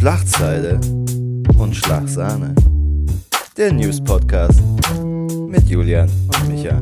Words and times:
Schlagzeile 0.00 0.80
und 1.58 1.76
Schlagsahne. 1.76 2.54
Der 3.54 3.70
News 3.70 4.02
Podcast 4.02 4.58
mit 5.46 5.68
Julian 5.68 6.08
und 6.08 6.48
Micha. 6.48 6.80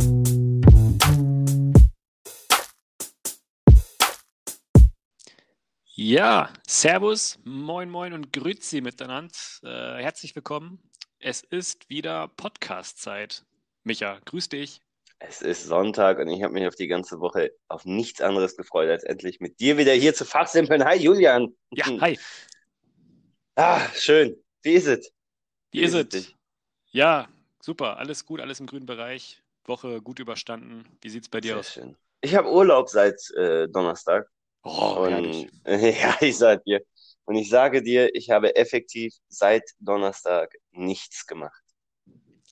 Ja, 5.97 6.53
Servus, 6.65 7.41
moin 7.43 7.91
moin 7.91 8.13
und 8.13 8.33
Grüezi 8.33 8.81
miteinander. 8.83 9.35
Äh, 9.65 10.01
herzlich 10.01 10.37
willkommen. 10.37 10.79
Es 11.19 11.41
ist 11.41 11.91
wieder 11.91 12.29
Podcast-Zeit. 12.29 13.45
Micha, 13.83 14.21
grüß 14.27 14.49
dich. 14.51 14.81
Es 15.19 15.43
ist 15.43 15.65
Sonntag 15.65 16.21
und 16.21 16.29
ich 16.29 16.45
habe 16.45 16.55
mich 16.55 16.69
auf 16.69 16.77
die 16.77 16.87
ganze 16.87 17.19
Woche 17.19 17.51
auf 17.67 17.85
nichts 17.85 18.21
anderes 18.21 18.57
gefreut, 18.57 18.89
als 18.89 19.03
endlich 19.03 19.41
mit 19.41 19.59
dir 19.59 19.77
wieder 19.77 19.93
hier 19.93 20.15
zu 20.15 20.25
fachsimpeln. 20.25 20.85
Hi 20.85 20.97
Julian. 20.97 21.57
Ja, 21.73 21.87
hi. 22.01 22.17
Ah, 23.59 23.81
schön. 23.93 24.37
Wie 24.63 24.75
ist 24.75 24.87
es? 24.87 25.13
Wie, 25.73 25.81
ist 25.81 25.95
es? 25.95 26.33
Ja, 26.93 27.29
super. 27.61 27.97
Alles 27.97 28.25
gut, 28.25 28.41
alles 28.41 28.61
im 28.61 28.67
grünen 28.67 28.87
Bereich. 28.87 29.43
Woche 29.65 30.01
gut 30.01 30.21
überstanden. 30.21 30.85
Wie 31.01 31.09
sieht 31.11 31.25
es 31.25 31.29
bei 31.29 31.41
dir 31.41 31.49
Sehr 31.49 31.59
aus? 31.59 31.73
schön. 31.73 31.97
Ich 32.21 32.37
habe 32.37 32.53
Urlaub 32.53 32.89
seit 32.89 33.21
äh, 33.33 33.67
Donnerstag. 33.69 34.29
Oh. 34.63 35.09
Und 35.09 35.51
ja, 35.67 36.17
ich 36.21 36.39
sag 36.39 36.63
dir. 36.63 36.83
Und 37.25 37.35
ich 37.35 37.51
sage 37.51 37.83
dir, 37.83 38.15
ich 38.15 38.31
habe 38.31 38.55
effektiv 38.55 39.13
seit 39.27 39.65
Donnerstag 39.81 40.55
nichts 40.71 41.27
gemacht. 41.27 41.63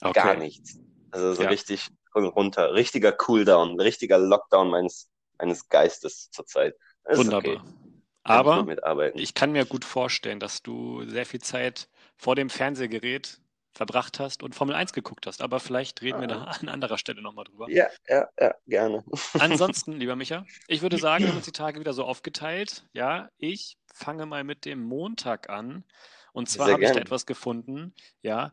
Okay. 0.01 0.13
Gar 0.13 0.35
nichts. 0.35 0.81
Also 1.13 1.35
so 1.35 1.43
Ja. 1.45 1.51
richtig 1.51 1.87
runter. 2.17 2.75
Richtiger 2.75 3.13
Cooldown, 3.13 3.79
richtiger 3.81 4.19
Lockdown 4.19 4.71
meines, 4.71 5.09
meines 5.39 5.69
Geistes 5.69 6.31
zurzeit. 6.33 6.75
Das 7.05 7.19
Wunderbar. 7.19 7.63
okay. 7.63 7.86
Ich 8.29 8.31
Aber 8.31 8.65
mitarbeiten. 8.65 9.19
ich 9.19 9.35
kann 9.35 9.53
mir 9.53 9.65
gut 9.65 9.85
vorstellen, 9.85 10.41
dass 10.41 10.63
du 10.63 11.05
sehr 11.09 11.27
viel 11.27 11.41
Zeit 11.41 11.89
vor 12.17 12.35
dem 12.35 12.51
Fernsehgerät 12.51 13.41
verbracht 13.73 14.19
hast 14.19 14.43
und 14.43 14.55
Formel 14.55 14.75
1 14.75 14.93
geguckt 14.93 15.27
hast. 15.27 15.43
Aber 15.43 15.61
vielleicht 15.61 16.03
reden 16.03 16.21
wir 16.21 16.29
da 16.29 16.45
an 16.61 16.69
anderer 16.69 16.99
Stelle 16.99 17.23
nochmal 17.23 17.45
drüber. 17.45 17.71
Ja, 17.71 17.87
ja, 18.09 18.29
ja, 18.41 18.55
gerne. 18.67 19.05
Ansonsten, 19.39 19.93
lieber 19.93 20.17
Micha, 20.17 20.45
ich 20.67 20.83
würde 20.83 20.99
sagen, 20.99 21.25
wir 21.25 21.31
haben 21.31 21.37
uns 21.37 21.47
die 21.47 21.53
Tage 21.53 21.79
wieder 21.79 21.93
so 21.93 22.05
aufgeteilt. 22.05 22.85
Ja, 22.93 23.29
ich 23.39 23.79
fange 23.95 24.27
mal 24.27 24.45
mit 24.45 24.65
dem 24.65 24.83
Montag 24.83 25.49
an. 25.51 25.85
Und 26.33 26.49
zwar 26.51 26.73
habe 26.73 26.85
ich 26.85 26.91
da 26.91 27.01
etwas 27.01 27.27
gefunden. 27.27 27.95
Ja, 28.23 28.53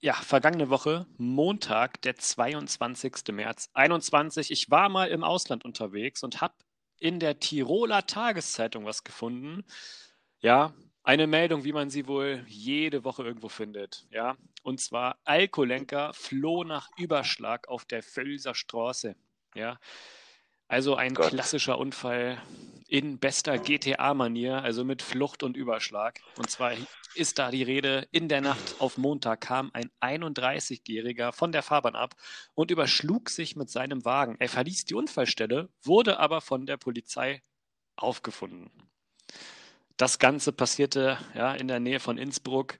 ja, 0.00 0.14
vergangene 0.14 0.70
Woche, 0.70 1.06
Montag, 1.16 2.00
der 2.02 2.14
22. 2.16 3.32
März 3.32 3.68
21. 3.74 4.52
Ich 4.52 4.70
war 4.70 4.88
mal 4.88 5.08
im 5.08 5.24
Ausland 5.24 5.64
unterwegs 5.64 6.22
und 6.22 6.40
habe 6.40 6.54
in 7.00 7.20
der 7.20 7.38
Tiroler 7.40 8.06
Tageszeitung 8.06 8.84
was 8.84 9.04
gefunden. 9.04 9.64
Ja, 10.40 10.74
eine 11.02 11.26
Meldung, 11.26 11.64
wie 11.64 11.72
man 11.72 11.90
sie 11.90 12.06
wohl 12.06 12.44
jede 12.48 13.04
Woche 13.04 13.22
irgendwo 13.24 13.48
findet. 13.48 14.06
Ja, 14.10 14.36
und 14.62 14.80
zwar 14.80 15.18
Alkolenker 15.24 16.12
floh 16.12 16.64
nach 16.64 16.90
Überschlag 16.98 17.68
auf 17.68 17.84
der 17.84 18.02
Völser 18.02 18.54
Straße. 18.54 19.16
Ja, 19.54 19.78
also 20.68 20.94
ein 20.94 21.14
Gott. 21.14 21.30
klassischer 21.30 21.78
Unfall 21.78 22.40
in 22.88 23.18
bester 23.18 23.58
GTA-Manier, 23.58 24.62
also 24.62 24.82
mit 24.82 25.02
Flucht 25.02 25.42
und 25.42 25.56
Überschlag. 25.56 26.20
Und 26.38 26.50
zwar 26.50 26.72
ist 27.14 27.38
da 27.38 27.50
die 27.50 27.62
Rede, 27.62 28.08
in 28.12 28.28
der 28.28 28.40
Nacht 28.40 28.76
auf 28.78 28.96
Montag 28.96 29.42
kam 29.42 29.70
ein 29.74 29.90
31-Jähriger 30.00 31.32
von 31.32 31.52
der 31.52 31.62
Fahrbahn 31.62 31.96
ab 31.96 32.14
und 32.54 32.70
überschlug 32.70 33.28
sich 33.28 33.56
mit 33.56 33.68
seinem 33.68 34.04
Wagen. 34.06 34.36
Er 34.38 34.48
verließ 34.48 34.86
die 34.86 34.94
Unfallstelle, 34.94 35.68
wurde 35.82 36.18
aber 36.18 36.40
von 36.40 36.64
der 36.64 36.78
Polizei 36.78 37.42
aufgefunden. 37.96 38.70
Das 39.98 40.18
Ganze 40.18 40.52
passierte 40.52 41.18
ja 41.34 41.54
in 41.54 41.68
der 41.68 41.80
Nähe 41.80 42.00
von 42.00 42.16
Innsbruck. 42.16 42.78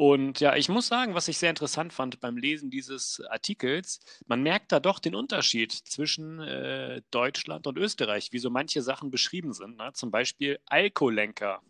Und 0.00 0.40
ja, 0.40 0.56
ich 0.56 0.70
muss 0.70 0.86
sagen, 0.88 1.14
was 1.14 1.28
ich 1.28 1.36
sehr 1.36 1.50
interessant 1.50 1.92
fand 1.92 2.20
beim 2.20 2.38
Lesen 2.38 2.70
dieses 2.70 3.20
Artikels, 3.28 4.00
man 4.26 4.42
merkt 4.42 4.72
da 4.72 4.80
doch 4.80 4.98
den 4.98 5.14
Unterschied 5.14 5.72
zwischen 5.72 6.40
äh, 6.40 7.02
Deutschland 7.10 7.66
und 7.66 7.76
Österreich, 7.76 8.32
wie 8.32 8.38
so 8.38 8.48
manche 8.48 8.80
Sachen 8.80 9.10
beschrieben 9.10 9.52
sind. 9.52 9.76
Ne? 9.76 9.90
Zum 9.92 10.10
Beispiel 10.10 10.58
Alkolenker, 10.64 11.60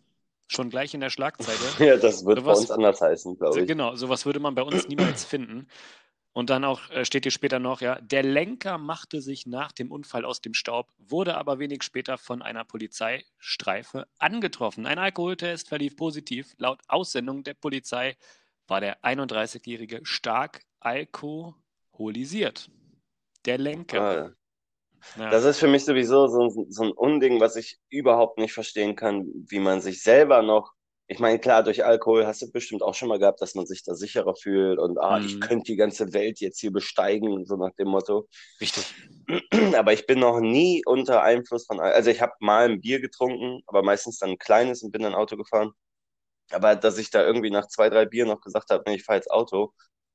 schon 0.47 0.69
gleich 0.69 0.93
in 0.93 1.01
der 1.01 1.09
Schlagzeile. 1.09 1.57
Ja, 1.79 1.97
das 1.97 2.23
wird 2.25 2.37
bei 2.37 2.43
Sowas- 2.43 2.59
uns 2.61 2.71
anders 2.71 3.01
heißen, 3.01 3.37
glaube 3.37 3.59
ich. 3.59 3.67
genau, 3.67 3.95
sowas 3.97 4.25
würde 4.25 4.39
man 4.39 4.55
bei 4.55 4.61
uns 4.63 4.87
niemals 4.87 5.25
finden. 5.25 5.67
Und 6.33 6.49
dann 6.49 6.63
auch 6.63 6.89
äh, 6.91 7.03
steht 7.03 7.25
hier 7.25 7.31
später 7.31 7.59
noch, 7.59 7.81
ja, 7.81 7.99
der 7.99 8.23
Lenker 8.23 8.77
machte 8.77 9.21
sich 9.21 9.45
nach 9.45 9.71
dem 9.73 9.91
Unfall 9.91 10.23
aus 10.23 10.41
dem 10.41 10.53
Staub, 10.53 10.89
wurde 10.97 11.35
aber 11.35 11.59
wenig 11.59 11.83
später 11.83 12.17
von 12.17 12.41
einer 12.41 12.63
Polizeistreife 12.63 14.07
angetroffen. 14.17 14.85
Ein 14.85 14.97
Alkoholtest 14.97 15.67
verlief 15.67 15.97
positiv. 15.97 16.53
Laut 16.57 16.79
Aussendung 16.87 17.43
der 17.43 17.53
Polizei 17.53 18.15
war 18.67 18.79
der 18.79 19.03
31-Jährige 19.03 19.99
stark 20.03 20.61
alkoholisiert. 20.79 22.69
Der 23.45 23.57
Lenker. 23.57 24.35
Ja. 25.17 25.29
Das 25.29 25.43
ist 25.43 25.59
für 25.59 25.67
mich 25.67 25.83
sowieso 25.83 26.27
so, 26.27 26.67
so 26.69 26.83
ein 26.83 26.91
Unding, 26.91 27.39
was 27.39 27.55
ich 27.55 27.79
überhaupt 27.89 28.37
nicht 28.37 28.53
verstehen 28.53 28.95
kann, 28.95 29.27
wie 29.47 29.59
man 29.59 29.81
sich 29.81 30.01
selber 30.03 30.43
noch, 30.43 30.73
ich 31.11 31.19
meine, 31.19 31.39
klar, 31.39 31.63
durch 31.63 31.83
Alkohol 31.85 32.25
hast 32.25 32.41
du 32.41 32.51
bestimmt 32.51 32.83
auch 32.83 32.95
schon 32.95 33.09
mal 33.09 33.19
gehabt, 33.19 33.41
dass 33.41 33.55
man 33.55 33.65
sich 33.67 33.83
da 33.83 33.95
sicherer 33.95 34.35
fühlt 34.35 34.79
und 34.79 34.97
ah, 34.99 35.19
ich 35.23 35.39
Mhm. 35.39 35.41
könnte 35.41 35.65
die 35.71 35.75
ganze 35.77 36.13
Welt 36.13 36.39
jetzt 36.39 36.59
hier 36.59 36.71
besteigen, 36.71 37.45
so 37.45 37.57
nach 37.57 37.73
dem 37.77 37.89
Motto. 37.89 38.27
Richtig. 38.61 38.95
Aber 39.77 39.93
ich 39.93 40.05
bin 40.07 40.19
noch 40.19 40.39
nie 40.39 40.83
unter 40.85 41.21
Einfluss 41.23 41.65
von, 41.65 41.79
Al- 41.79 41.93
also 41.93 42.09
ich 42.09 42.21
habe 42.21 42.33
mal 42.39 42.69
ein 42.69 42.81
Bier 42.81 42.99
getrunken, 43.01 43.61
aber 43.67 43.83
meistens 43.83 44.17
dann 44.19 44.31
ein 44.31 44.37
kleines 44.37 44.83
und 44.83 44.91
bin 44.91 45.03
dann 45.03 45.15
Auto 45.15 45.37
gefahren. 45.37 45.71
Aber 46.51 46.75
dass 46.75 46.97
ich 46.97 47.11
da 47.11 47.23
irgendwie 47.25 47.51
nach 47.51 47.67
zwei, 47.67 47.89
drei 47.89 48.05
Bier 48.05 48.25
noch 48.25 48.41
gesagt 48.41 48.69
habe, 48.71 48.83
nee, 48.87 48.95
ich 48.97 49.03
fahre 49.03 49.17
jetzt 49.19 49.31
Auto, 49.31 49.73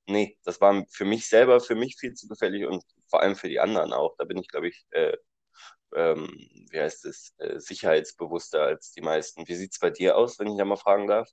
nee, 0.09 0.39
das 0.45 0.61
war 0.61 0.85
für 0.91 1.05
mich 1.05 1.29
selber, 1.29 1.61
für 1.61 1.75
mich 1.77 1.97
viel 1.99 2.15
zu 2.15 2.29
gefährlich 2.29 2.67
und 2.67 2.85
vor 3.11 3.23
allem 3.23 3.37
für 3.37 3.49
die 3.49 3.61
anderen 3.61 3.93
auch. 3.93 4.17
Da 4.19 4.25
bin 4.25 4.39
ich, 4.39 4.49
glaube 4.49 4.69
ich, 4.69 4.87
äh, 4.93 5.17
ähm, 5.95 6.29
wie 6.71 6.81
heißt 6.81 7.05
es, 7.07 7.35
äh, 7.39 7.59
sicherheitsbewusster 7.61 8.63
als 8.63 8.93
die 8.93 9.01
meisten. 9.03 9.47
Wie 9.49 9.55
sieht's 9.55 9.79
bei 9.79 9.91
dir 9.91 10.17
aus, 10.17 10.39
wenn 10.39 10.49
ich 10.49 10.59
da 10.59 10.65
mal 10.65 10.77
fragen 10.77 11.07
darf? 11.07 11.29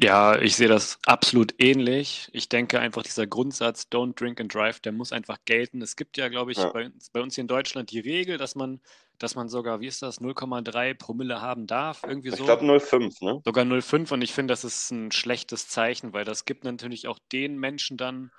Ja, 0.00 0.38
ich 0.40 0.54
sehe 0.54 0.68
das 0.68 0.98
absolut 1.06 1.54
ähnlich. 1.60 2.28
Ich 2.32 2.48
denke 2.48 2.78
einfach, 2.78 3.02
dieser 3.02 3.26
Grundsatz 3.26 3.88
Don't 3.90 4.14
drink 4.14 4.40
and 4.40 4.52
drive, 4.54 4.78
der 4.78 4.92
muss 4.92 5.10
einfach 5.12 5.38
gelten. 5.44 5.82
Es 5.82 5.96
gibt 5.96 6.16
ja, 6.16 6.28
glaube 6.28 6.52
ich, 6.52 6.58
Ja. 6.58 6.70
bei, 6.70 6.86
uns- 6.86 7.10
bei 7.10 7.20
uns 7.20 7.34
hier 7.34 7.42
in 7.42 7.48
Deutschland 7.48 7.90
die 7.90 7.98
Regel, 7.98 8.38
dass 8.38 8.54
man, 8.54 8.80
dass 9.18 9.34
man 9.34 9.48
sogar, 9.48 9.80
wie 9.80 9.88
ist 9.88 10.02
das, 10.02 10.20
0,3 10.20 10.94
Promille 10.94 11.40
haben 11.40 11.66
darf, 11.66 12.04
irgendwie 12.04 12.30
Ich 12.30 12.36
so. 12.36 12.44
glaube 12.44 12.64
0,5, 12.64 13.20
ne? 13.20 13.42
Sogar 13.44 13.64
0,5 13.64 14.12
und 14.12 14.22
ich 14.22 14.32
finde, 14.32 14.52
das 14.52 14.62
ist 14.62 14.90
ein 14.92 15.10
schlechtes 15.10 15.66
Zeichen, 15.68 16.12
weil 16.12 16.24
das 16.24 16.44
gibt 16.44 16.62
natürlich 16.62 17.08
auch 17.08 17.18
den 17.32 17.58
Menschen 17.58 17.96
dann 17.96 18.30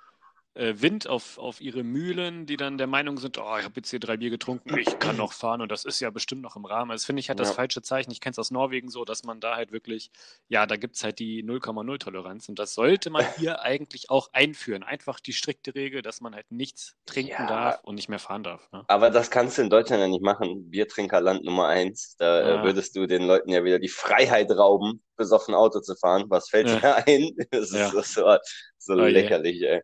Wind 0.54 1.06
auf, 1.08 1.38
auf 1.38 1.60
ihre 1.60 1.84
Mühlen, 1.84 2.44
die 2.44 2.56
dann 2.56 2.76
der 2.76 2.88
Meinung 2.88 3.18
sind, 3.18 3.38
oh, 3.38 3.56
ich 3.58 3.64
habe 3.64 3.74
jetzt 3.76 3.90
hier 3.90 4.00
drei 4.00 4.16
Bier 4.16 4.30
getrunken, 4.30 4.76
ich 4.78 4.98
kann 4.98 5.16
noch 5.16 5.32
fahren 5.32 5.60
und 5.60 5.70
das 5.70 5.84
ist 5.84 6.00
ja 6.00 6.10
bestimmt 6.10 6.42
noch 6.42 6.56
im 6.56 6.64
Rahmen. 6.64 6.90
Also, 6.90 7.02
Das 7.02 7.06
finde 7.06 7.20
ich 7.20 7.28
halt 7.28 7.38
das 7.38 7.50
Ja. 7.50 7.54
falsche 7.54 7.82
Zeichen. 7.82 8.10
Ich 8.10 8.20
kenne 8.20 8.32
es 8.32 8.38
aus 8.38 8.50
Norwegen 8.50 8.88
so, 8.90 9.04
dass 9.04 9.22
man 9.24 9.40
da 9.40 9.54
halt 9.56 9.70
wirklich, 9.70 10.10
ja, 10.48 10.66
da 10.66 10.76
gibt 10.76 10.96
es 10.96 11.04
halt 11.04 11.20
die 11.20 11.42
0,0 11.44 11.98
Toleranz 11.98 12.48
und 12.48 12.58
das 12.58 12.74
sollte 12.74 13.10
man 13.10 13.24
hier 13.36 13.62
eigentlich 13.62 14.10
auch 14.10 14.28
einführen. 14.32 14.82
Einfach 14.82 15.20
die 15.20 15.32
strikte 15.32 15.74
Regel, 15.76 16.02
dass 16.02 16.20
man 16.20 16.34
halt 16.34 16.50
nichts 16.50 16.96
trinken 17.06 17.30
Ja. 17.42 17.46
darf 17.46 17.80
und 17.84 17.94
nicht 17.94 18.08
mehr 18.08 18.18
fahren 18.18 18.42
darf. 18.42 18.70
Ne? 18.72 18.84
Aber 18.88 19.10
das 19.10 19.30
kannst 19.30 19.56
du 19.58 19.62
in 19.62 19.70
Deutschland 19.70 20.00
ja 20.02 20.08
nicht 20.08 20.22
machen. 20.22 20.68
Biertrinkerland 20.70 21.44
Nummer 21.44 21.68
eins. 21.68 22.16
Da 22.18 22.40
Ja. 22.40 22.60
äh, 22.60 22.64
würdest 22.64 22.96
du 22.96 23.06
den 23.06 23.22
Leuten 23.22 23.50
ja 23.50 23.62
wieder 23.64 23.78
die 23.78 23.88
Freiheit 23.88 24.50
rauben, 24.50 25.02
besoffen 25.16 25.54
Auto 25.54 25.80
zu 25.80 25.94
fahren. 25.94 26.24
Was 26.28 26.48
fällt 26.48 26.66
Ja. 26.66 26.80
dir 26.80 26.96
ein? 27.06 27.30
Das 27.52 27.70
ist 27.70 27.72
Ja. 27.72 27.90
so, 27.90 28.38
so, 28.78 28.94
Oh 28.94 29.06
lächerlich, 29.06 29.62
ey. 29.62 29.82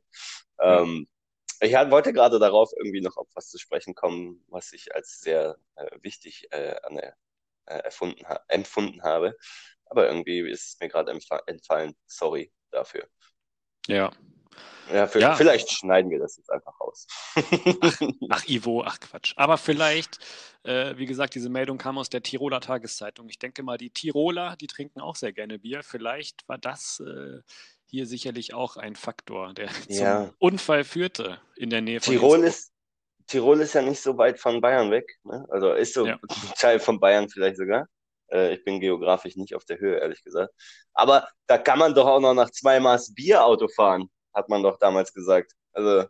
Ähm, 0.61 1.09
ich 1.61 1.73
wollte 1.73 2.13
gerade 2.13 2.39
darauf 2.39 2.73
irgendwie 2.77 3.01
noch 3.01 3.17
auf 3.17 3.29
was 3.35 3.49
zu 3.49 3.59
sprechen 3.59 3.95
kommen, 3.95 4.45
was 4.49 4.73
ich 4.73 4.95
als 4.95 5.21
sehr 5.21 5.59
äh, 5.77 5.87
wichtig 6.03 6.49
äh, 6.51 6.77
an 6.83 6.99
äh, 6.99 7.13
erfunden 7.67 8.27
ha 8.29 8.41
empfunden 8.49 9.03
habe. 9.03 9.37
Aber 9.87 10.07
irgendwie 10.09 10.41
ist 10.51 10.69
es 10.75 10.81
mir 10.81 10.89
gerade 10.89 11.13
entfa 11.13 11.41
entfallen. 11.47 11.95
Sorry 12.07 12.53
dafür. 12.71 13.09
Ja. 13.87 14.13
Ja, 14.93 15.07
für, 15.07 15.21
Ja. 15.21 15.35
vielleicht 15.35 15.71
schneiden 15.71 16.11
wir 16.11 16.19
das 16.21 16.37
jetzt 16.37 16.51
einfach 16.51 16.79
raus. 16.81 17.07
Ach, 18.31 18.45
Ivo, 18.47 18.85
ach 18.85 19.01
Quatsch. 19.01 19.33
Aber 19.37 19.59
vielleicht, 19.59 20.19
äh, 20.63 20.97
wie 20.97 21.07
gesagt, 21.07 21.35
diese 21.35 21.49
Meldung 21.49 21.77
kam 21.77 21.99
aus 21.99 22.09
der 22.09 22.23
Tiroler 22.23 22.61
Tageszeitung. 22.61 23.29
Ich 23.29 23.39
denke 23.39 23.63
mal, 23.65 23.79
die 23.79 23.91
Tiroler, 23.91 24.57
die 24.57 24.69
trinken 24.69 25.01
auch 25.01 25.17
sehr 25.17 25.33
gerne 25.33 25.59
Bier. 25.59 25.83
Vielleicht 25.83 26.49
war 26.49 26.59
das 26.59 27.01
äh, 27.01 27.41
hier 27.87 28.07
sicherlich 28.07 28.53
auch 28.55 28.77
ein 28.77 28.97
Faktor, 28.97 29.55
der 29.55 29.69
Ja. 29.89 30.27
zum 30.27 30.35
Unfall 30.39 30.85
führte 30.85 31.41
in 31.57 31.71
der 31.71 31.81
Nähe 31.81 32.01
von 32.01 32.13
Tirol 32.13 32.39
Innsbruck. 32.45 32.49
ist, 32.49 32.73
Tirol 33.29 33.61
ist 33.61 33.75
ja 33.75 33.83
nicht 33.83 34.01
so 34.01 34.17
weit 34.19 34.39
von 34.39 34.61
Bayern 34.61 34.91
weg. 34.91 35.19
Ne? 35.25 35.45
Also 35.51 35.73
ist 35.73 35.95
so 35.95 36.07
Ja. 36.07 36.15
ein 36.29 36.53
Teil 36.59 36.79
von 36.81 36.99
Bayern 37.01 37.29
vielleicht 37.29 37.57
sogar. 37.57 37.87
Äh, 38.31 38.55
ich 38.55 38.65
bin 38.65 38.81
geografisch 38.81 39.37
nicht 39.37 39.55
auf 39.55 39.65
der 39.65 39.79
Höhe, 39.79 39.99
ehrlich 39.99 40.23
gesagt. 40.23 40.53
Aber 40.95 41.29
da 41.47 41.59
kann 41.59 41.79
man 41.79 41.95
doch 41.95 42.07
auch 42.07 42.21
noch 42.21 42.35
nach 42.35 42.51
zwei 42.51 42.81
Maß 42.81 43.15
Bier 43.15 43.45
Auto 43.45 43.69
fahren, 43.69 44.09
hat 44.35 44.49
man 44.49 44.63
doch 44.63 44.79
damals 44.79 45.13
gesagt. 45.13 45.53
Also, 45.73 46.07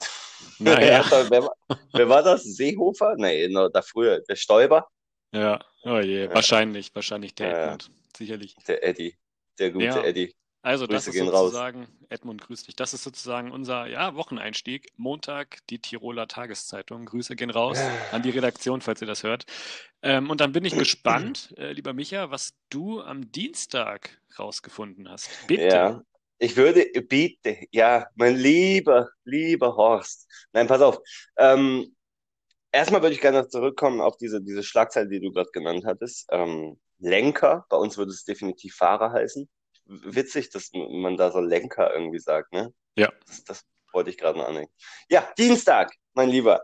Naja, 0.58 1.04
wer, 1.30 1.42
war- 1.42 1.56
wer 1.92 2.08
war 2.08 2.22
das? 2.22 2.44
Seehofer? 2.44 3.14
Nee, 3.16 3.48
no, 3.48 3.68
da 3.68 3.82
früher, 3.82 4.20
der 4.20 4.36
Stoiber. 4.36 4.88
ja, 5.32 5.58
oh 5.84 5.98
je, 5.98 6.24
Ja. 6.24 6.34
wahrscheinlich, 6.34 6.94
wahrscheinlich 6.94 7.34
der 7.34 7.48
ja. 7.48 7.62
Edmund. 7.64 7.90
sicherlich. 8.16 8.54
Der 8.68 8.84
Eddie, 8.84 9.16
der 9.58 9.70
gute 9.70 9.84
Ja. 9.86 10.02
Eddie. 10.04 10.34
Also, 10.62 10.86
das 10.86 11.04
Grüße 11.04 11.10
ist 11.10 11.22
gehen 11.22 11.28
raus. 11.28 11.52
sozusagen, 11.52 11.88
Edmund, 12.10 12.42
grüß 12.42 12.64
dich. 12.64 12.76
Das 12.76 12.92
ist 12.92 13.02
sozusagen 13.02 13.50
unser 13.50 13.86
ja, 13.86 14.14
Wocheneinstieg. 14.14 14.88
Montag, 14.96 15.58
die 15.70 15.78
Tiroler 15.78 16.28
Tageszeitung. 16.28 17.06
Grüße 17.06 17.34
gehen 17.34 17.50
raus 17.50 17.78
an 18.12 18.22
die 18.22 18.30
Redaktion, 18.30 18.82
falls 18.82 19.00
ihr 19.00 19.06
das 19.06 19.22
hört. 19.22 19.46
Ähm, 20.02 20.28
und 20.28 20.40
dann 20.40 20.52
bin 20.52 20.64
ich 20.66 20.72
gespannt, 20.78 21.54
äh, 21.56 21.72
lieber 21.72 21.94
Micha, 21.94 22.30
was 22.30 22.52
du 22.68 23.00
am 23.00 23.32
Dienstag 23.32 24.20
rausgefunden 24.38 25.08
hast. 25.08 25.30
Bitte. 25.46 25.62
Ja, 25.64 26.02
ich 26.38 26.56
würde, 26.56 26.86
bitte, 27.08 27.56
ja, 27.70 28.06
mein 28.14 28.36
lieber, 28.36 29.10
lieber 29.24 29.76
Horst. 29.76 30.26
Nein, 30.52 30.66
pass 30.66 30.82
auf. 30.82 30.98
Ähm, 31.36 31.94
erstmal 32.72 33.02
würde 33.02 33.14
ich 33.14 33.20
gerne 33.20 33.42
noch 33.42 33.48
zurückkommen 33.48 34.00
auf 34.00 34.16
diese, 34.18 34.42
diese 34.42 34.62
Schlagzeile, 34.62 35.08
die 35.08 35.20
du 35.20 35.32
gerade 35.32 35.50
genannt 35.52 35.84
hattest. 35.86 36.26
Ähm, 36.30 36.78
Lenker, 36.98 37.64
bei 37.70 37.76
uns 37.76 37.96
würde 37.96 38.10
es 38.12 38.24
definitiv 38.24 38.74
Fahrer 38.74 39.12
heißen. 39.12 39.48
Witzig, 39.92 40.50
dass 40.50 40.70
man 40.72 41.16
da 41.16 41.32
so 41.32 41.40
Lenker 41.40 41.92
irgendwie 41.92 42.20
sagt, 42.20 42.52
ne? 42.52 42.72
Ja. 42.96 43.10
Das, 43.26 43.42
das 43.44 43.64
wollte 43.92 44.10
ich 44.10 44.18
gerade 44.18 44.38
noch 44.38 44.46
anhängen. 44.46 44.70
Ja, 45.08 45.28
Dienstag, 45.36 45.92
mein 46.14 46.28
Lieber. 46.28 46.62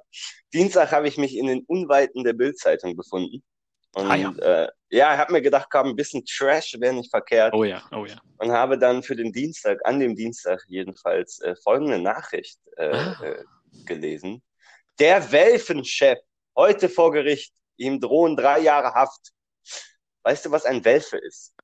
Dienstag 0.52 0.92
habe 0.92 1.08
ich 1.08 1.18
mich 1.18 1.36
in 1.36 1.46
den 1.48 1.64
Unweiten 1.66 2.22
der 2.22 2.34
Bild-Zeitung 2.34 2.94
befunden. 2.96 3.42
Und 3.96 4.10
Ah, 4.10 4.14
ja. 4.14 4.30
äh, 4.38 4.68
ja, 4.90 5.14
ich 5.14 5.18
habe 5.18 5.32
mir 5.32 5.42
gedacht, 5.42 5.68
komm, 5.70 5.88
ein 5.88 5.96
bisschen 5.96 6.24
Trash 6.24 6.76
wäre 6.78 6.94
nicht 6.94 7.10
verkehrt 7.10 7.52
Oh 7.54 7.64
ja, 7.64 7.82
oh 7.92 8.04
ja. 8.04 8.16
und 8.38 8.52
habe 8.52 8.78
dann 8.78 9.02
für 9.02 9.16
den 9.16 9.32
Dienstag, 9.32 9.80
an 9.84 9.98
dem 9.98 10.14
Dienstag 10.14 10.62
jedenfalls, 10.68 11.40
äh, 11.40 11.56
folgende 11.56 11.98
Nachricht 11.98 12.60
äh, 12.76 12.90
Ah. 12.94 13.20
äh, 13.24 13.42
gelesen. 13.86 14.42
Der 15.00 15.32
Welfenchef, 15.32 16.18
heute 16.54 16.88
vor 16.88 17.10
Gericht, 17.10 17.52
ihm 17.76 17.98
drohen 18.00 18.36
drei 18.36 18.60
Jahre 18.60 18.92
Haft. 18.94 19.32
Weißt 20.22 20.44
du, 20.46 20.50
was 20.50 20.64
ein 20.66 20.84
Welfe 20.84 21.16
ist? 21.18 21.54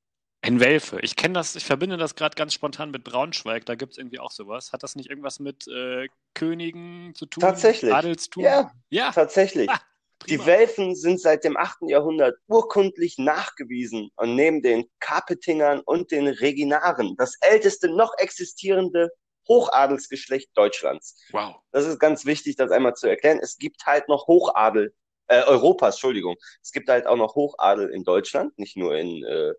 Ein 0.45 0.59
Welfe. 0.59 0.99
Ich 1.03 1.15
kenne 1.15 1.35
das, 1.35 1.55
ich 1.55 1.65
verbinde 1.65 1.97
das 1.97 2.17
gerade 2.17 2.35
ganz 2.35 2.53
spontan 2.53 2.91
mit 2.91 3.05
Braunschweig. 3.05 3.65
Da 3.65 3.77
gibt 3.77 3.93
es 3.93 3.99
irgendwie 3.99 4.19
auch 4.19 4.33
sowas. 4.33 4.73
Hat 4.73 4.83
das 4.83 4.97
nicht 4.97 5.09
irgendwas 5.09 5.39
mit 5.39 5.69
äh, 5.69 6.09
Königen 6.35 7.15
zu 7.15 7.27
tun? 7.27 7.41
Tatsächlich. 7.41 7.95
Adelstum? 7.95 8.43
Ja. 8.43 8.73
Ja, 8.91 9.13
Tatsächlich. 9.13 9.71
Ah, 9.71 9.81
Die. 10.29 10.45
Welfen 10.45 10.97
sind 10.97 11.21
seit 11.21 11.45
dem 11.45 11.57
8. 11.57 11.83
Jahrhundert 11.83 12.37
urkundlich 12.49 13.19
nachgewiesen 13.19 14.11
und 14.17 14.35
neben 14.35 14.63
den 14.63 14.85
Kapetingern 14.99 15.81
und 15.81 16.11
den 16.11 16.27
Reginaren 16.27 17.15
das 17.17 17.37
älteste 17.41 17.89
noch 17.89 18.13
existierende 18.19 19.11
Hochadelsgeschlecht 19.49 20.51
Deutschlands. 20.55 21.21
Wow. 21.31 21.55
Das 21.71 21.87
ist 21.87 22.01
ganz 22.01 22.27
wichtig, 22.27 22.57
das 22.57 22.73
einmal 22.73 22.95
zu 22.95 23.07
erklären. 23.07 23.39
Es 23.41 23.59
gibt 23.59 23.87
halt 23.87 24.09
noch 24.09 24.27
Hochadel, 24.27 24.93
äh, 25.29 25.43
Europas, 25.45 25.95
Entschuldigung. 25.97 26.37
Es 26.63 26.73
gibt 26.73 26.89
halt 26.89 27.07
auch 27.07 27.17
noch 27.17 27.37
Hochadel 27.37 27.91
in 27.91 28.03
Deutschland, 28.03 28.59
nicht 28.59 28.77
nur 28.77 28.97
in 28.97 29.25
äh, 29.25 29.53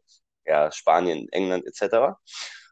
ja, 0.46 0.72
Spanien, 0.72 1.28
England 1.32 1.66
etc. 1.66 2.16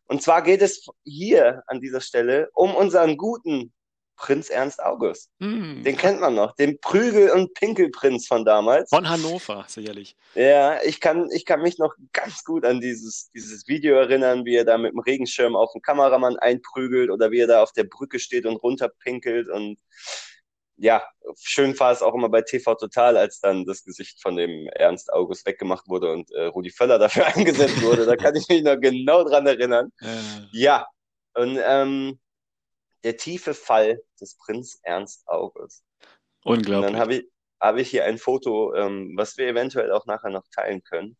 Und 0.05 0.21
zwar 0.21 0.41
geht 0.41 0.61
es 0.61 0.85
hier 1.03 1.63
an 1.67 1.79
dieser 1.79 2.01
Stelle 2.01 2.49
um 2.53 2.75
unseren 2.75 3.17
guten 3.17 3.73
Prinz 4.21 4.51
Ernst 4.51 4.83
August. 4.83 5.31
Hm. 5.39 5.83
Den 5.83 5.97
kennt 5.97 6.21
man 6.21 6.35
noch, 6.35 6.55
den 6.55 6.79
Prügel- 6.79 7.31
und 7.31 7.55
Pinkelprinz 7.55 8.27
von 8.27 8.45
damals. 8.45 8.89
Von 8.89 9.09
Hannover, 9.09 9.65
sicherlich. 9.67 10.15
Ja, 10.35 10.79
ich 10.83 10.99
kann, 10.99 11.27
ich 11.31 11.43
kann 11.43 11.63
mich 11.63 11.79
noch 11.79 11.95
ganz 12.13 12.43
gut 12.43 12.63
an 12.63 12.81
dieses, 12.81 13.31
dieses 13.33 13.67
Video 13.67 13.95
erinnern, 13.95 14.45
wie 14.45 14.55
er 14.55 14.63
da 14.63 14.77
mit 14.77 14.91
dem 14.91 14.99
Regenschirm 14.99 15.55
auf 15.55 15.71
den 15.73 15.81
Kameramann 15.81 16.37
einprügelt 16.37 17.09
oder 17.09 17.31
wie 17.31 17.39
er 17.39 17.47
da 17.47 17.63
auf 17.63 17.71
der 17.71 17.85
Brücke 17.85 18.19
steht 18.19 18.45
und 18.45 18.57
runterpinkelt 18.57 19.49
und 19.49 19.79
ja, 20.81 21.03
schön 21.39 21.79
war 21.79 21.91
es 21.91 22.01
auch 22.01 22.15
immer 22.15 22.27
bei 22.29 22.41
TV 22.41 22.73
Total, 22.73 23.15
als 23.15 23.39
dann 23.39 23.65
das 23.65 23.83
Gesicht 23.83 24.19
von 24.19 24.35
dem 24.35 24.67
Ernst 24.69 25.13
August 25.13 25.45
weggemacht 25.45 25.87
wurde 25.87 26.11
und 26.11 26.31
äh, 26.31 26.45
Rudi 26.45 26.71
Völler 26.71 26.97
dafür 26.97 27.27
eingesetzt 27.35 27.81
wurde. 27.83 28.05
Da 28.05 28.15
kann 28.15 28.35
ich 28.35 28.47
mich 28.49 28.63
noch 28.63 28.77
genau 28.79 29.23
dran 29.23 29.45
erinnern. 29.45 29.91
Äh, 30.01 30.07
Ja, 30.51 30.87
und 31.35 31.59
ähm, 31.63 32.19
der 33.03 33.15
tiefe 33.15 33.53
Fall 33.53 34.01
des 34.19 34.35
Prinz 34.37 34.79
Ernst 34.81 35.27
August. 35.27 35.83
Und 36.43 36.57
unglaublich. 36.57 36.91
dann 36.91 36.99
habe 36.99 37.15
ich, 37.15 37.25
habe 37.61 37.81
ich 37.81 37.89
hier 37.91 38.05
ein 38.05 38.17
Foto, 38.17 38.73
ähm, 38.73 39.13
was 39.15 39.37
wir 39.37 39.47
eventuell 39.47 39.91
auch 39.91 40.07
nachher 40.07 40.31
noch 40.31 40.45
teilen 40.51 40.81
können. 40.83 41.15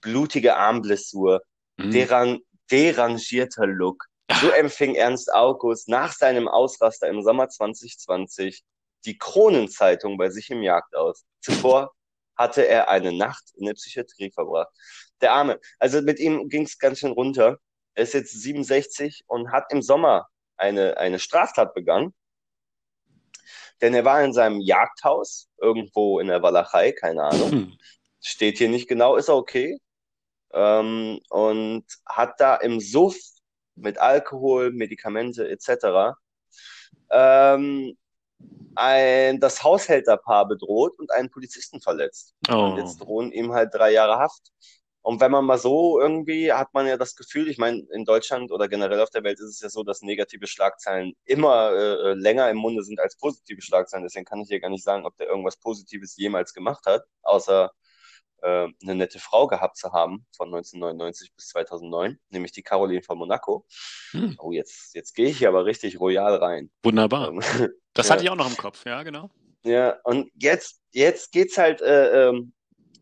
Blutige 0.00 0.56
Armblessur, 0.56 1.42
Hm. 1.80 1.90
derang, 1.90 2.38
derangierter 2.70 3.66
Look. 3.66 4.04
So 4.40 4.50
empfing 4.50 4.94
Ernst 4.94 5.32
August 5.32 5.88
nach 5.88 6.12
seinem 6.12 6.46
Ausraster 6.46 7.08
im 7.08 7.22
Sommer 7.22 7.48
2020 7.48 8.62
die 9.04 9.18
Kronenzeitung 9.18 10.18
bei 10.18 10.30
sich 10.30 10.50
im 10.50 10.62
Jagdhaus. 10.62 11.24
Zuvor 11.40 11.94
hatte 12.36 12.66
er 12.66 12.88
eine 12.88 13.12
Nacht 13.12 13.44
in 13.56 13.66
der 13.66 13.74
Psychiatrie 13.74 14.30
verbracht. 14.30 14.72
Der 15.20 15.32
Arme. 15.32 15.60
Also 15.78 16.00
mit 16.00 16.18
ihm 16.18 16.48
ging 16.48 16.62
es 16.62 16.78
ganz 16.78 17.00
schön 17.00 17.12
runter. 17.12 17.58
Er 17.94 18.04
ist 18.04 18.14
jetzt 18.14 18.32
67 18.32 19.24
und 19.26 19.52
hat 19.52 19.72
im 19.72 19.82
Sommer 19.82 20.28
eine, 20.56 20.96
eine 20.96 21.18
Straftat 21.18 21.74
begangen. 21.74 22.14
Denn 23.80 23.94
er 23.94 24.04
war 24.04 24.22
in 24.22 24.32
seinem 24.32 24.60
Jagdhaus, 24.60 25.48
irgendwo 25.58 26.20
in 26.20 26.28
der 26.28 26.42
Walachei, 26.42 26.92
keine 26.92 27.24
Ahnung 27.24 27.50
Hm. 27.50 27.78
steht 28.22 28.58
hier 28.58 28.68
nicht 28.68 28.88
genau, 28.88 29.16
ist 29.16 29.30
okay. 29.30 29.78
Ähm, 30.52 31.20
und 31.30 31.84
hat 32.06 32.40
da 32.40 32.56
im 32.56 32.80
Suff 32.80 33.16
mit 33.74 33.98
Alkohol, 33.98 34.72
Medikamente 34.72 35.48
etc. 35.48 36.16
Ähm, 37.10 37.96
ein, 38.74 39.40
das 39.40 39.62
Haushälterpaar 39.62 40.48
bedroht 40.48 40.98
und 40.98 41.10
einen 41.12 41.30
Polizisten 41.30 41.80
verletzt. 41.80 42.34
Und 42.60 42.76
Oh. 42.76 42.76
jetzt 42.76 42.98
drohen 42.98 43.32
ihm 43.32 43.52
halt 43.52 43.74
drei 43.74 43.92
Jahre 43.92 44.18
Haft. 44.18 44.50
Und 45.02 45.20
wenn 45.20 45.30
man 45.32 45.46
mal 45.46 45.58
so 45.58 45.98
irgendwie, 46.00 46.52
hat 46.52 46.74
man 46.74 46.86
ja 46.86 46.96
das 46.98 47.16
Gefühl, 47.16 47.48
ich 47.48 47.56
meine, 47.58 47.82
in 47.92 48.04
Deutschland 48.04 48.52
oder 48.52 48.68
generell 48.68 49.00
auf 49.00 49.10
der 49.10 49.24
Welt 49.24 49.40
ist 49.40 49.46
es 49.48 49.60
ja 49.60 49.70
so, 49.70 49.82
dass 49.82 50.02
negative 50.02 50.46
Schlagzeilen 50.46 51.14
immer 51.24 51.72
äh, 51.72 52.12
länger 52.14 52.50
im 52.50 52.58
Munde 52.58 52.82
sind 52.84 53.00
als 53.00 53.16
positive 53.16 53.62
Schlagzeilen. 53.62 54.04
Deswegen 54.04 54.26
kann 54.26 54.40
ich 54.42 54.48
dir 54.48 54.60
gar 54.60 54.68
nicht 54.70 54.84
sagen, 54.84 55.06
ob 55.06 55.16
der 55.16 55.28
irgendwas 55.28 55.56
Positives 55.56 56.16
jemals 56.16 56.52
gemacht 56.52 56.84
hat, 56.86 57.04
außer 57.22 57.70
äh, 58.42 58.68
eine 58.82 58.94
nette 58.94 59.18
Frau 59.18 59.46
gehabt 59.46 59.76
zu 59.76 59.92
haben 59.92 60.26
von 60.36 60.48
1999 60.48 61.34
bis 61.34 61.48
2009, 61.48 62.18
nämlich 62.30 62.52
die 62.52 62.62
Caroline 62.62 63.02
von 63.02 63.18
Monaco. 63.18 63.66
Hm. 64.12 64.36
Oh, 64.38 64.52
jetzt, 64.52 64.94
jetzt 64.94 65.14
gehe 65.14 65.28
ich 65.28 65.38
hier 65.38 65.48
aber 65.48 65.64
richtig 65.64 66.00
royal 66.00 66.36
rein. 66.36 66.70
Wunderbar. 66.82 67.28
Ähm, 67.28 67.42
Das 67.94 68.06
ja. 68.08 68.12
hatte 68.12 68.24
ich 68.24 68.30
auch 68.30 68.36
noch 68.36 68.48
im 68.48 68.56
Kopf, 68.56 68.84
ja, 68.86 69.02
genau. 69.02 69.30
Ja, 69.64 69.98
und 70.04 70.30
jetzt, 70.34 70.80
jetzt 70.92 71.32
geht's 71.32 71.58
halt, 71.58 71.80
äh, 71.82 72.28
ähm, 72.28 72.52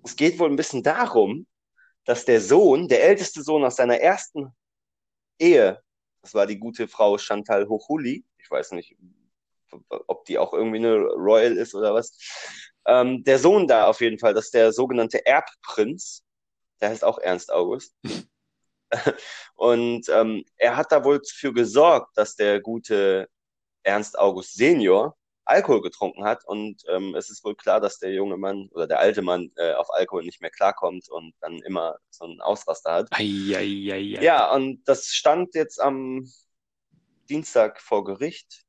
es 0.04 0.16
geht 0.16 0.38
wohl 0.38 0.48
ein 0.48 0.56
bisschen 0.56 0.82
darum, 0.82 1.46
dass 2.04 2.24
der 2.24 2.40
Sohn, 2.40 2.88
der 2.88 3.04
älteste 3.04 3.42
Sohn 3.42 3.64
aus 3.64 3.76
seiner 3.76 4.00
ersten 4.00 4.52
Ehe, 5.38 5.80
das 6.22 6.34
war 6.34 6.46
die 6.46 6.58
gute 6.58 6.88
Frau 6.88 7.18
Chantal 7.18 7.68
Hochuli, 7.68 8.24
ich 8.38 8.50
weiß 8.50 8.72
nicht, 8.72 8.96
ob 9.90 10.24
die 10.24 10.38
auch 10.38 10.54
irgendwie 10.54 10.78
eine 10.78 10.96
Royal 10.96 11.56
ist 11.56 11.74
oder 11.74 11.94
was, 11.94 12.16
ähm, 12.86 13.24
der 13.24 13.38
Sohn 13.38 13.66
da 13.66 13.86
auf 13.86 14.00
jeden 14.00 14.18
Fall, 14.18 14.34
das 14.34 14.46
ist 14.46 14.54
der 14.54 14.72
sogenannte 14.72 15.24
Erbprinz, 15.26 16.24
der 16.80 16.90
heißt 16.90 17.04
auch 17.04 17.18
Ernst 17.18 17.52
August. 17.52 17.94
Und 19.54 20.08
ähm, 20.08 20.44
er 20.56 20.76
hat 20.76 20.92
da 20.92 21.04
wohl 21.04 21.20
für 21.24 21.52
gesorgt, 21.52 22.16
dass 22.16 22.36
der 22.36 22.60
gute 22.60 23.28
Ernst 23.82 24.18
August 24.18 24.54
Senior 24.54 25.18
Alkohol 25.48 25.80
getrunken 25.80 26.24
hat 26.24 26.44
und 26.44 26.82
ähm, 26.88 27.14
es 27.14 27.30
ist 27.30 27.42
wohl 27.42 27.54
klar, 27.54 27.80
dass 27.80 27.98
der 27.98 28.12
junge 28.12 28.36
Mann 28.36 28.68
oder 28.72 28.86
der 28.86 28.98
alte 28.98 29.22
Mann 29.22 29.50
äh, 29.56 29.72
auf 29.72 29.88
Alkohol 29.90 30.24
nicht 30.24 30.42
mehr 30.42 30.50
klarkommt 30.50 31.08
und 31.08 31.34
dann 31.40 31.60
immer 31.62 31.96
so 32.10 32.26
einen 32.26 32.42
Ausraster 32.42 32.92
hat. 32.92 33.08
Eieieiei. 33.12 34.22
Ja, 34.22 34.52
und 34.54 34.86
das 34.86 35.06
stand 35.06 35.54
jetzt 35.54 35.80
am 35.80 36.30
Dienstag 37.30 37.80
vor 37.80 38.04
Gericht. 38.04 38.64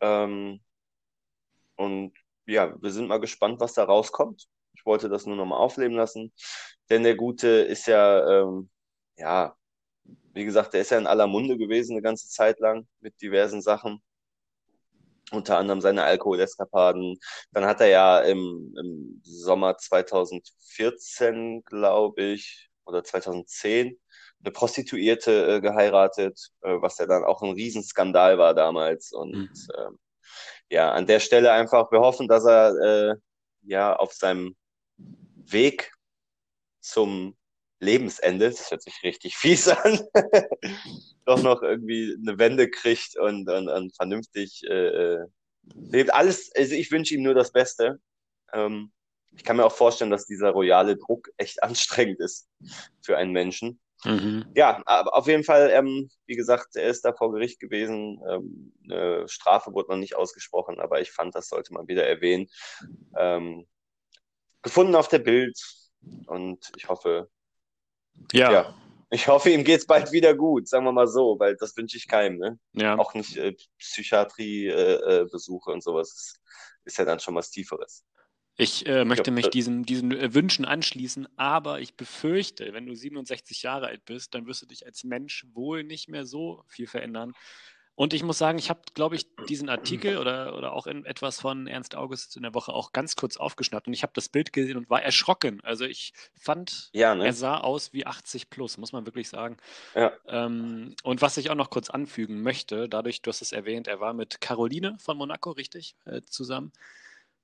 Ähm, 0.00 0.60
und 1.76 2.12
ja, 2.48 2.74
wir 2.80 2.90
sind 2.90 3.08
mal 3.08 3.20
gespannt, 3.20 3.60
was 3.60 3.74
da 3.74 3.84
rauskommt. 3.84 4.46
Ich 4.74 4.86
wollte 4.86 5.08
das 5.08 5.26
nur 5.26 5.36
nochmal 5.36 5.58
aufleben 5.58 5.96
lassen, 5.96 6.32
denn 6.90 7.02
der 7.02 7.16
Gute 7.16 7.48
ist 7.48 7.86
ja, 7.86 8.42
ähm, 8.42 8.70
ja, 9.16 9.54
wie 10.32 10.44
gesagt, 10.44 10.72
der 10.74 10.80
ist 10.82 10.90
ja 10.90 10.98
in 10.98 11.06
aller 11.06 11.26
Munde 11.26 11.58
gewesen 11.58 11.92
eine 11.92 12.02
ganze 12.02 12.28
Zeit 12.28 12.60
lang 12.60 12.86
mit 13.00 13.20
diversen 13.20 13.60
Sachen 13.60 14.02
unter 15.30 15.58
anderem 15.58 15.80
seine 15.80 16.04
Alkoholeskapaden. 16.04 17.18
Dann 17.52 17.66
hat 17.66 17.80
er 17.80 17.88
ja 17.88 18.20
im, 18.20 18.74
im 18.78 19.20
Sommer 19.22 19.76
2014, 19.76 21.64
glaube 21.64 22.22
ich, 22.22 22.70
oder 22.86 23.04
2010 23.04 23.98
eine 24.42 24.52
Prostituierte 24.52 25.56
äh, 25.56 25.60
geheiratet, 25.60 26.50
äh, 26.62 26.80
was 26.80 26.98
ja 26.98 27.06
dann 27.06 27.24
auch 27.24 27.42
ein 27.42 27.52
Riesenskandal 27.52 28.38
war 28.38 28.54
damals. 28.54 29.12
Und 29.12 29.32
Mhm. 29.32 29.50
ähm, 29.76 29.98
ja, 30.70 30.92
an 30.92 31.06
der 31.06 31.20
Stelle 31.20 31.52
einfach, 31.52 31.90
wir 31.92 32.00
hoffen, 32.00 32.28
dass 32.28 32.44
er 32.44 32.74
äh, 32.78 33.14
ja 33.62 33.96
auf 33.96 34.12
seinem 34.12 34.56
Weg 34.96 35.92
zum 36.80 37.36
Lebensende, 37.80 38.50
das 38.50 38.70
hört 38.70 38.82
sich 38.82 39.02
richtig 39.02 39.36
fies 39.36 39.68
an, 39.68 40.00
doch 41.24 41.42
noch 41.42 41.62
irgendwie 41.62 42.16
eine 42.20 42.38
Wende 42.38 42.68
kriegt 42.68 43.16
und, 43.16 43.48
und, 43.48 43.68
und 43.68 43.94
vernünftig 43.94 44.62
äh, 44.68 45.18
äh, 45.18 45.26
lebt. 45.74 46.12
Alles, 46.12 46.50
also 46.56 46.74
ich 46.74 46.90
wünsche 46.90 47.14
ihm 47.14 47.22
nur 47.22 47.34
das 47.34 47.52
Beste. 47.52 48.00
Ähm, 48.52 48.92
ich 49.32 49.44
kann 49.44 49.56
mir 49.56 49.64
auch 49.64 49.72
vorstellen, 49.74 50.10
dass 50.10 50.26
dieser 50.26 50.50
royale 50.50 50.96
Druck 50.96 51.30
echt 51.36 51.62
anstrengend 51.62 52.20
ist 52.20 52.48
für 53.00 53.16
einen 53.16 53.32
Menschen. 53.32 53.80
Mhm. 54.04 54.46
Ja, 54.54 54.80
aber 54.86 55.16
auf 55.16 55.26
jeden 55.26 55.44
Fall, 55.44 55.70
ähm, 55.72 56.08
wie 56.26 56.36
gesagt, 56.36 56.76
er 56.76 56.88
ist 56.88 57.04
da 57.04 57.12
vor 57.12 57.32
Gericht 57.32 57.58
gewesen. 57.58 58.20
Ähm, 58.28 58.72
eine 58.84 59.28
Strafe 59.28 59.72
wurde 59.72 59.90
noch 59.90 59.98
nicht 59.98 60.16
ausgesprochen, 60.16 60.78
aber 60.78 61.00
ich 61.00 61.10
fand, 61.10 61.34
das 61.34 61.48
sollte 61.48 61.72
man 61.72 61.88
wieder 61.88 62.06
erwähnen. 62.06 62.48
Ähm, 63.16 63.66
gefunden 64.62 64.94
auf 64.94 65.08
der 65.08 65.18
Bild 65.18 65.58
und 66.26 66.70
ich 66.76 66.88
hoffe, 66.88 67.28
ja. 68.32 68.52
ja 68.52 68.74
ich 69.10 69.26
hoffe, 69.26 69.50
ihm 69.50 69.64
geht 69.64 69.80
es 69.80 69.86
bald 69.86 70.12
wieder 70.12 70.34
gut, 70.34 70.68
sagen 70.68 70.84
wir 70.84 70.92
mal 70.92 71.06
so, 71.06 71.38
weil 71.38 71.56
das 71.56 71.76
wünsche 71.76 71.96
ich 71.96 72.08
keinem. 72.08 72.38
Ne? 72.38 72.58
Ja. 72.72 72.98
Auch 72.98 73.14
nicht 73.14 73.36
äh, 73.36 73.56
Psychiatrie-Besuche 73.78 75.70
äh, 75.70 75.72
äh 75.72 75.74
und 75.74 75.82
sowas. 75.82 76.12
Ist, 76.12 76.40
ist 76.84 76.98
ja 76.98 77.04
dann 77.04 77.20
schon 77.20 77.34
was 77.34 77.50
Tieferes. 77.50 78.04
Ich 78.60 78.86
äh, 78.86 79.04
möchte 79.04 79.30
mich 79.30 79.50
diesen, 79.50 79.84
diesen 79.84 80.10
äh, 80.10 80.34
Wünschen 80.34 80.64
anschließen, 80.64 81.28
aber 81.36 81.80
ich 81.80 81.94
befürchte, 81.94 82.74
wenn 82.74 82.86
du 82.86 82.94
67 82.96 83.62
Jahre 83.62 83.86
alt 83.86 84.04
bist, 84.04 84.34
dann 84.34 84.46
wirst 84.46 84.62
du 84.62 84.66
dich 84.66 84.84
als 84.84 85.04
Mensch 85.04 85.46
wohl 85.54 85.84
nicht 85.84 86.08
mehr 86.08 86.26
so 86.26 86.64
viel 86.66 86.88
verändern. 86.88 87.34
Und 87.94 88.14
ich 88.14 88.24
muss 88.24 88.38
sagen, 88.38 88.58
ich 88.58 88.68
habe, 88.68 88.80
glaube 88.94 89.14
ich, 89.14 89.26
diesen 89.48 89.68
Artikel 89.68 90.18
oder, 90.18 90.56
oder 90.56 90.72
auch 90.72 90.88
in 90.88 91.04
etwas 91.04 91.40
von 91.40 91.68
Ernst 91.68 91.94
August 91.94 92.36
in 92.36 92.42
der 92.42 92.54
Woche 92.54 92.72
auch 92.72 92.92
ganz 92.92 93.14
kurz 93.14 93.36
aufgeschnappt 93.36 93.86
und 93.86 93.92
ich 93.92 94.02
habe 94.02 94.12
das 94.14 94.28
Bild 94.28 94.52
gesehen 94.52 94.76
und 94.76 94.90
war 94.90 95.02
erschrocken. 95.02 95.60
Also 95.62 95.84
ich 95.84 96.12
fand, 96.34 96.90
ja, 96.92 97.14
ne? 97.14 97.26
er 97.26 97.32
sah 97.34 97.58
aus 97.58 97.92
wie 97.92 98.06
80 98.06 98.50
plus, 98.50 98.76
muss 98.76 98.92
man 98.92 99.06
wirklich 99.06 99.28
sagen. 99.28 99.56
Ja. 99.94 100.12
Ähm, 100.26 100.96
und 101.04 101.22
was 101.22 101.36
ich 101.36 101.50
auch 101.50 101.56
noch 101.56 101.70
kurz 101.70 101.90
anfügen 101.90 102.42
möchte, 102.42 102.88
dadurch, 102.88 103.22
du 103.22 103.30
hast 103.30 103.40
es 103.40 103.52
erwähnt, 103.52 103.86
er 103.86 104.00
war 104.00 104.14
mit 104.14 104.40
Caroline 104.40 104.96
von 104.98 105.16
Monaco, 105.16 105.52
richtig, 105.52 105.94
äh, 106.06 106.22
zusammen 106.22 106.72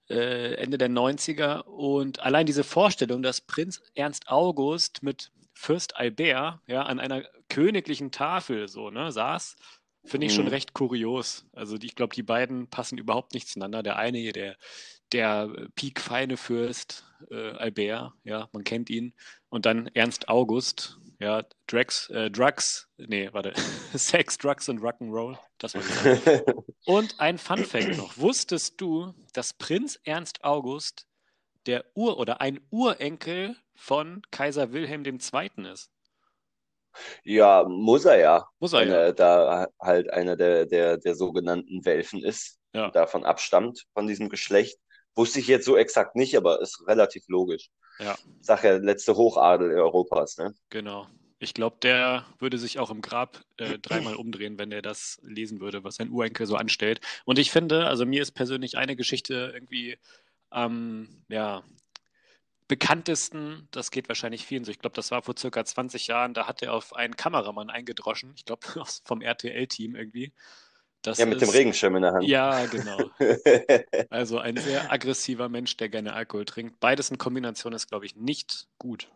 äh, 0.08 0.54
Ende 0.54 0.78
der 0.78 0.90
90er. 0.90 1.62
Und 1.62 2.20
allein 2.20 2.46
diese 2.46 2.64
Vorstellung, 2.64 3.22
dass 3.22 3.40
Prinz 3.40 3.82
Ernst 3.94 4.28
August 4.28 5.02
mit 5.02 5.30
Fürst 5.52 5.96
Albert 5.96 6.60
ja, 6.66 6.82
an 6.82 6.98
einer 6.98 7.22
königlichen 7.48 8.10
Tafel 8.10 8.68
so 8.68 8.90
ne, 8.90 9.12
saß, 9.12 9.56
finde 10.04 10.26
ich 10.26 10.32
mhm. 10.32 10.36
schon 10.36 10.48
recht 10.48 10.74
kurios. 10.74 11.46
Also 11.52 11.78
die, 11.78 11.86
ich 11.86 11.94
glaube, 11.94 12.14
die 12.14 12.22
beiden 12.22 12.68
passen 12.68 12.98
überhaupt 12.98 13.34
nicht 13.34 13.48
zueinander. 13.48 13.82
Der 13.82 13.96
eine 13.96 14.18
hier, 14.18 14.32
der, 14.32 14.56
der 15.12 15.48
piekfeine 15.74 16.36
Fürst 16.36 17.04
äh, 17.30 17.50
Albert, 17.52 18.12
ja, 18.24 18.48
man 18.52 18.64
kennt 18.64 18.90
ihn. 18.90 19.14
Und 19.48 19.66
dann 19.66 19.88
Ernst 19.94 20.28
August, 20.28 20.98
ja, 21.18 21.42
Drugs, 21.66 22.10
äh, 22.10 22.30
Drugs, 22.30 22.88
nee, 22.96 23.28
warte, 23.32 23.52
Sex, 23.94 24.38
Drugs 24.38 24.68
und 24.68 24.80
Rock'n'Roll, 24.80 25.38
das 25.58 25.74
war. 25.74 26.54
Und 26.86 27.18
ein 27.18 27.38
Fun 27.38 27.64
Fact 27.64 27.96
noch. 27.96 28.18
Wusstest 28.18 28.80
du, 28.80 29.14
dass 29.32 29.54
Prinz 29.54 29.98
Ernst 30.04 30.44
August 30.44 31.06
der 31.66 31.84
Ur- 31.94 32.18
oder 32.18 32.40
ein 32.40 32.60
Urenkel 32.70 33.56
von 33.74 34.22
Kaiser 34.30 34.72
Wilhelm 34.72 35.04
II. 35.04 35.72
ist? 35.72 35.90
Ja, 37.24 37.64
muss 37.66 38.04
er 38.04 38.18
ja. 38.18 38.48
Muss 38.58 38.72
er 38.72 38.86
ja. 38.86 39.12
da 39.12 39.66
halt 39.80 40.12
einer 40.12 40.36
der, 40.36 40.66
der, 40.66 40.98
der 40.98 41.14
sogenannten 41.14 41.84
Welfen 41.84 42.22
ist, 42.22 42.58
ja. 42.72 42.90
davon 42.90 43.24
abstammt, 43.24 43.84
von 43.94 44.06
diesem 44.06 44.28
Geschlecht. 44.28 44.78
Wusste 45.16 45.40
ich 45.40 45.46
jetzt 45.46 45.64
so 45.64 45.76
exakt 45.76 46.16
nicht, 46.16 46.36
aber 46.36 46.60
ist 46.60 46.86
relativ 46.86 47.28
logisch. 47.28 47.70
Ja. 47.98 48.16
Sag 48.40 48.64
ja, 48.64 48.76
letzte 48.76 49.16
Hochadel 49.16 49.70
Europas, 49.72 50.38
ne? 50.38 50.54
Genau. 50.70 51.06
Ich 51.38 51.52
glaube, 51.52 51.76
der 51.82 52.24
würde 52.38 52.58
sich 52.58 52.78
auch 52.78 52.90
im 52.90 53.02
Grab 53.02 53.42
äh, 53.58 53.78
dreimal 53.78 54.16
umdrehen, 54.16 54.58
wenn 54.58 54.72
er 54.72 54.82
das 54.82 55.20
lesen 55.22 55.60
würde, 55.60 55.84
was 55.84 55.96
sein 55.96 56.10
Urenkel 56.10 56.46
so 56.46 56.56
anstellt. 56.56 57.00
Und 57.24 57.38
ich 57.38 57.50
finde, 57.50 57.86
also 57.86 58.06
mir 58.06 58.22
ist 58.22 58.32
persönlich 58.32 58.78
eine 58.78 58.96
Geschichte 58.96 59.52
irgendwie 59.54 59.98
am 60.50 60.72
ähm, 60.72 61.24
ja, 61.28 61.62
bekanntesten, 62.68 63.68
das 63.72 63.90
geht 63.90 64.08
wahrscheinlich 64.08 64.46
vielen 64.46 64.64
so. 64.64 64.70
Ich 64.70 64.78
glaube, 64.78 64.96
das 64.96 65.10
war 65.10 65.22
vor 65.22 65.36
circa 65.36 65.64
20 65.64 66.06
Jahren, 66.06 66.34
da 66.34 66.46
hat 66.46 66.62
er 66.62 66.72
auf 66.72 66.94
einen 66.94 67.16
Kameramann 67.16 67.70
eingedroschen, 67.70 68.32
ich 68.36 68.44
glaube 68.44 68.62
vom 69.04 69.20
RTL-Team 69.20 69.96
irgendwie. 69.96 70.32
Das 71.04 71.18
ja, 71.18 71.26
mit 71.26 71.34
ist, 71.34 71.46
dem 71.46 71.50
Regenschirm 71.50 71.96
in 71.96 72.02
der 72.02 72.12
Hand. 72.12 72.24
Ja, 72.24 72.64
genau. 72.64 72.96
also 74.10 74.38
ein 74.38 74.56
sehr 74.56 74.90
aggressiver 74.90 75.50
Mensch, 75.50 75.76
der 75.76 75.90
gerne 75.90 76.14
Alkohol 76.14 76.46
trinkt. 76.46 76.80
Beides 76.80 77.10
in 77.10 77.18
Kombination 77.18 77.74
ist, 77.74 77.88
glaube 77.88 78.06
ich, 78.06 78.16
nicht 78.16 78.68
gut. 78.78 79.10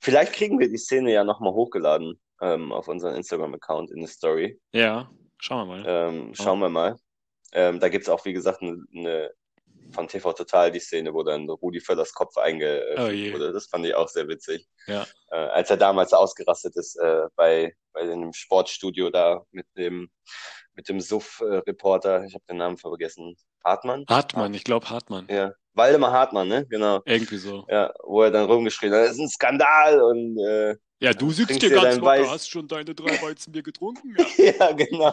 Vielleicht 0.00 0.32
kriegen 0.32 0.60
wir 0.60 0.68
die 0.68 0.78
Szene 0.78 1.12
ja 1.12 1.24
nochmal 1.24 1.52
hochgeladen 1.52 2.20
ähm, 2.40 2.70
auf 2.70 2.86
unseren 2.86 3.16
Instagram-Account 3.16 3.90
in 3.90 4.00
der 4.02 4.08
Story. 4.08 4.60
Ja, 4.72 5.10
schauen 5.38 5.66
wir 5.68 5.76
mal. 5.76 5.84
Ähm, 5.84 6.32
schauen 6.32 6.60
oh. 6.60 6.66
wir 6.66 6.68
mal. 6.68 6.96
Ähm, 7.52 7.80
da 7.80 7.88
gibt 7.88 8.04
es 8.04 8.08
auch, 8.08 8.24
wie 8.24 8.32
gesagt, 8.32 8.62
eine, 8.62 8.84
eine 8.94 9.32
von 9.90 10.06
TV 10.06 10.32
Total 10.32 10.70
die 10.70 10.78
Szene, 10.78 11.12
wo 11.12 11.24
dann 11.24 11.50
Rudi 11.50 11.80
Völlers 11.80 12.12
Kopf 12.12 12.36
eingefügt 12.36 12.98
oh 12.98 13.34
wurde. 13.34 13.52
Das 13.52 13.66
fand 13.66 13.84
ich 13.84 13.96
auch 13.96 14.08
sehr 14.08 14.28
witzig. 14.28 14.64
Ja. 14.86 15.04
Äh, 15.30 15.36
als 15.36 15.70
er 15.70 15.76
damals 15.76 16.12
ausgerastet 16.12 16.76
ist 16.76 16.96
äh, 16.96 17.22
bei, 17.34 17.74
bei 17.92 18.00
einem 18.00 18.32
Sportstudio 18.32 19.10
da 19.10 19.44
mit 19.50 19.66
dem 19.76 20.08
mit 20.74 20.88
dem 20.88 21.00
Suff-Reporter, 21.00 22.24
ich 22.24 22.34
habe 22.34 22.44
den 22.48 22.58
Namen 22.58 22.76
vergessen, 22.76 23.36
Hartmann? 23.64 24.04
Hartmann, 24.08 24.54
ich 24.54 24.64
glaube 24.64 24.90
Hartmann. 24.90 25.26
Ja, 25.30 25.52
Waldemar 25.74 26.12
Hartmann, 26.12 26.48
ne? 26.48 26.66
Genau. 26.68 27.02
Irgendwie 27.04 27.38
so. 27.38 27.66
Ja, 27.68 27.92
wo 28.02 28.22
er 28.22 28.30
dann 28.30 28.46
rumgeschrien 28.46 28.92
hat, 28.92 29.06
das 29.06 29.12
ist 29.12 29.20
ein 29.20 29.28
Skandal 29.28 30.00
und 30.02 30.38
äh, 30.38 30.76
ja, 31.00 31.12
du 31.12 31.30
sitzt 31.32 31.60
hier 31.60 31.70
ganz 31.70 31.96
locker, 31.96 32.30
hast 32.30 32.48
schon 32.48 32.66
deine 32.66 32.94
drei 32.94 33.04
Weizenbier 33.22 33.62
getrunken. 33.62 34.16
Ja. 34.16 34.54
ja, 34.58 34.72
genau. 34.72 35.12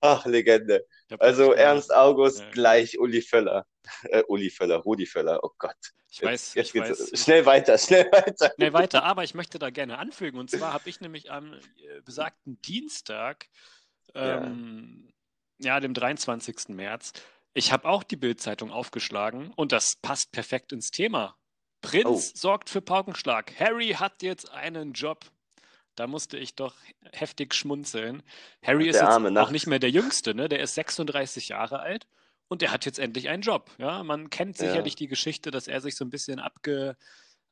Ach, 0.00 0.26
Legende. 0.26 0.86
Also 1.18 1.52
Ernst 1.52 1.94
August 1.94 2.40
ja. 2.40 2.50
gleich 2.50 2.98
Uli 2.98 3.22
Völler. 3.22 3.64
Äh, 4.04 4.22
Uli 4.28 4.50
Völler, 4.50 4.76
Rudi 4.76 5.06
Völler, 5.06 5.40
oh 5.42 5.50
Gott. 5.58 5.76
Ich 6.10 6.22
weiß, 6.22 6.54
jetzt, 6.54 6.74
jetzt 6.74 6.98
ich 6.98 7.12
weiß. 7.14 7.20
Schnell 7.24 7.46
weiter, 7.46 7.78
schnell 7.78 8.04
weiter. 8.12 8.52
Schnell 8.54 8.72
weiter, 8.74 9.02
aber 9.02 9.24
ich 9.24 9.32
möchte 9.32 9.58
da 9.58 9.70
gerne 9.70 9.96
anfügen. 9.96 10.38
Und 10.38 10.50
zwar 10.50 10.74
habe 10.74 10.90
ich 10.90 11.00
nämlich 11.00 11.30
am 11.30 11.54
äh, 11.54 12.00
besagten 12.04 12.60
Dienstag 12.60 13.46
ähm, 14.14 15.08
ja. 15.58 15.74
ja, 15.74 15.80
dem 15.80 15.94
23. 15.94 16.68
März. 16.68 17.12
Ich 17.54 17.72
habe 17.72 17.88
auch 17.88 18.02
die 18.02 18.16
Bildzeitung 18.16 18.70
aufgeschlagen 18.70 19.52
und 19.56 19.72
das 19.72 19.96
passt 19.96 20.32
perfekt 20.32 20.72
ins 20.72 20.90
Thema. 20.90 21.36
Prinz 21.82 22.32
oh. 22.34 22.38
sorgt 22.38 22.70
für 22.70 22.80
Paukenschlag. 22.80 23.52
Harry 23.58 23.90
hat 23.90 24.22
jetzt 24.22 24.50
einen 24.50 24.92
Job. 24.92 25.26
Da 25.96 26.06
musste 26.06 26.38
ich 26.38 26.54
doch 26.54 26.74
heftig 27.12 27.52
schmunzeln. 27.52 28.22
Harry 28.62 28.88
ist 28.88 28.96
jetzt 29.00 29.04
auch 29.04 29.50
nicht 29.50 29.66
mehr 29.66 29.78
der 29.78 29.90
Jüngste, 29.90 30.34
ne? 30.34 30.48
Der 30.48 30.60
ist 30.60 30.74
36 30.74 31.48
Jahre 31.48 31.80
alt 31.80 32.06
und 32.48 32.62
der 32.62 32.72
hat 32.72 32.86
jetzt 32.86 32.98
endlich 32.98 33.28
einen 33.28 33.42
Job. 33.42 33.70
Ja, 33.76 34.02
man 34.02 34.30
kennt 34.30 34.56
sicherlich 34.56 34.94
ja. 34.94 34.98
die 34.98 35.08
Geschichte, 35.08 35.50
dass 35.50 35.68
er 35.68 35.82
sich 35.82 35.96
so 35.96 36.04
ein 36.04 36.10
bisschen 36.10 36.38
abge, 36.38 36.96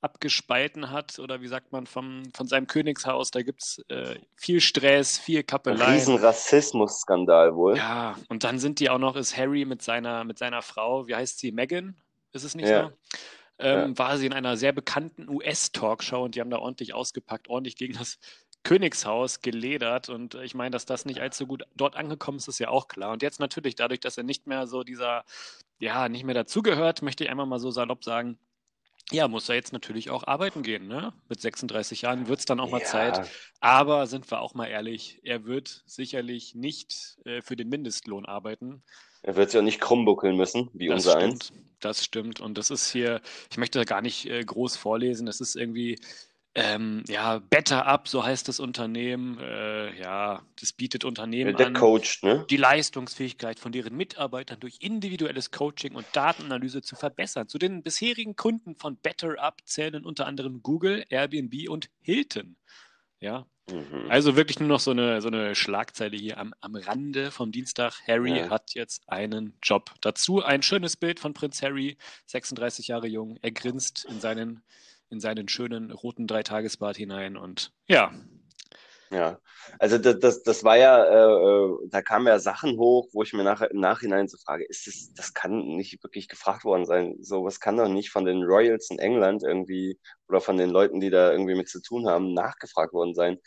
abgespalten 0.00 0.90
hat 0.90 1.18
oder 1.18 1.42
wie 1.42 1.48
sagt 1.48 1.72
man 1.72 1.86
vom, 1.86 2.22
von 2.34 2.46
seinem 2.46 2.66
Königshaus. 2.66 3.30
Da 3.30 3.42
gibt 3.42 3.62
es 3.62 3.84
äh, 3.88 4.16
viel 4.34 4.60
Stress, 4.60 5.18
viel 5.18 5.42
Kappelei. 5.42 5.94
Riesen 5.94 6.16
Rassismusskandal 6.16 7.54
wohl. 7.54 7.76
Ja, 7.76 8.16
und 8.28 8.44
dann 8.44 8.58
sind 8.58 8.80
die 8.80 8.88
auch 8.88 8.98
noch, 8.98 9.16
ist 9.16 9.36
Harry 9.36 9.64
mit 9.64 9.82
seiner, 9.82 10.24
mit 10.24 10.38
seiner 10.38 10.62
Frau, 10.62 11.06
wie 11.06 11.14
heißt 11.14 11.38
sie, 11.38 11.52
Megan? 11.52 11.96
Ist 12.32 12.44
es 12.44 12.54
nicht 12.54 12.68
ja. 12.68 12.88
so? 12.88 12.92
Ähm, 13.58 13.90
ja. 13.90 13.98
War 13.98 14.16
sie 14.16 14.26
in 14.26 14.32
einer 14.32 14.56
sehr 14.56 14.72
bekannten 14.72 15.28
US-Talkshow 15.28 16.24
und 16.24 16.34
die 16.34 16.40
haben 16.40 16.50
da 16.50 16.58
ordentlich 16.58 16.94
ausgepackt, 16.94 17.48
ordentlich 17.48 17.76
gegen 17.76 17.94
das 17.98 18.18
Königshaus 18.62 19.42
geledert. 19.42 20.08
Und 20.08 20.34
ich 20.36 20.54
meine, 20.54 20.70
dass 20.70 20.86
das 20.86 21.04
nicht 21.04 21.20
allzu 21.20 21.46
gut 21.46 21.64
dort 21.76 21.96
angekommen 21.96 22.38
ist, 22.38 22.48
ist 22.48 22.58
ja 22.58 22.68
auch 22.68 22.88
klar. 22.88 23.12
Und 23.12 23.22
jetzt 23.22 23.40
natürlich 23.40 23.74
dadurch, 23.74 24.00
dass 24.00 24.16
er 24.16 24.24
nicht 24.24 24.46
mehr 24.46 24.66
so 24.66 24.82
dieser, 24.82 25.24
ja, 25.78 26.08
nicht 26.08 26.24
mehr 26.24 26.34
dazugehört, 26.34 27.02
möchte 27.02 27.24
ich 27.24 27.30
einfach 27.30 27.46
mal 27.46 27.58
so 27.58 27.70
salopp 27.70 28.02
sagen, 28.02 28.38
ja, 29.10 29.28
muss 29.28 29.48
er 29.48 29.56
jetzt 29.56 29.72
natürlich 29.72 30.10
auch 30.10 30.26
arbeiten 30.26 30.62
gehen. 30.62 30.86
Ne? 30.86 31.12
Mit 31.28 31.40
36 31.40 32.02
Jahren 32.02 32.28
wird 32.28 32.40
es 32.40 32.44
dann 32.44 32.60
auch 32.60 32.70
mal 32.70 32.80
ja. 32.80 32.86
Zeit. 32.86 33.28
Aber 33.60 34.06
sind 34.06 34.30
wir 34.30 34.40
auch 34.40 34.54
mal 34.54 34.66
ehrlich, 34.66 35.20
er 35.22 35.44
wird 35.44 35.82
sicherlich 35.86 36.54
nicht 36.54 37.18
äh, 37.24 37.42
für 37.42 37.56
den 37.56 37.68
Mindestlohn 37.68 38.26
arbeiten. 38.26 38.82
Er 39.22 39.36
wird 39.36 39.50
sich 39.50 39.58
auch 39.58 39.64
nicht 39.64 39.80
krumm 39.80 40.04
buckeln 40.04 40.36
müssen, 40.36 40.70
wie 40.72 40.88
das 40.88 41.06
unser 41.06 41.20
stimmt, 41.20 41.32
eins. 41.32 41.52
Das 41.80 42.04
stimmt. 42.04 42.40
Und 42.40 42.56
das 42.56 42.70
ist 42.70 42.90
hier, 42.90 43.20
ich 43.50 43.58
möchte 43.58 43.78
da 43.78 43.84
gar 43.84 44.02
nicht 44.02 44.26
äh, 44.26 44.42
groß 44.42 44.76
vorlesen. 44.76 45.26
Das 45.26 45.40
ist 45.40 45.56
irgendwie 45.56 45.98
ähm, 46.56 47.04
ja, 47.06 47.38
Better 47.38 47.86
Up, 47.86 48.08
so 48.08 48.24
heißt 48.24 48.48
das 48.48 48.58
Unternehmen. 48.58 49.38
Äh, 49.38 49.96
ja, 50.00 50.42
das 50.58 50.72
bietet 50.72 51.04
Unternehmen 51.04 51.56
Der 51.56 51.68
an, 51.68 51.74
coacht, 51.74 52.24
ne? 52.24 52.44
die 52.50 52.56
Leistungsfähigkeit 52.56 53.60
von 53.60 53.70
deren 53.70 53.96
Mitarbeitern 53.96 54.58
durch 54.58 54.78
individuelles 54.80 55.52
Coaching 55.52 55.94
und 55.94 56.06
Datenanalyse 56.12 56.82
zu 56.82 56.96
verbessern. 56.96 57.46
Zu 57.46 57.58
den 57.58 57.84
bisherigen 57.84 58.34
Kunden 58.34 58.74
von 58.74 58.96
Better 58.96 59.40
Up 59.40 59.60
zählen 59.64 60.04
unter 60.04 60.26
anderem 60.26 60.60
Google, 60.62 61.04
Airbnb 61.08 61.68
und 61.68 61.88
Hilton. 62.00 62.56
Ja, 63.20 63.46
mhm. 63.70 64.10
also 64.10 64.34
wirklich 64.34 64.58
nur 64.58 64.68
noch 64.68 64.80
so 64.80 64.90
eine, 64.90 65.20
so 65.20 65.28
eine 65.28 65.54
Schlagzeile 65.54 66.16
hier 66.16 66.38
am, 66.38 66.52
am 66.60 66.74
Rande 66.74 67.30
vom 67.30 67.52
Dienstag. 67.52 67.94
Harry 68.08 68.36
ja. 68.36 68.50
hat 68.50 68.74
jetzt 68.74 69.08
einen 69.08 69.54
Job. 69.62 69.94
Dazu 70.00 70.42
ein 70.42 70.62
schönes 70.62 70.96
Bild 70.96 71.20
von 71.20 71.32
Prinz 71.32 71.62
Harry, 71.62 71.96
36 72.26 72.88
Jahre 72.88 73.06
jung. 73.06 73.38
Er 73.40 73.52
grinst 73.52 74.04
in 74.06 74.20
seinen 74.20 74.64
in 75.10 75.20
seinen 75.20 75.48
schönen 75.48 75.90
roten 75.90 76.26
Dreitagesbart 76.26 76.96
hinein 76.96 77.36
und 77.36 77.72
ja, 77.86 78.12
Ja, 79.12 79.40
also 79.80 79.98
das, 79.98 80.20
das, 80.20 80.42
das 80.44 80.62
war 80.62 80.76
ja, 80.76 81.04
äh, 81.04 81.32
äh, 81.32 81.88
da 81.88 82.00
kamen 82.00 82.28
ja 82.28 82.38
Sachen 82.38 82.78
hoch, 82.78 83.08
wo 83.12 83.24
ich 83.24 83.32
mir 83.32 83.42
nachher 83.42 83.70
im 83.72 83.80
Nachhinein 83.80 84.28
so 84.28 84.38
frage, 84.38 84.64
ist 84.64 84.86
das, 84.86 85.12
das 85.14 85.34
kann 85.34 85.66
nicht 85.76 86.00
wirklich 86.04 86.28
gefragt 86.28 86.64
worden 86.64 86.84
sein. 86.86 87.16
So 87.20 87.44
was 87.44 87.58
kann 87.58 87.76
doch 87.76 87.88
nicht 87.88 88.10
von 88.10 88.24
den 88.24 88.44
Royals 88.44 88.88
in 88.90 89.00
England 89.00 89.42
irgendwie 89.42 89.98
oder 90.28 90.40
von 90.40 90.56
den 90.56 90.70
Leuten, 90.70 91.00
die 91.00 91.10
da 91.10 91.32
irgendwie 91.32 91.56
mit 91.56 91.68
zu 91.68 91.82
tun 91.82 92.08
haben, 92.08 92.34
nachgefragt 92.34 92.92
worden 92.92 93.14
sein. 93.14 93.38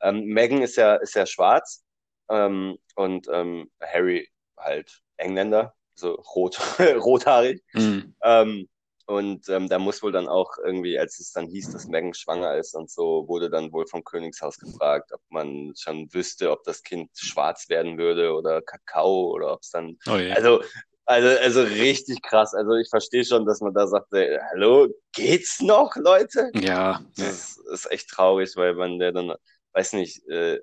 Ähm, 0.00 0.24
Meghan 0.24 0.60
ist 0.62 0.76
ja, 0.76 0.96
ist 0.96 1.14
ja 1.14 1.24
schwarz 1.24 1.84
ähm, 2.28 2.78
und 2.96 3.28
ähm, 3.32 3.70
Harry 3.80 4.28
halt 4.56 5.02
Engländer, 5.18 5.74
so 5.94 6.14
rot, 6.34 6.58
rothaarig. 6.80 7.62
Mhm. 7.74 8.16
Ähm, 8.24 8.68
und 9.12 9.48
ähm, 9.48 9.68
da 9.68 9.78
muss 9.78 10.02
wohl 10.02 10.12
dann 10.12 10.28
auch 10.28 10.56
irgendwie, 10.64 10.98
als 10.98 11.20
es 11.20 11.32
dann 11.32 11.46
hieß, 11.46 11.70
dass 11.70 11.86
Meghan 11.86 12.14
schwanger 12.14 12.56
ist 12.56 12.74
und 12.74 12.90
so, 12.90 13.28
wurde 13.28 13.50
dann 13.50 13.72
wohl 13.72 13.86
vom 13.86 14.02
Königshaus 14.02 14.58
gefragt, 14.58 15.12
ob 15.12 15.20
man 15.28 15.72
schon 15.76 16.12
wüsste, 16.12 16.50
ob 16.50 16.64
das 16.64 16.82
Kind 16.82 17.10
schwarz 17.14 17.68
werden 17.68 17.98
würde 17.98 18.32
oder 18.32 18.62
Kakao 18.62 19.30
oder 19.32 19.52
ob 19.52 19.60
es 19.60 19.70
dann. 19.70 19.98
Oh 20.08 20.16
je. 20.16 20.32
Also, 20.32 20.62
also, 21.04 21.28
also 21.40 21.62
richtig 21.62 22.22
krass. 22.22 22.54
Also 22.54 22.74
ich 22.74 22.88
verstehe 22.88 23.24
schon, 23.24 23.44
dass 23.44 23.60
man 23.60 23.74
da 23.74 23.86
sagt, 23.86 24.12
ey, 24.12 24.38
hallo, 24.50 24.88
geht's 25.12 25.60
noch, 25.60 25.94
Leute? 25.96 26.50
Ja, 26.54 27.02
Das 27.16 27.28
ist, 27.28 27.58
ist 27.72 27.90
echt 27.90 28.08
traurig, 28.08 28.56
weil 28.56 28.74
man 28.74 28.98
der 28.98 29.12
dann, 29.12 29.34
weiß 29.72 29.94
nicht, 29.94 30.26
äh, 30.28 30.60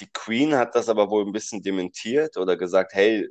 die 0.00 0.08
Queen 0.12 0.56
hat 0.56 0.74
das 0.74 0.88
aber 0.88 1.10
wohl 1.10 1.24
ein 1.24 1.32
bisschen 1.32 1.62
dementiert 1.62 2.36
oder 2.36 2.56
gesagt, 2.56 2.94
hey, 2.94 3.28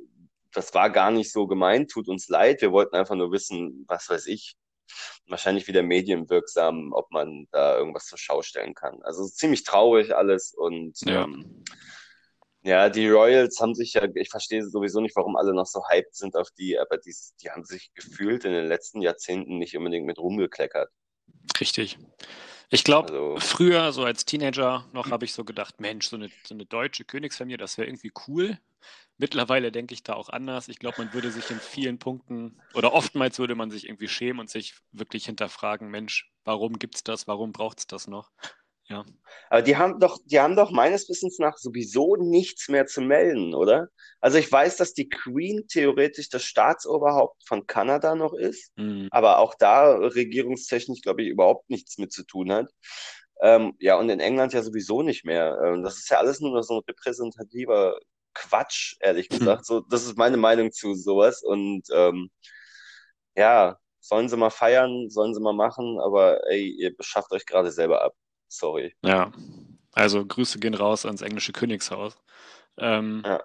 das 0.54 0.72
war 0.74 0.90
gar 0.90 1.10
nicht 1.10 1.32
so 1.32 1.46
gemeint, 1.46 1.90
tut 1.90 2.08
uns 2.08 2.28
leid, 2.28 2.60
wir 2.62 2.72
wollten 2.72 2.96
einfach 2.96 3.14
nur 3.16 3.32
wissen, 3.32 3.84
was 3.88 4.08
weiß 4.08 4.26
ich, 4.26 4.56
wahrscheinlich 5.26 5.66
wieder 5.68 5.82
medienwirksam, 5.82 6.92
ob 6.92 7.10
man 7.10 7.48
da 7.50 7.76
irgendwas 7.76 8.06
zur 8.06 8.18
Schau 8.18 8.42
stellen 8.42 8.74
kann. 8.74 9.02
Also 9.02 9.26
ziemlich 9.26 9.64
traurig 9.64 10.14
alles 10.14 10.54
und 10.54 10.98
Ja. 11.06 11.24
ähm, 11.24 11.64
ja, 12.62 12.88
die 12.88 13.10
Royals 13.10 13.60
haben 13.60 13.74
sich 13.74 13.92
ja, 13.92 14.06
ich 14.14 14.30
verstehe 14.30 14.66
sowieso 14.66 15.00
nicht, 15.00 15.14
warum 15.16 15.36
alle 15.36 15.52
noch 15.52 15.66
so 15.66 15.82
hyped 15.90 16.14
sind 16.14 16.34
auf 16.34 16.48
die, 16.52 16.78
aber 16.78 16.96
die, 16.96 17.14
die 17.42 17.50
haben 17.50 17.64
sich 17.64 17.92
gefühlt 17.94 18.46
in 18.46 18.52
den 18.52 18.66
letzten 18.66 19.02
Jahrzehnten 19.02 19.58
nicht 19.58 19.76
unbedingt 19.76 20.06
mit 20.06 20.18
rumgekleckert. 20.18 20.90
richtig. 21.60 21.98
Ich 22.74 22.82
glaube, 22.82 23.12
Also, 23.12 23.36
früher, 23.38 23.92
so 23.92 24.04
als 24.04 24.24
Teenager 24.24 24.84
noch, 24.92 25.10
habe 25.12 25.24
ich 25.24 25.32
so 25.32 25.44
gedacht, 25.44 25.80
Mensch, 25.80 26.08
so 26.08 26.16
eine, 26.16 26.28
so 26.44 26.54
eine 26.54 26.66
deutsche 26.66 27.04
Königsfamilie, 27.04 27.56
das 27.56 27.78
wäre 27.78 27.86
irgendwie 27.88 28.12
cool. 28.26 28.58
Mittlerweile 29.16 29.70
denke 29.70 29.94
ich 29.94 30.02
da 30.02 30.14
auch 30.14 30.28
anders. 30.28 30.66
Ich 30.68 30.80
glaube, 30.80 30.96
man 30.98 31.12
würde 31.12 31.30
sich 31.30 31.50
in 31.50 31.60
vielen 31.60 32.00
Punkten 32.00 32.60
oder 32.72 32.92
oftmals 32.92 33.38
würde 33.38 33.54
man 33.54 33.70
sich 33.70 33.88
irgendwie 33.88 34.08
schämen 34.08 34.40
und 34.40 34.50
sich 34.50 34.74
wirklich 34.90 35.26
hinterfragen, 35.26 35.88
Mensch, 35.88 36.32
warum 36.44 36.78
gibt's 36.80 37.04
das? 37.04 37.28
Warum 37.28 37.52
braucht's 37.52 37.86
das 37.86 38.08
noch? 38.08 38.32
Ja. 38.88 39.04
aber 39.48 39.62
die 39.62 39.76
haben 39.78 39.98
doch, 39.98 40.18
die 40.26 40.40
haben 40.40 40.56
doch 40.56 40.70
meines 40.70 41.08
Wissens 41.08 41.38
nach 41.38 41.56
sowieso 41.56 42.16
nichts 42.16 42.68
mehr 42.68 42.86
zu 42.86 43.00
melden, 43.00 43.54
oder? 43.54 43.88
Also 44.20 44.36
ich 44.38 44.50
weiß, 44.52 44.76
dass 44.76 44.92
die 44.92 45.08
Queen 45.08 45.66
theoretisch 45.68 46.28
das 46.28 46.44
Staatsoberhaupt 46.44 47.42
von 47.48 47.66
Kanada 47.66 48.14
noch 48.14 48.34
ist. 48.34 48.70
Mhm. 48.76 49.08
aber 49.10 49.38
auch 49.38 49.54
da 49.54 49.94
regierungstechnisch, 49.96 51.00
glaube 51.02 51.22
ich, 51.22 51.28
überhaupt 51.28 51.70
nichts 51.70 51.96
mit 51.98 52.12
zu 52.12 52.24
tun 52.26 52.52
hat. 52.52 52.70
Ähm, 53.40 53.74
ja, 53.80 53.98
und 53.98 54.08
in 54.10 54.20
England 54.20 54.52
ja 54.52 54.62
sowieso 54.62 55.02
nicht 55.02 55.24
mehr. 55.24 55.58
Ähm, 55.64 55.82
das 55.82 55.96
ist 55.98 56.10
ja 56.10 56.18
alles 56.18 56.40
nur 56.40 56.52
noch 56.52 56.62
so 56.62 56.76
ein 56.78 56.82
repräsentativer 56.88 57.98
Quatsch, 58.34 58.96
ehrlich 59.00 59.28
Hm. 59.30 59.38
gesagt. 59.38 59.66
So, 59.66 59.80
das 59.80 60.04
ist 60.04 60.16
meine 60.18 60.36
Meinung 60.36 60.72
zu 60.72 60.94
sowas. 60.94 61.42
Und 61.42 61.82
ähm, 61.92 62.30
ja, 63.36 63.78
sollen 64.00 64.28
sie 64.28 64.36
mal 64.36 64.50
feiern, 64.50 65.08
sollen 65.10 65.34
sie 65.34 65.40
mal 65.40 65.52
machen, 65.54 65.98
aber 66.00 66.46
ey, 66.50 66.68
ihr 66.68 66.94
beschafft 66.96 67.32
euch 67.32 67.46
gerade 67.46 67.70
selber 67.72 68.02
ab. 68.04 68.14
Sorry. 68.48 68.94
Ja. 69.02 69.32
Also 69.92 70.24
Grüße 70.26 70.58
gehen 70.58 70.74
raus 70.74 71.06
ans 71.06 71.22
englische 71.22 71.52
Königshaus. 71.52 72.16
Ähm, 72.78 73.22
Ja. 73.24 73.42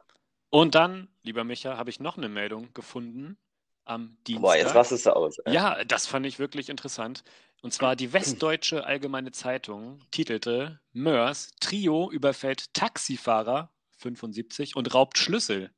und 0.50 0.76
dann, 0.76 1.08
lieber 1.24 1.44
Micha, 1.44 1.78
habe 1.78 1.90
ich 1.90 2.00
noch 2.00 2.18
eine 2.18 2.30
Meldung 2.30 2.74
gefunden 2.74 3.38
am 3.86 4.18
Boah, 4.28 4.56
jetzt 4.56 4.74
Dienstag. 4.74 4.76
rastest 4.76 5.06
du 5.06 5.16
aus. 5.16 5.38
ey. 5.40 5.54
Ja, 5.54 5.84
das 5.86 6.06
fand 6.08 6.26
ich 6.26 6.40
wirklich 6.40 6.70
interessant. 6.70 7.24
Und 7.62 7.74
zwar 7.74 7.96
die 7.96 8.14
Westdeutsche 8.14 8.86
Allgemeine 8.86 9.32
Zeitung 9.32 10.00
titelte 10.12 10.80
Mörs, 10.94 11.52
Trio 11.60 12.10
überfällt 12.10 12.74
Taxifahrer 12.74 13.72
75 13.98 14.76
und 14.76 14.94
raubt 14.94 15.18
Schlüssel. 15.18 15.72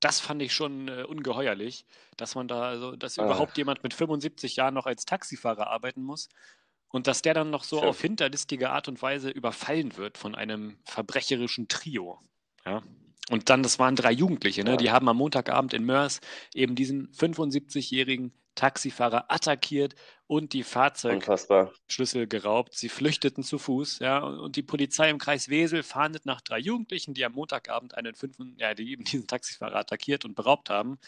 Das 0.00 0.20
fand 0.20 0.40
ich 0.42 0.52
schon 0.54 0.88
äh, 0.88 1.02
ungeheuerlich, 1.02 1.84
dass 2.16 2.34
man 2.34 2.48
da, 2.48 2.62
also, 2.62 2.96
dass 2.96 3.18
Ah. 3.18 3.24
überhaupt 3.24 3.56
jemand 3.58 3.82
mit 3.82 3.92
75 3.94 4.56
Jahren 4.56 4.74
noch 4.74 4.86
als 4.86 5.04
Taxifahrer 5.04 5.66
arbeiten 5.68 6.02
muss 6.02 6.28
und 6.96 7.06
dass 7.06 7.22
der 7.22 7.34
dann 7.34 7.50
noch 7.50 7.62
so 7.62 7.78
Tja. 7.78 7.88
auf 7.88 8.00
hinterlistige 8.00 8.70
Art 8.70 8.88
und 8.88 9.00
Weise 9.02 9.30
überfallen 9.30 9.96
wird 9.96 10.16
von 10.18 10.34
einem 10.34 10.78
verbrecherischen 10.84 11.68
Trio. 11.68 12.18
Ja. 12.64 12.82
Und 13.30 13.50
dann, 13.50 13.62
das 13.62 13.78
waren 13.78 13.96
drei 13.96 14.12
Jugendliche, 14.12 14.64
ne? 14.64 14.72
Ja. 14.72 14.76
Die 14.76 14.90
haben 14.90 15.08
am 15.08 15.18
Montagabend 15.18 15.74
in 15.74 15.84
Mörs 15.84 16.20
eben 16.54 16.74
diesen 16.74 17.12
75-jährigen 17.12 18.32
Taxifahrer 18.54 19.30
attackiert 19.30 19.94
und 20.26 20.54
die 20.54 20.62
Fahrzeugschlüssel 20.62 22.26
geraubt. 22.26 22.74
Sie 22.74 22.88
flüchteten 22.88 23.44
zu 23.44 23.58
Fuß, 23.58 23.98
ja, 23.98 24.20
und 24.20 24.56
die 24.56 24.62
Polizei 24.62 25.10
im 25.10 25.18
Kreis 25.18 25.48
Wesel 25.50 25.82
fahndet 25.82 26.24
nach 26.24 26.40
drei 26.40 26.58
Jugendlichen, 26.58 27.12
die 27.12 27.24
am 27.24 27.32
Montagabend 27.32 27.94
einen 27.94 28.14
fünfen, 28.14 28.56
ja, 28.58 28.74
die 28.74 28.90
eben 28.90 29.04
diesen 29.04 29.26
Taxifahrer 29.26 29.76
attackiert 29.76 30.24
und 30.24 30.34
beraubt 30.34 30.70
haben. 30.70 30.98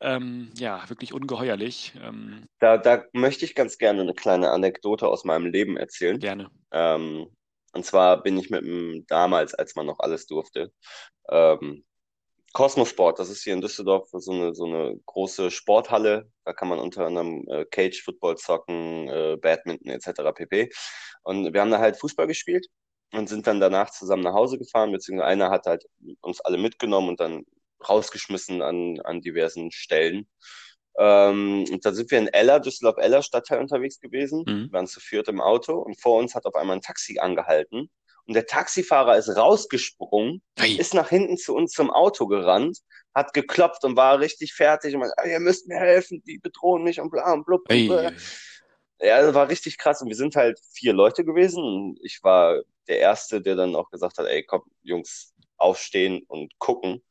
Ähm, 0.00 0.50
ja, 0.56 0.88
wirklich 0.88 1.12
ungeheuerlich. 1.12 1.92
Ähm, 2.02 2.46
Da, 2.58 2.78
da 2.78 3.04
möchte 3.12 3.44
ich 3.44 3.54
ganz 3.54 3.78
gerne 3.78 4.00
eine 4.00 4.14
kleine 4.14 4.50
Anekdote 4.50 5.06
aus 5.08 5.24
meinem 5.24 5.46
Leben 5.46 5.76
erzählen. 5.76 6.18
gerne. 6.18 6.50
Ähm, 6.72 7.28
und 7.72 7.84
zwar 7.84 8.22
bin 8.22 8.38
ich 8.38 8.50
mit 8.50 8.62
dem, 8.62 9.04
damals, 9.06 9.54
als 9.54 9.76
man 9.76 9.86
noch 9.86 10.00
alles 10.00 10.26
durfte, 10.26 10.72
ähm, 11.28 11.84
Cosmosport, 12.52 13.18
das 13.20 13.30
ist 13.30 13.44
hier 13.44 13.54
in 13.54 13.60
Düsseldorf 13.60 14.08
so 14.12 14.32
eine, 14.32 14.54
so 14.54 14.64
eine 14.64 14.98
große 15.06 15.52
Sporthalle. 15.52 16.28
Da 16.44 16.52
kann 16.52 16.68
man 16.68 16.80
unter 16.80 17.06
anderem 17.06 17.46
äh, 17.48 17.64
Cage 17.66 18.02
Football 18.02 18.38
zocken, 18.38 19.08
äh, 19.08 19.36
Badminton 19.40 19.92
etc. 19.92 20.32
pp. 20.34 20.68
Und 21.22 21.52
wir 21.52 21.60
haben 21.60 21.70
da 21.70 21.78
halt 21.78 21.96
Fußball 21.96 22.26
gespielt 22.26 22.66
und 23.12 23.28
sind 23.28 23.46
dann 23.46 23.60
danach 23.60 23.90
zusammen 23.90 24.24
nach 24.24 24.34
Hause 24.34 24.58
gefahren, 24.58 24.90
beziehungsweise 24.90 25.28
einer 25.28 25.50
hat 25.50 25.66
halt 25.66 25.84
uns 26.22 26.40
alle 26.40 26.58
mitgenommen 26.58 27.10
und 27.10 27.20
dann 27.20 27.44
rausgeschmissen 27.88 28.62
an, 28.62 29.00
an 29.00 29.20
diversen 29.20 29.70
Stellen. 29.70 30.28
Ähm, 30.98 31.64
und 31.70 31.84
da 31.84 31.92
sind 31.92 32.10
wir 32.10 32.18
in 32.18 32.28
Eller, 32.28 32.60
Düsseldorf-Eller 32.60 33.22
Stadtteil 33.22 33.60
unterwegs 33.60 34.00
gewesen. 34.00 34.44
Mhm. 34.46 34.64
Wir 34.66 34.72
waren 34.72 34.86
zu 34.86 35.00
viert 35.00 35.28
im 35.28 35.40
Auto 35.40 35.74
und 35.78 36.00
vor 36.00 36.18
uns 36.18 36.34
hat 36.34 36.46
auf 36.46 36.54
einmal 36.54 36.76
ein 36.76 36.82
Taxi 36.82 37.18
angehalten. 37.18 37.90
Und 38.26 38.34
der 38.34 38.46
Taxifahrer 38.46 39.16
ist 39.16 39.28
rausgesprungen, 39.28 40.42
Ei. 40.58 40.76
ist 40.78 40.94
nach 40.94 41.08
hinten 41.08 41.36
zu 41.36 41.54
uns 41.54 41.72
zum 41.72 41.90
Auto 41.90 42.26
gerannt, 42.26 42.78
hat 43.14 43.32
geklopft 43.32 43.84
und 43.84 43.96
war 43.96 44.20
richtig 44.20 44.52
fertig 44.52 44.94
und 44.94 45.00
meinte, 45.00 45.16
"Ah, 45.18 45.26
ihr 45.26 45.40
müsst 45.40 45.66
mir 45.66 45.78
helfen, 45.78 46.22
die 46.26 46.38
bedrohen 46.38 46.84
mich 46.84 47.00
und 47.00 47.10
bla 47.10 47.32
und 47.32 47.44
blub. 47.44 47.62
Ei. 47.68 47.86
blub. 47.86 48.12
Ja, 49.00 49.22
das 49.22 49.34
war 49.34 49.48
richtig 49.48 49.78
krass. 49.78 50.02
Und 50.02 50.08
wir 50.08 50.16
sind 50.16 50.36
halt 50.36 50.60
vier 50.74 50.92
Leute 50.92 51.24
gewesen. 51.24 51.64
Und 51.64 51.98
ich 52.02 52.20
war 52.22 52.60
der 52.86 52.98
Erste, 52.98 53.40
der 53.40 53.56
dann 53.56 53.74
auch 53.74 53.90
gesagt 53.90 54.18
hat, 54.18 54.26
ey, 54.26 54.44
komm, 54.44 54.62
Jungs, 54.82 55.34
aufstehen 55.60 56.22
und 56.28 56.58
gucken. 56.58 57.02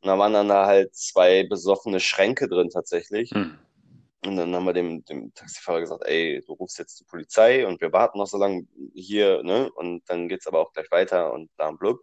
Und 0.00 0.08
da 0.08 0.18
waren 0.18 0.32
dann 0.32 0.48
da 0.48 0.66
halt 0.66 0.94
zwei 0.94 1.44
besoffene 1.44 2.00
Schränke 2.00 2.48
drin 2.48 2.70
tatsächlich. 2.70 3.30
Hm. 3.30 3.58
Und 4.24 4.36
dann 4.36 4.54
haben 4.54 4.64
wir 4.64 4.72
dem, 4.72 5.04
dem 5.04 5.32
Taxifahrer 5.34 5.80
gesagt, 5.80 6.04
ey, 6.06 6.42
du 6.44 6.54
rufst 6.54 6.78
jetzt 6.78 6.98
die 6.98 7.04
Polizei 7.04 7.66
und 7.66 7.80
wir 7.80 7.92
warten 7.92 8.18
noch 8.18 8.26
so 8.26 8.38
lange 8.38 8.66
hier, 8.94 9.42
ne? 9.42 9.70
Und 9.72 10.02
dann 10.08 10.28
geht's 10.28 10.46
aber 10.46 10.58
auch 10.60 10.72
gleich 10.72 10.90
weiter 10.90 11.32
und 11.32 11.54
bla 11.56 11.68
und 11.68 11.78
blub. 11.78 12.00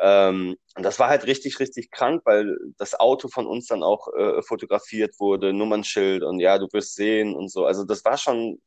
Ähm, 0.00 0.56
und 0.76 0.82
das 0.82 0.98
war 0.98 1.08
halt 1.08 1.26
richtig, 1.26 1.58
richtig 1.58 1.90
krank, 1.90 2.22
weil 2.24 2.56
das 2.76 2.98
Auto 2.98 3.28
von 3.28 3.46
uns 3.46 3.66
dann 3.66 3.82
auch 3.82 4.08
äh, 4.16 4.42
fotografiert 4.42 5.18
wurde, 5.18 5.52
Nummernschild 5.52 6.22
und 6.22 6.38
ja, 6.40 6.58
du 6.58 6.68
wirst 6.72 6.94
sehen 6.94 7.34
und 7.34 7.50
so. 7.50 7.64
Also 7.64 7.84
das 7.84 8.04
war 8.04 8.16
schon 8.16 8.60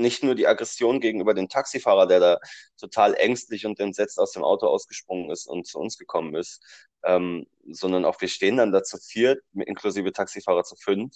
nicht 0.00 0.22
nur 0.22 0.34
die 0.34 0.46
Aggression 0.46 1.00
gegenüber 1.00 1.34
dem 1.34 1.48
Taxifahrer, 1.48 2.06
der 2.06 2.20
da 2.20 2.38
total 2.78 3.14
ängstlich 3.14 3.66
und 3.66 3.78
entsetzt 3.80 4.18
aus 4.18 4.32
dem 4.32 4.44
Auto 4.44 4.66
ausgesprungen 4.66 5.30
ist 5.30 5.46
und 5.46 5.66
zu 5.66 5.78
uns 5.78 5.98
gekommen 5.98 6.34
ist, 6.34 6.62
ähm, 7.04 7.46
sondern 7.70 8.04
auch 8.04 8.20
wir 8.20 8.28
stehen 8.28 8.56
dann 8.56 8.72
da 8.72 8.82
zu 8.82 8.98
viert, 8.98 9.42
inklusive 9.54 10.12
Taxifahrer 10.12 10.64
zu 10.64 10.76
fünf 10.76 11.14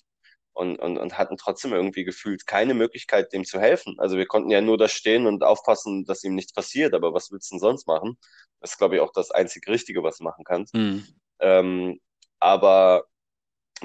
und, 0.53 0.79
und, 0.79 0.99
und 0.99 1.19
hatten 1.19 1.37
trotzdem 1.37 1.73
irgendwie 1.73 2.05
gefühlt 2.05 2.47
keine 2.47 2.75
Möglichkeit, 2.75 3.33
dem 3.33 3.45
zu 3.45 3.61
helfen. 3.61 3.97
Also 3.99 4.17
wir 4.17 4.27
konnten 4.27 4.51
ja 4.51 4.61
nur 4.61 4.79
da 4.79 4.89
stehen 4.89 5.27
und 5.27 5.43
aufpassen, 5.43 6.05
dass 6.05 6.25
ihm 6.25 6.35
nichts 6.35 6.53
passiert, 6.53 6.95
aber 6.95 7.13
was 7.13 7.31
willst 7.31 7.51
du 7.51 7.55
denn 7.57 7.61
sonst 7.61 7.87
machen? 7.87 8.17
Das 8.61 8.73
ist, 8.73 8.79
glaube 8.79 8.97
ich, 8.97 9.01
auch 9.01 9.13
das 9.13 9.31
einzig 9.31 9.67
Richtige, 9.69 10.03
was 10.03 10.19
du 10.19 10.25
machen 10.25 10.45
kannst. 10.45 10.75
Hm. 10.75 11.05
Ähm, 11.41 12.01
aber 12.39 13.05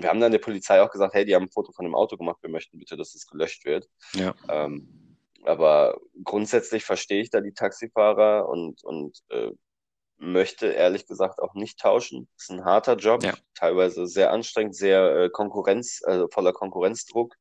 wir 0.04 0.10
haben 0.10 0.20
dann 0.20 0.32
der 0.32 0.40
Polizei 0.40 0.82
auch 0.82 0.92
gesagt, 0.92 1.14
hey, 1.14 1.26
die 1.26 1.36
haben 1.36 1.44
ein 1.44 1.52
Foto 1.52 1.72
von 1.72 1.86
dem 1.86 1.96
Auto 1.96 2.18
gemacht, 2.18 2.38
wir 2.42 2.50
möchten 2.50 2.80
bitte, 2.80 2.98
dass 2.98 3.16
es 3.16 3.28
gelöscht 3.28 3.66
wird. 3.66 3.88
Ja. 4.14 4.34
Ähm, 4.50 5.18
aber 5.46 6.00
grundsätzlich 6.24 6.84
verstehe 6.84 7.22
ich 7.22 7.30
da 7.30 7.42
die 7.42 7.54
Taxifahrer 7.54 8.48
und, 8.50 8.84
und 8.84 9.20
äh, 9.30 9.52
möchte 10.18 10.68
ehrlich 10.68 11.08
gesagt 11.08 11.40
auch 11.40 11.54
nicht 11.54 11.80
tauschen. 11.80 12.28
Es 12.38 12.44
ist 12.44 12.52
ein 12.52 12.66
harter 12.66 12.98
Job, 12.98 13.24
Ja. 13.24 13.34
teilweise 13.56 14.06
sehr 14.06 14.32
anstrengend, 14.32 14.76
sehr 14.76 15.16
äh, 15.16 15.30
Konkurrenz, 15.30 16.02
also 16.04 16.28
voller 16.30 16.52
Konkurrenzdruck. 16.52 17.36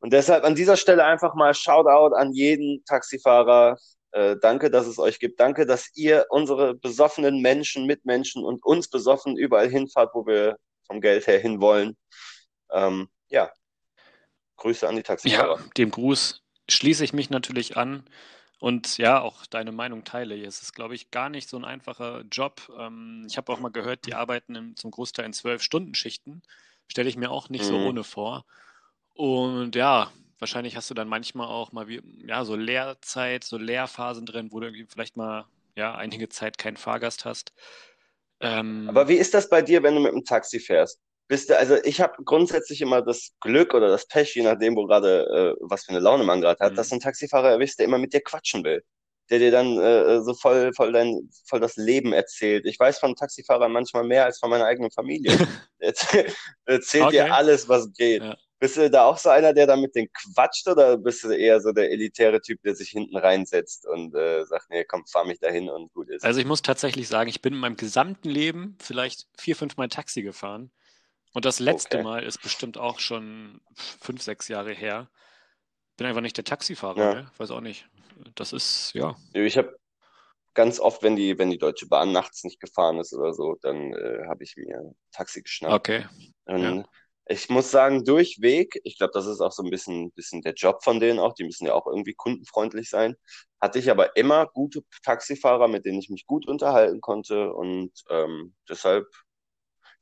Und 0.00 0.12
deshalb 0.12 0.44
an 0.44 0.54
dieser 0.54 0.76
Stelle 0.76 1.04
einfach 1.04 1.34
mal 1.34 1.54
Shoutout 1.54 2.14
an 2.14 2.32
jeden 2.32 2.84
Taxifahrer. 2.84 3.78
Äh, 4.12 4.36
danke, 4.40 4.70
dass 4.70 4.86
es 4.86 4.98
euch 4.98 5.18
gibt. 5.18 5.40
Danke, 5.40 5.66
dass 5.66 5.90
ihr 5.94 6.26
unsere 6.30 6.74
besoffenen 6.74 7.40
Menschen, 7.42 7.86
Mitmenschen 7.86 8.44
und 8.44 8.64
uns 8.64 8.88
besoffen 8.88 9.36
überall 9.36 9.68
hinfahrt, 9.68 10.14
wo 10.14 10.26
wir 10.26 10.56
vom 10.88 11.00
Geld 11.02 11.28
her 11.28 11.40
hinwollen. 11.40 11.96
Ähm, 12.72 13.08
ja, 13.30 13.52
Grüße 14.58 14.86
an 14.86 14.96
die 14.96 15.02
Taxifahrer. 15.02 15.56
Ja, 15.56 15.70
dem 15.76 15.90
Gruß 15.90 16.42
schließe 16.68 17.04
ich 17.04 17.12
mich 17.12 17.30
natürlich 17.30 17.76
an 17.76 18.04
und 18.60 18.98
ja, 18.98 19.20
auch 19.20 19.46
deine 19.46 19.72
Meinung 19.72 20.04
teile. 20.04 20.36
Es 20.44 20.62
ist, 20.62 20.74
glaube 20.74 20.94
ich, 20.94 21.10
gar 21.10 21.28
nicht 21.28 21.48
so 21.48 21.56
ein 21.56 21.64
einfacher 21.64 22.22
Job. 22.30 22.70
Ähm, 22.78 23.24
ich 23.28 23.36
habe 23.36 23.52
auch 23.52 23.60
mal 23.60 23.70
gehört, 23.70 24.06
die 24.06 24.14
arbeiten 24.14 24.54
im, 24.54 24.76
zum 24.76 24.90
Großteil 24.90 25.26
in 25.26 25.32
zwölf 25.32 25.62
Stunden 25.62 25.94
Schichten. 25.94 26.42
Stelle 26.88 27.08
ich 27.08 27.16
mir 27.16 27.30
auch 27.30 27.48
nicht 27.50 27.66
so 27.66 27.78
Mhm. 27.78 27.82
ohne 27.82 28.04
vor. 28.04 28.44
Und 29.14 29.76
ja, 29.76 30.12
wahrscheinlich 30.38 30.76
hast 30.76 30.90
du 30.90 30.94
dann 30.94 31.08
manchmal 31.08 31.48
auch 31.48 31.72
mal 31.72 31.88
wie, 31.88 32.02
ja, 32.26 32.44
so 32.44 32.56
Leerzeit, 32.56 33.44
so 33.44 33.58
Leerphasen 33.58 34.26
drin, 34.26 34.52
wo 34.52 34.60
du 34.60 34.66
irgendwie 34.68 34.86
vielleicht 34.86 35.16
mal 35.16 35.46
ja, 35.76 35.94
einige 35.94 36.28
Zeit 36.28 36.58
keinen 36.58 36.76
Fahrgast 36.78 37.24
hast. 37.24 37.52
Ähm, 38.40 38.86
Aber 38.88 39.08
wie 39.08 39.16
ist 39.16 39.34
das 39.34 39.48
bei 39.48 39.62
dir, 39.62 39.82
wenn 39.82 39.94
du 39.94 40.00
mit 40.00 40.12
dem 40.12 40.24
Taxi 40.24 40.60
fährst? 40.60 41.00
Bist 41.28 41.50
du, 41.50 41.58
also 41.58 41.76
ich 41.84 42.00
habe 42.00 42.14
grundsätzlich 42.24 42.80
immer 42.80 43.02
das 43.02 43.32
Glück 43.40 43.74
oder 43.74 43.88
das 43.88 44.06
Pech, 44.06 44.34
je 44.34 44.42
nachdem, 44.42 44.76
wo 44.76 44.86
gerade, 44.86 45.54
äh, 45.58 45.60
was 45.60 45.84
für 45.84 45.90
eine 45.90 46.00
Laune 46.00 46.24
man 46.24 46.40
gerade 46.40 46.58
hat, 46.64 46.72
Mhm. 46.72 46.76
dass 46.76 46.88
du 46.88 46.94
einen 46.94 47.02
Taxifahrer 47.02 47.50
erwischst, 47.50 47.78
der 47.78 47.86
immer 47.86 47.98
mit 47.98 48.14
dir 48.14 48.22
quatschen 48.22 48.64
will. 48.64 48.82
Der 49.28 49.38
dir 49.38 49.50
dann 49.50 49.78
äh, 49.78 50.22
so 50.22 50.32
voll, 50.32 50.72
voll 50.72 50.90
dein, 50.92 51.28
voll 51.46 51.60
das 51.60 51.76
Leben 51.76 52.14
erzählt. 52.14 52.64
Ich 52.64 52.78
weiß 52.80 52.98
von 52.98 53.14
Taxifahrern 53.14 53.70
manchmal 53.72 54.04
mehr 54.04 54.24
als 54.24 54.38
von 54.38 54.48
meiner 54.48 54.64
eigenen 54.64 54.90
Familie. 54.90 55.36
Erzählt 55.78 57.04
Okay. 57.04 57.10
dir 57.10 57.34
alles, 57.34 57.68
was 57.68 57.92
geht. 57.92 58.22
Ja. 58.22 58.36
Bist 58.60 58.76
du 58.76 58.90
da 58.90 59.04
auch 59.04 59.18
so 59.18 59.28
einer, 59.28 59.52
der 59.52 59.66
da 59.66 59.76
mit 59.76 59.94
denen 59.94 60.08
quatscht 60.12 60.66
oder 60.66 60.96
bist 60.98 61.22
du 61.22 61.30
eher 61.30 61.60
so 61.60 61.72
der 61.72 61.90
elitäre 61.92 62.40
Typ, 62.40 62.60
der 62.62 62.74
sich 62.74 62.90
hinten 62.90 63.16
reinsetzt 63.16 63.86
und 63.86 64.14
äh, 64.16 64.44
sagt, 64.46 64.70
nee, 64.70 64.84
komm, 64.84 65.06
fahr 65.06 65.24
mich 65.24 65.38
dahin 65.38 65.68
und 65.68 65.92
gut 65.92 66.08
ist? 66.08 66.24
Also 66.24 66.40
ich 66.40 66.46
muss 66.46 66.62
tatsächlich 66.62 67.06
sagen, 67.06 67.30
ich 67.30 67.40
bin 67.40 67.54
in 67.54 67.60
meinem 67.60 67.76
gesamten 67.76 68.28
Leben 68.28 68.76
vielleicht 68.80 69.28
vier, 69.38 69.54
fünf 69.54 69.76
Mal 69.76 69.88
Taxi 69.88 70.22
gefahren. 70.22 70.72
Und 71.34 71.44
das 71.44 71.60
letzte 71.60 71.98
Okay. 71.98 72.04
Mal 72.04 72.24
ist 72.24 72.42
bestimmt 72.42 72.78
auch 72.78 72.98
schon 72.98 73.60
fünf, 73.76 74.22
sechs 74.22 74.48
Jahre 74.48 74.72
her. 74.72 75.08
Bin 75.96 76.06
einfach 76.06 76.22
nicht 76.22 76.36
der 76.36 76.44
Taxifahrer, 76.44 76.98
Ja. 76.98 77.14
ne? 77.14 77.30
Weiß 77.36 77.50
auch 77.52 77.60
nicht. 77.60 77.88
Das 78.34 78.52
ist, 78.52 78.92
ja. 78.94 79.14
Ich 79.34 79.56
habe 79.56 79.78
ganz 80.54 80.80
oft, 80.80 81.04
wenn 81.04 81.14
die, 81.14 81.38
wenn 81.38 81.50
die 81.50 81.58
Deutsche 81.58 81.86
Bahn 81.86 82.10
nachts 82.10 82.42
nicht 82.42 82.58
gefahren 82.58 82.98
ist 82.98 83.12
oder 83.12 83.32
so, 83.34 83.56
dann 83.62 83.92
äh, 83.92 84.26
habe 84.26 84.42
ich 84.42 84.56
mir 84.56 84.78
ein 84.78 84.96
Taxi 85.12 85.42
geschnappt. 85.42 85.74
Okay. 85.74 86.06
Und 86.46 86.62
Ja. 86.62 86.84
Ich 87.28 87.48
muss 87.50 87.70
sagen, 87.70 88.04
durchweg, 88.04 88.80
ich 88.84 88.98
glaube, 88.98 89.12
das 89.14 89.26
ist 89.26 89.40
auch 89.40 89.52
so 89.52 89.62
ein 89.62 89.70
bisschen, 89.70 90.12
bisschen 90.12 90.42
der 90.42 90.54
Job 90.54 90.82
von 90.84 91.00
denen 91.00 91.18
auch, 91.18 91.34
die 91.34 91.44
müssen 91.44 91.66
ja 91.66 91.74
auch 91.74 91.86
irgendwie 91.86 92.14
kundenfreundlich 92.14 92.90
sein, 92.90 93.16
hatte 93.60 93.78
ich 93.78 93.90
aber 93.90 94.16
immer 94.16 94.46
gute 94.46 94.82
Taxifahrer, 95.04 95.68
mit 95.68 95.84
denen 95.86 95.98
ich 95.98 96.10
mich 96.10 96.26
gut 96.26 96.46
unterhalten 96.48 97.00
konnte 97.00 97.52
und 97.52 97.92
ähm, 98.10 98.54
deshalb, 98.68 99.06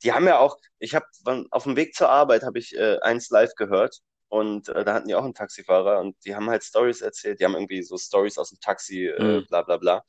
die 0.03 0.13
haben 0.13 0.27
ja 0.27 0.39
auch, 0.39 0.57
ich 0.79 0.95
habe 0.95 1.05
auf 1.51 1.63
dem 1.63 1.75
Weg 1.75 1.95
zur 1.95 2.09
Arbeit 2.09 2.43
habe 2.43 2.59
ich 2.59 2.75
äh, 2.75 2.99
eins 3.01 3.29
live 3.29 3.53
gehört 3.55 3.99
und 4.29 4.69
äh, 4.69 4.83
da 4.85 4.93
hatten 4.93 5.07
die 5.07 5.15
auch 5.15 5.23
einen 5.23 5.33
Taxifahrer 5.33 5.99
und 5.99 6.15
die 6.25 6.35
haben 6.35 6.49
halt 6.49 6.63
Stories 6.63 7.01
erzählt, 7.01 7.39
die 7.39 7.45
haben 7.45 7.55
irgendwie 7.55 7.83
so 7.83 7.97
Stories 7.97 8.37
aus 8.37 8.49
dem 8.49 8.59
Taxi, 8.59 9.05
äh, 9.07 9.41
Mhm. 9.41 9.47
bla 9.47 9.61
bla 9.63 9.77
bla. 9.77 10.03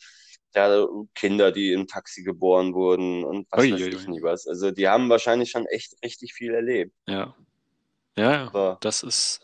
Ja, 0.55 0.87
Kinder, 1.15 1.53
die 1.53 1.73
im 1.73 1.87
Taxi 1.87 2.23
geboren 2.23 2.75
wurden 2.75 3.23
und 3.25 3.47
was 3.51 3.61
Ui, 3.65 3.73
weiß 3.75 3.81
ui, 3.83 3.95
ich 3.95 4.09
nie 4.09 4.23
was. 4.23 4.47
Also 4.47 4.71
die 4.71 4.89
haben 4.89 5.09
wahrscheinlich 5.11 5.51
schon 5.51 5.67
echt 5.67 5.95
richtig 6.03 6.33
viel 6.33 6.55
erlebt. 6.55 6.95
Ja. 7.07 7.35
Ja, 8.17 8.33
ja. 8.33 8.51
So, 8.53 8.77
Das 8.81 9.03
ist, 9.03 9.41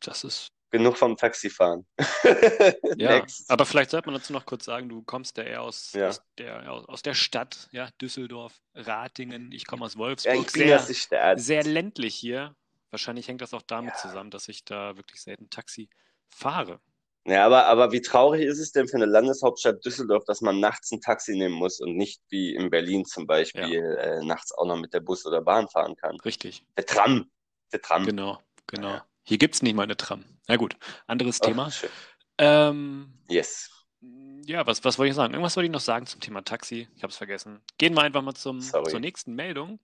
das 0.00 0.24
ist, 0.24 0.48
genug 0.70 0.96
vom 0.96 1.16
Taxifahren. 1.16 1.86
ja. 2.96 3.24
Aber 3.48 3.66
vielleicht 3.66 3.90
sollte 3.90 4.10
man 4.10 4.18
dazu 4.18 4.32
noch 4.32 4.46
kurz 4.46 4.64
sagen, 4.64 4.88
du 4.88 5.02
kommst 5.02 5.36
ja 5.38 5.44
eher 5.44 5.62
aus, 5.62 5.92
Ja. 5.92 6.08
aus 6.08 6.22
der, 6.38 6.70
aus, 6.72 6.86
aus 6.88 7.02
der 7.02 7.14
Stadt, 7.14 7.68
ja, 7.72 7.88
Düsseldorf, 8.00 8.60
Ratingen. 8.74 9.52
Ich 9.52 9.66
komme 9.66 9.84
aus 9.84 9.94
Ja, 9.94 10.00
Wolfsburg. 10.00 10.46
ich 10.46 10.52
bin 10.52 10.62
Sehr, 10.62 10.88
nicht 10.88 11.10
der 11.12 11.38
sehr 11.38 11.62
ländlich 11.64 12.14
hier. 12.14 12.56
Wahrscheinlich 12.90 13.28
hängt 13.28 13.40
das 13.40 13.54
auch 13.54 13.62
damit 13.62 13.94
Ja. 13.94 14.00
zusammen, 14.00 14.30
dass 14.30 14.48
ich 14.48 14.64
da 14.64 14.96
wirklich 14.96 15.22
selten 15.22 15.48
Taxi 15.50 15.88
fahre. 16.28 16.80
Ja, 17.24 17.46
aber, 17.46 17.66
aber 17.66 17.92
wie 17.92 18.00
traurig 18.00 18.42
ist 18.42 18.58
es 18.58 18.72
denn 18.72 18.88
für 18.88 18.96
eine 18.96 19.06
Landeshauptstadt 19.06 19.84
Düsseldorf, 19.84 20.24
dass 20.24 20.40
man 20.40 20.58
nachts 20.58 20.90
ein 20.90 21.00
Taxi 21.00 21.36
nehmen 21.36 21.54
muss 21.54 21.80
und 21.80 21.96
nicht 21.96 22.20
wie 22.30 22.54
in 22.54 22.68
Berlin 22.68 23.04
zum 23.04 23.26
Beispiel 23.28 23.96
äh, 24.00 24.24
nachts 24.24 24.52
auch 24.52 24.66
noch 24.66 24.76
mit 24.76 24.92
der 24.92 25.00
Bus 25.00 25.24
oder 25.24 25.40
Bahn 25.40 25.68
fahren 25.68 25.94
kann? 25.94 26.18
Richtig. 26.20 26.64
Der 26.76 26.84
Tram. 26.84 27.30
Der 27.72 27.80
Tram. 27.80 28.04
Genau, 28.04 28.40
genau. 28.66 28.88
Ja. 28.88 29.06
Hier 29.22 29.38
gibt 29.38 29.54
es 29.54 29.62
nicht 29.62 29.74
mal 29.74 29.84
eine 29.84 29.96
Tram. 29.96 30.24
Na 30.48 30.56
gut, 30.56 30.76
anderes 31.06 31.40
Ach, 31.40 31.46
Thema. 31.46 31.70
Ähm, 32.38 33.12
Yes. 33.28 33.70
ja, 34.44 34.66
was, 34.66 34.84
was 34.84 34.98
wollte 34.98 35.10
ich 35.10 35.14
sagen? 35.16 35.32
Irgendwas 35.32 35.54
wollte 35.56 35.66
ich 35.66 35.72
noch 35.72 35.80
sagen 35.80 36.06
zum 36.06 36.20
Thema 36.20 36.42
Taxi. 36.42 36.88
Ich 36.96 37.04
habe 37.04 37.12
es 37.12 37.16
vergessen. 37.16 37.60
Gehen 37.78 37.94
wir 37.94 38.02
einfach 38.02 38.22
mal 38.22 38.34
zum, 38.34 38.60
Sorry. 38.60 38.90
zur 38.90 38.98
nächsten 38.98 39.34
Meldung. 39.34 39.78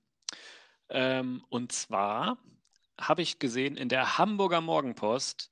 Ähm, 0.88 1.44
und 1.50 1.70
zwar 1.70 2.38
habe 3.00 3.22
ich 3.22 3.38
gesehen 3.38 3.76
in 3.76 3.88
der 3.88 4.18
Hamburger 4.18 4.60
Morgenpost, 4.60 5.50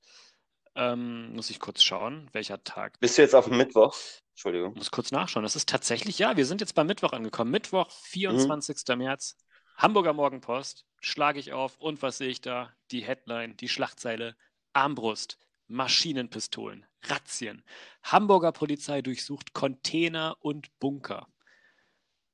ähm, 0.77 1.33
muss 1.35 1.49
ich 1.49 1.59
kurz 1.59 1.83
schauen, 1.83 2.29
welcher 2.33 2.63
Tag. 2.63 2.99
Bist 2.99 3.17
du 3.17 3.21
jetzt 3.23 3.35
auf 3.35 3.45
dem 3.45 3.57
Mittwoch? 3.57 3.95
Entschuldigung. 4.31 4.73
Muss 4.75 4.91
kurz 4.91 5.11
nachschauen. 5.11 5.43
Das 5.43 5.55
ist 5.55 5.67
tatsächlich, 5.69 6.19
ja, 6.19 6.37
wir 6.37 6.45
sind 6.45 6.61
jetzt 6.61 6.75
beim 6.75 6.87
Mittwoch 6.87 7.13
angekommen. 7.13 7.51
Mittwoch, 7.51 7.87
Mhm. 7.87 7.91
24. 8.09 8.95
März. 8.95 9.35
Hamburger 9.77 10.13
Morgenpost. 10.13 10.85
Schlage 11.01 11.39
ich 11.39 11.53
auf 11.53 11.77
und 11.77 12.01
was 12.01 12.17
sehe 12.17 12.29
ich 12.29 12.41
da? 12.41 12.71
Die 12.91 13.03
Headline, 13.03 13.57
die 13.57 13.69
Schlagzeile. 13.69 14.35
Armbrust, 14.73 15.37
Maschinenpistolen, 15.67 16.85
Razzien. 17.03 17.63
Hamburger 18.03 18.51
Polizei 18.51 19.01
durchsucht 19.01 19.53
Container 19.53 20.37
und 20.39 20.67
Bunker. 20.79 21.27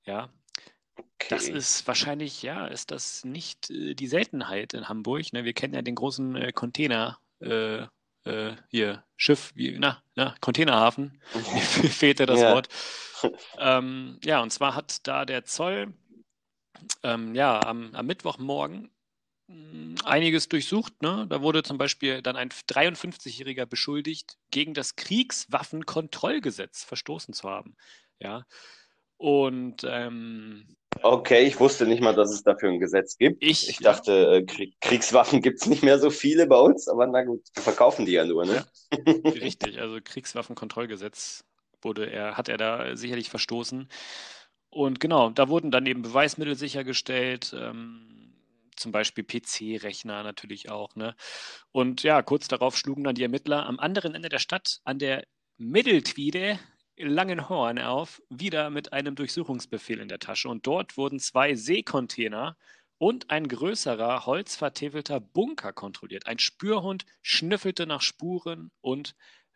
Ja, 0.05 0.29
das 1.29 1.45
Okay. 1.47 1.57
ist 1.57 1.87
wahrscheinlich, 1.87 2.41
ja, 2.43 2.67
ist 2.67 2.91
das 2.91 3.23
nicht 3.25 3.69
äh, 3.69 3.95
die 3.95 4.07
Seltenheit 4.07 4.73
in 4.73 4.89
Hamburg. 4.89 5.31
Ne? 5.33 5.45
Wir 5.45 5.53
kennen 5.53 5.73
ja 5.73 5.81
den 5.81 5.95
großen 5.95 6.35
äh, 6.35 6.51
Container, 6.51 7.17
äh, 7.39 7.87
äh, 8.25 8.55
hier, 8.69 9.03
Schiff, 9.15 9.51
wie, 9.55 9.77
na, 9.77 10.01
na, 10.15 10.35
Containerhafen. 10.41 11.21
Mir 11.81 11.89
fehlte 11.89 12.25
das 12.25 12.41
Ja. 12.41 12.53
Wort. 12.53 12.69
Ähm, 13.57 14.19
ja, 14.25 14.41
und 14.41 14.51
zwar 14.51 14.75
hat 14.75 15.07
da 15.07 15.23
der 15.23 15.45
Zoll 15.45 15.93
ähm, 17.03 17.35
ja, 17.35 17.61
am, 17.65 17.95
am 17.95 18.05
Mittwochmorgen 18.05 18.91
mh, 19.47 20.03
einiges 20.05 20.49
durchsucht. 20.49 21.01
Ne? 21.01 21.25
Da 21.29 21.41
wurde 21.41 21.63
zum 21.63 21.77
Beispiel 21.77 22.21
dann 22.21 22.35
ein 22.35 22.49
53-Jähriger 22.49 23.65
beschuldigt, 23.65 24.37
gegen 24.51 24.73
das 24.73 24.95
Kriegswaffenkontrollgesetz 24.95 26.83
verstoßen 26.83 27.33
zu 27.33 27.49
haben. 27.49 27.75
Ja. 28.19 28.45
Und 29.17 29.85
ähm, 29.87 30.75
Okay, 31.03 31.43
ich 31.43 31.59
wusste 31.59 31.85
nicht 31.85 32.01
mal, 32.01 32.15
dass 32.15 32.31
es 32.31 32.43
dafür 32.43 32.69
ein 32.69 32.79
Gesetz 32.79 33.17
gibt. 33.17 33.43
ich, 33.43 33.67
Ich 33.67 33.79
ja, 33.79 33.91
dachte, 33.91 34.37
äh, 34.37 34.43
Krieg 34.43 34.79
Kriegswaffen 34.79 35.41
gibt's 35.41 35.65
nicht 35.67 35.83
mehr 35.83 35.99
so 35.99 36.09
viele 36.09 36.47
bei 36.47 36.57
uns, 36.57 36.87
aber 36.87 37.05
na 37.07 37.23
gut, 37.23 37.41
wir 37.53 37.61
verkaufen 37.61 38.05
die 38.05 38.13
ja 38.13 38.23
nur, 38.23 38.45
ne? 38.45 38.65
Richtig, 39.25 39.81
also 39.81 39.99
Kriegswaffenkontrollgesetz 40.01 41.43
wurde 41.81 42.09
er, 42.09 42.37
hat 42.37 42.47
er 42.47 42.55
da 42.55 42.95
sicherlich 42.95 43.29
verstoßen. 43.29 43.89
Und 44.69 44.99
genau, 45.01 45.29
da 45.29 45.49
wurden 45.49 45.71
dann 45.71 45.85
eben 45.85 46.03
Beweismittel 46.03 46.55
sichergestellt, 46.55 47.53
ähm, 47.53 48.33
zum 48.77 48.93
Beispiel 48.93 49.25
PC-Rechner 49.25 50.23
natürlich 50.23 50.71
auch, 50.71 50.95
ne? 50.95 51.15
Und 51.73 52.03
ja, 52.03 52.21
kurz 52.21 52.47
darauf 52.47 52.77
schlugen 52.77 53.03
dann 53.03 53.15
die 53.15 53.23
Ermittler 53.23 53.65
am 53.65 53.77
anderen 53.77 54.15
Ende 54.15 54.29
der 54.29 54.39
Stadt 54.39 54.79
an 54.85 54.99
der 54.99 55.25
Mitteltwiede 55.57 56.59
Langenhorn 57.09 57.79
auf, 57.79 58.21
wieder 58.29 58.69
mit 58.69 58.93
einem 58.93 59.15
Durchsuchungsbefehl 59.15 59.99
in 59.99 60.07
der 60.07 60.19
Tasche. 60.19 60.49
Und 60.49 60.67
dort 60.67 60.97
wurden 60.97 61.19
zwei 61.19 61.55
Seekontainer 61.55 62.57
und 62.97 63.29
ein 63.29 63.47
größerer, 63.47 64.25
holzvertäfelter 64.25 65.19
Bunker 65.19 65.73
kontrolliert. 65.73 66.27
Ein 66.27 66.39
Spürhund 66.39 67.05
schnüffelte 67.21 67.85
nach 67.85 68.01
Spuren 68.01 68.71
und 68.81 69.15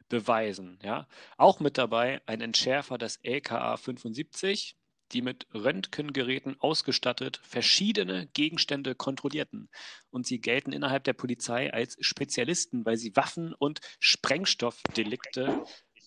Beweisen. 0.10 0.80
Ja. 0.84 1.08
Auch 1.38 1.60
mit 1.60 1.78
dabei 1.78 2.22
ein 2.26 2.42
Entschärfer 2.42 2.98
des 2.98 3.20
LKA 3.24 3.78
75, 3.78 4.76
die 5.12 5.22
mit 5.22 5.48
Röntgengeräten 5.54 6.60
ausgestattet 6.60 7.40
verschiedene 7.44 8.28
Gegenstände 8.34 8.96
kontrollierten. 8.96 9.70
Und 10.10 10.28
sie 10.28 10.40
gelten 10.40 10.74
innerhalb 10.74 11.04
der 11.06 11.14
Polizei 11.14 11.72
als 11.72 11.96
Spezialisten, 12.02 12.86
weil 12.86 12.98
sie 12.98 13.16
Waffen- 13.16 13.54
und 13.54 13.80
Sprengstoffdelikte 14.00 15.64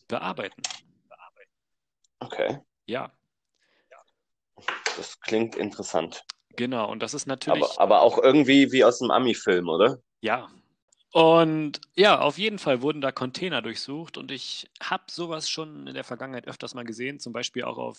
bearbeiten. 0.09 0.63
Okay, 2.21 2.59
Ja, 2.87 3.13
das 4.97 5.21
klingt 5.21 5.57
interessant. 5.57 6.25
genau. 6.57 6.91
Und 6.91 7.03
das 7.03 7.15
ist 7.15 7.27
natürlich. 7.27 7.63
Aber, 7.63 7.81
aber 7.81 8.03
auch 8.03 8.19
irgendwie 8.19 8.73
wie 8.73 8.85
aus 8.85 9.01
einem 9.01 9.11
Ami-Film, 9.11 9.69
oder? 9.69 9.99
Ja. 10.21 10.51
Und 11.13 11.81
ja, 11.97 12.21
auf 12.21 12.39
jeden 12.39 12.61
Fall 12.61 12.83
wurden 12.83 13.01
da 13.01 13.11
Container 13.11 13.63
durchsucht 13.63 14.17
und 14.17 14.31
ich 14.31 14.71
habe 14.81 15.03
sowas 15.11 15.51
schon 15.51 15.89
in 15.89 15.95
der 15.95 16.05
Vergangenheit 16.05 16.47
öfters 16.47 16.75
mal 16.75 16.85
gesehen, 16.85 17.19
zum 17.19 17.33
Beispiel 17.33 17.65
auch 17.65 17.79
auf, 17.79 17.99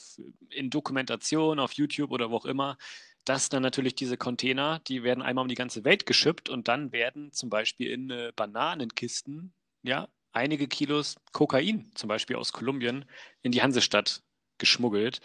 in 0.50 0.70
Dokumentation, 0.70 1.60
auf 1.60 1.74
YouTube 1.74 2.12
oder 2.12 2.32
wo 2.32 2.38
auch 2.38 2.46
immer, 2.46 2.78
dass 3.26 3.50
dann 3.50 3.64
natürlich 3.64 3.96
diese 3.96 4.16
Container, 4.16 4.80
die 4.88 5.04
werden 5.04 5.22
einmal 5.22 5.42
um 5.44 5.50
die 5.50 5.56
ganze 5.56 5.84
Welt 5.84 6.06
geschippt 6.06 6.48
und 6.48 6.70
dann 6.70 6.94
werden 6.94 7.34
zum 7.34 7.50
Beispiel 7.50 7.92
in 7.92 8.10
äh, 8.12 8.32
Bananenkisten, 8.34 9.54
ja, 9.84 10.08
einige 10.32 10.68
Kilos 10.68 11.16
Kokain, 11.32 11.92
zum 11.96 12.08
Beispiel 12.08 12.36
aus 12.36 12.54
Kolumbien, 12.54 13.06
in 13.42 13.52
die 13.52 13.62
Hansestadt 13.62 14.24
geschmuggelt. 14.58 15.22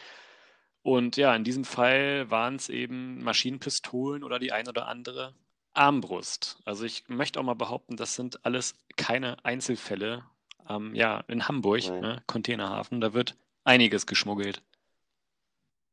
Und 0.83 1.17
ja, 1.17 1.35
in 1.35 1.45
diesem 1.45 1.65
Fall 1.65 2.31
waren 2.31 2.57
es 2.57 2.69
eben 2.69 3.23
Maschinenpistolen 3.23 4.23
oder 4.23 4.39
die 4.39 4.53
ein 4.53 4.69
oder 4.69 4.87
andere 4.87 5.35
Armbrust. 5.73 6.61
Also 6.65 6.85
ich 6.85 7.05
möchte 7.09 7.39
auch 7.39 7.45
mal 7.45 7.55
behaupten, 7.55 7.97
das 7.97 8.15
sind 8.15 8.45
alles 8.45 8.75
keine 8.97 9.45
Einzelfälle. 9.45 10.25
Ähm, 10.69 10.95
ja, 10.95 11.21
in 11.29 11.49
Hamburg, 11.49 11.89
ne, 11.89 12.23
Containerhafen, 12.27 13.01
da 13.01 13.15
wird 13.15 13.37
einiges 13.65 14.07
geschmuggelt. 14.07 14.63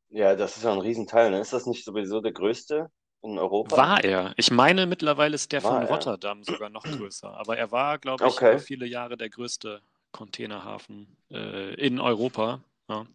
Ja, 0.08 0.36
das 0.36 0.56
ist 0.56 0.62
ja 0.62 0.72
ein 0.72 0.78
Riesenteil. 0.78 1.30
Ne? 1.30 1.40
Ist 1.40 1.52
das 1.52 1.66
nicht 1.66 1.84
sowieso 1.84 2.20
der 2.20 2.32
größte 2.32 2.90
in 3.24 3.38
Europa? 3.38 3.76
War 3.76 4.04
er. 4.04 4.34
Ich 4.36 4.50
meine, 4.50 4.86
mittlerweile 4.86 5.34
ist 5.34 5.52
der 5.52 5.60
War 5.60 5.70
von 5.72 5.82
er? 5.82 5.88
Rotterdam 5.90 6.44
sogar 6.44 6.68
noch 6.70 6.90
größer. 6.90 7.32
Aber 7.34 7.56
er 7.56 7.70
war, 7.72 7.98
glaube 7.98 8.26
ich, 8.26 8.42
Okay. 8.42 8.58
viele 8.58 8.86
Jahre 8.86 9.16
der 9.16 9.30
größte 9.30 9.82
Containerhafen 10.12 11.16
äh, 11.30 11.74
in 11.74 11.98
Europa. 12.00 12.60
Ja, 12.88 13.06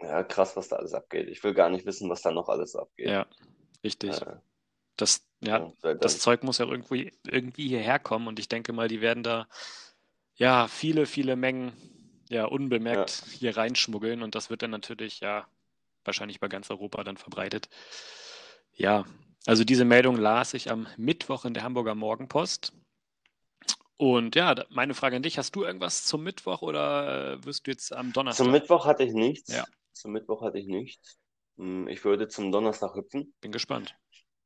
Ja, 0.00 0.22
krass, 0.24 0.56
was 0.56 0.68
da 0.68 0.76
alles 0.76 0.94
abgeht. 0.94 1.28
Ich 1.28 1.42
will 1.44 1.54
gar 1.54 1.70
nicht 1.70 1.86
wissen, 1.86 2.10
was 2.10 2.22
da 2.22 2.30
noch 2.30 2.48
alles 2.48 2.76
abgeht. 2.76 3.12
ja, 3.12 3.26
richtig. 3.84 4.26
Äh, 4.26 4.36
Das, 4.96 5.26
ja, 5.42 5.62
ja, 5.82 5.94
das 6.00 6.20
Zeug 6.20 6.42
muss 6.44 6.58
ja 6.58 6.66
irgendwie, 6.66 7.12
irgendwie 7.26 7.68
hierher 7.68 7.98
kommen 8.00 8.28
und 8.28 8.38
ich 8.38 8.48
denke 8.48 8.72
mal, 8.72 8.88
die 8.88 9.00
werden 9.02 9.22
da 9.24 9.48
ja 10.36 10.68
viele, 10.68 11.06
viele 11.06 11.36
Mengen 11.36 11.72
ja 12.30 12.46
unbemerkt 12.46 13.24
hier 13.32 13.56
reinschmuggeln 13.56 14.22
und 14.22 14.34
das 14.36 14.50
wird 14.50 14.62
dann 14.62 14.70
natürlich 14.72 15.20
ja 15.20 15.46
wahrscheinlich 16.04 16.40
bei 16.40 16.48
ganz 16.48 16.70
Europa 16.70 17.04
dann 17.04 17.16
verbreitet. 17.18 17.68
Ja, 18.76 19.04
also 19.46 19.64
diese 19.64 19.84
Meldung 19.84 20.16
las 20.16 20.54
ich 20.54 20.70
am 20.70 20.86
Mittwoch 20.96 21.44
in 21.44 21.54
der 21.54 21.62
Hamburger 21.62 21.94
Morgenpost. 21.94 22.72
Und 23.96 24.34
ja, 24.34 24.54
meine 24.70 24.94
Frage 24.94 25.16
an 25.16 25.22
dich, 25.22 25.38
hast 25.38 25.54
du 25.54 25.64
irgendwas 25.64 26.04
zum 26.04 26.24
Mittwoch 26.24 26.62
oder 26.62 27.34
äh, 27.34 27.44
wirst 27.44 27.66
du 27.66 27.70
jetzt 27.70 27.92
am 27.92 28.12
Donnerstag? 28.12 28.44
Zum 28.44 28.52
Mittwoch 28.52 28.86
hatte 28.86 29.04
ich 29.04 29.12
nichts. 29.12 29.52
Ja. 29.52 29.64
Zum 29.92 30.12
Mittwoch 30.12 30.42
hatte 30.42 30.58
ich 30.58 30.66
nichts. 30.66 31.18
Hm, 31.56 31.86
Ich 31.88 32.04
würde 32.04 32.26
zum 32.28 32.50
Donnerstag 32.50 32.94
hüpfen. 32.96 33.32
Bin 33.40 33.52
gespannt. 33.52 33.94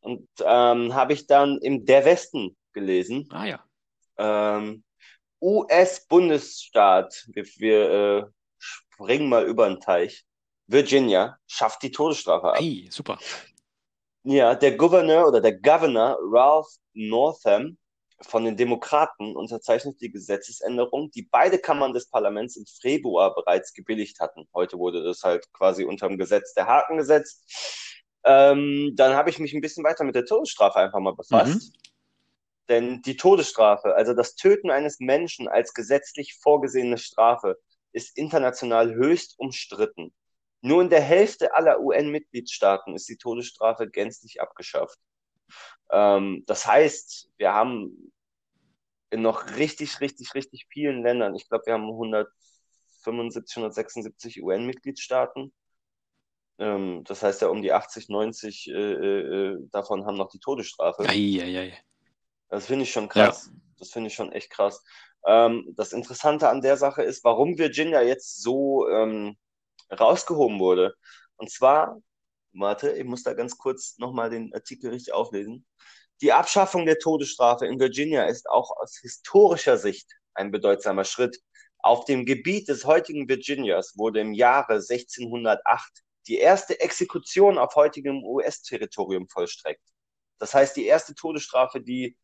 Und 0.01 0.29
ähm, 0.45 0.95
habe 0.95 1.13
ich 1.15 1.27
dann 1.27 1.59
im 1.59 1.87
Der 1.87 2.05
Westen 2.05 2.57
gelesen. 2.73 3.27
Ah 3.31 3.47
ja. 3.47 3.65
Ähm, 4.19 4.85
US-Bundesstaat, 5.41 7.27
wir, 7.29 7.45
wir 7.57 7.91
äh, 7.91 8.25
springen 8.59 9.29
mal 9.29 9.47
über 9.47 9.69
den 9.69 9.81
Teich. 9.81 10.25
Virginia 10.67 11.39
schafft 11.47 11.83
die 11.83 11.91
Todesstrafe 11.91 12.51
ab. 12.51 12.59
Hey, 12.59 12.89
super. 12.91 13.19
Ja, 14.25 14.55
der 14.55 14.77
Gouverneur 14.77 15.29
oder 15.29 15.41
der 15.41 15.59
Governor 15.59 16.19
Ralph 16.21 16.69
Northam 16.93 17.79
von 18.21 18.45
den 18.45 18.57
Demokraten 18.57 19.37
unterzeichnet 19.37 20.01
die 20.01 20.11
Gesetzesänderung, 20.11 21.11
die 21.13 21.23
beide 21.23 21.59
Kammern 21.59 21.93
des 21.93 22.11
Parlaments 22.11 22.57
im 22.57 22.67
Februar 22.67 23.35
bereits 23.35 23.73
gebilligt 23.73 24.19
hatten. 24.21 24.49
Heute 24.53 24.79
wurde 24.79 25.05
das 25.05 25.23
halt 25.23 25.51
quasi 25.53 25.85
unterm 25.85 26.19
Gesetz 26.19 26.53
der 26.55 26.67
Haken 26.67 26.97
gesetzt. 26.97 27.45
Ähm, 28.25 28.93
dann 28.97 29.15
habe 29.15 29.31
ich 29.31 29.39
mich 29.39 29.55
ein 29.55 29.61
bisschen 29.61 29.85
weiter 29.85 30.05
mit 30.05 30.17
der 30.17 30.25
Todesstrafe 30.25 30.81
einfach 30.81 30.99
mal 30.99 31.15
befasst. 31.15 31.73
Denn 32.69 33.01
die 33.03 33.17
Todesstrafe, 33.17 33.95
also 33.95 34.13
das 34.13 34.35
Töten 34.35 34.71
eines 34.71 34.99
Menschen 35.01 35.49
als 35.49 35.73
gesetzlich 35.73 36.35
vorgesehene 36.43 36.99
Strafe, 36.99 37.57
ist 37.93 38.19
international 38.19 38.95
höchst 38.95 39.39
umstritten. 39.39 40.13
Nur 40.61 40.83
in 40.83 40.91
der 40.91 41.01
Hälfte 41.01 41.55
aller 41.55 41.81
UN-Mitgliedstaaten 41.81 42.95
ist 42.95 43.09
die 43.09 43.17
Todesstrafe 43.17 43.89
gänzlich 43.89 44.41
abgeschafft. 44.41 44.99
Ähm, 45.91 46.43
das 46.47 46.67
heißt, 46.67 47.31
wir 47.37 47.53
haben 47.53 48.13
in 49.11 49.23
noch 49.23 49.57
richtig, 49.57 50.01
richtig, 50.01 50.35
richtig 50.35 50.67
vielen 50.71 51.03
Ländern, 51.03 51.35
ich 51.35 51.49
glaube, 51.49 51.67
wir 51.67 51.75
haben 51.75 51.89
175, 51.89 53.57
176 53.57 54.43
UN-Mitgliedstaaten. 54.43 55.53
Ähm, 56.59 57.05
das 57.05 57.23
heißt 57.23 57.43
ja, 57.43 57.49
um 57.49 57.63
die 57.63 57.73
80, 57.73 58.09
90 58.09 58.69
äh, 58.69 58.73
äh, 58.73 59.59
davon 59.71 60.05
haben 60.07 60.17
noch 60.17 60.29
die 60.29 60.41
Todesstrafe. 60.41 61.05
Ei, 61.05 61.41
ei, 61.41 61.59
ei. 61.59 61.79
Das 62.49 62.67
finde 62.67 62.83
ich 62.83 62.93
schon 62.93 63.09
krass. 63.09 63.51
Das 63.79 63.91
finde 63.93 64.09
ich 64.09 64.15
schon 64.15 64.33
echt 64.33 64.51
krass. 64.51 64.83
Ähm, 65.25 65.73
das 65.77 65.93
Interessante 65.93 66.49
an 66.49 66.61
der 66.61 66.77
Sache 66.77 67.03
ist, 67.03 67.23
warum 67.23 67.59
Virginia 67.59 68.03
jetzt 68.03 68.43
so 68.43 68.89
ähm, 68.89 69.37
rausgehoben 69.91 70.59
wurde. 70.59 70.95
Und 71.37 71.51
zwar, 71.51 72.01
warte, 72.53 72.93
ich 72.93 73.05
muss 73.05 73.23
da 73.23 73.35
ganz 73.35 73.57
kurz 73.59 73.99
nochmal 73.99 74.31
den 74.31 74.53
Artikel 74.55 74.91
richtig 74.91 75.13
auflesen. 75.13 75.67
Die 76.21 76.33
Abschaffung 76.33 76.85
der 76.85 76.99
Todesstrafe 76.99 77.67
in 77.67 77.79
Virginia 77.79 78.25
ist 78.25 78.49
auch 78.49 78.77
aus 78.77 78.99
historischer 79.01 79.79
Sicht 79.79 80.11
ein 80.35 80.51
bedeutsamer 80.51 81.05
Schritt. 81.05 81.41
Auf 81.79 82.05
dem 82.07 82.27
Gebiet 82.27 82.69
des 82.69 82.85
heutigen 82.85 83.29
Virginias 83.29 83.97
wurde 83.97 84.21
im 84.21 84.33
Jahre 84.33 84.75
1608 84.75 86.03
die 86.27 86.39
erste 86.39 86.81
Exekution 86.81 87.57
auf 87.57 87.75
heutigem 87.77 88.25
US-Territorium 88.25 89.29
vollstreckt. 89.29 89.83
Das 90.39 90.55
heißt, 90.55 90.77
die 90.77 90.87
erste 90.87 91.15
Todesstrafe, 91.15 91.81
die 91.81 92.17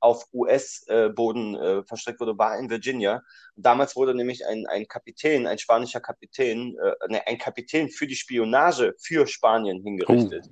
auf 0.00 0.24
US-Boden 0.32 1.54
äh, 1.56 1.84
verstreckt 1.84 2.20
wurde, 2.20 2.36
war 2.38 2.58
in 2.58 2.70
Virginia. 2.70 3.22
Und 3.54 3.66
damals 3.66 3.96
wurde 3.96 4.14
nämlich 4.14 4.46
ein, 4.46 4.66
ein 4.66 4.86
Kapitän, 4.88 5.46
ein 5.46 5.58
spanischer 5.58 6.00
Kapitän, 6.00 6.76
äh, 6.78 6.94
ne, 7.08 7.26
ein 7.26 7.38
Kapitän 7.38 7.90
für 7.90 8.06
die 8.06 8.16
Spionage 8.16 8.94
für 8.98 9.26
Spanien 9.26 9.82
hingerichtet. 9.82 10.50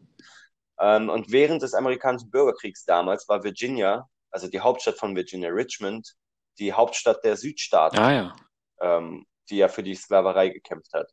Ähm, 0.78 1.08
und 1.08 1.32
während 1.32 1.62
des 1.62 1.74
amerikanischen 1.74 2.30
Bürgerkriegs 2.30 2.84
damals 2.84 3.28
war 3.28 3.42
Virginia, 3.42 4.08
also 4.30 4.48
die 4.48 4.60
Hauptstadt 4.60 4.98
von 4.98 5.16
Virginia, 5.16 5.50
Richmond, 5.50 6.14
die 6.58 6.72
Hauptstadt 6.72 7.24
der 7.24 7.36
Südstaaten, 7.36 7.98
Ah 7.98 8.12
ja. 8.12 8.36
ähm, 8.80 9.26
die 9.50 9.56
ja 9.56 9.68
für 9.68 9.82
die 9.82 9.94
Sklaverei 9.94 10.50
gekämpft 10.50 10.92
hat. 10.92 11.10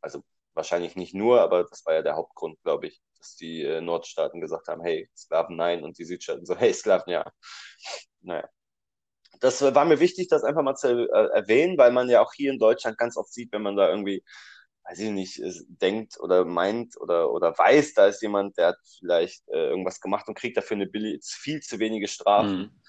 Also 0.00 0.22
wahrscheinlich 0.54 0.96
nicht 0.96 1.14
nur, 1.14 1.40
aber 1.40 1.64
das 1.64 1.84
war 1.84 1.94
ja 1.94 2.02
der 2.02 2.14
Hauptgrund, 2.14 2.60
glaube 2.62 2.86
ich, 2.86 3.00
dass 3.18 3.36
die 3.36 3.62
äh, 3.62 3.80
Nordstaaten 3.80 4.40
gesagt 4.40 4.68
haben, 4.68 4.82
hey, 4.82 5.08
Sklaven 5.16 5.56
nein, 5.56 5.84
und 5.84 5.98
die 5.98 6.04
Südstaaten 6.04 6.46
so, 6.46 6.56
hey, 6.56 6.72
Sklaven 6.72 7.12
ja. 7.12 7.30
Naja. 8.20 8.48
Das 9.40 9.60
war 9.62 9.84
mir 9.84 10.00
wichtig, 10.00 10.28
das 10.28 10.44
einfach 10.44 10.62
mal 10.62 10.76
zu 10.76 10.88
äh, 10.88 11.28
erwähnen, 11.34 11.76
weil 11.76 11.92
man 11.92 12.08
ja 12.08 12.22
auch 12.22 12.32
hier 12.32 12.50
in 12.50 12.58
Deutschland 12.58 12.96
ganz 12.96 13.16
oft 13.16 13.32
sieht, 13.32 13.52
wenn 13.52 13.62
man 13.62 13.76
da 13.76 13.90
irgendwie, 13.90 14.24
weiß 14.84 14.98
ich 15.00 15.10
nicht, 15.10 15.38
äh, 15.40 15.52
denkt 15.68 16.18
oder 16.20 16.44
meint 16.44 16.98
oder, 16.98 17.30
oder 17.30 17.56
weiß, 17.56 17.94
da 17.94 18.06
ist 18.06 18.22
jemand, 18.22 18.56
der 18.56 18.68
hat 18.68 18.78
vielleicht 18.98 19.46
äh, 19.48 19.68
irgendwas 19.68 20.00
gemacht 20.00 20.26
und 20.28 20.38
kriegt 20.38 20.56
dafür 20.56 20.76
eine 20.76 20.86
billig, 20.86 21.22
viel 21.24 21.60
zu 21.60 21.78
wenige 21.78 22.08
Strafen 22.08 22.58
Mhm. 22.58 22.80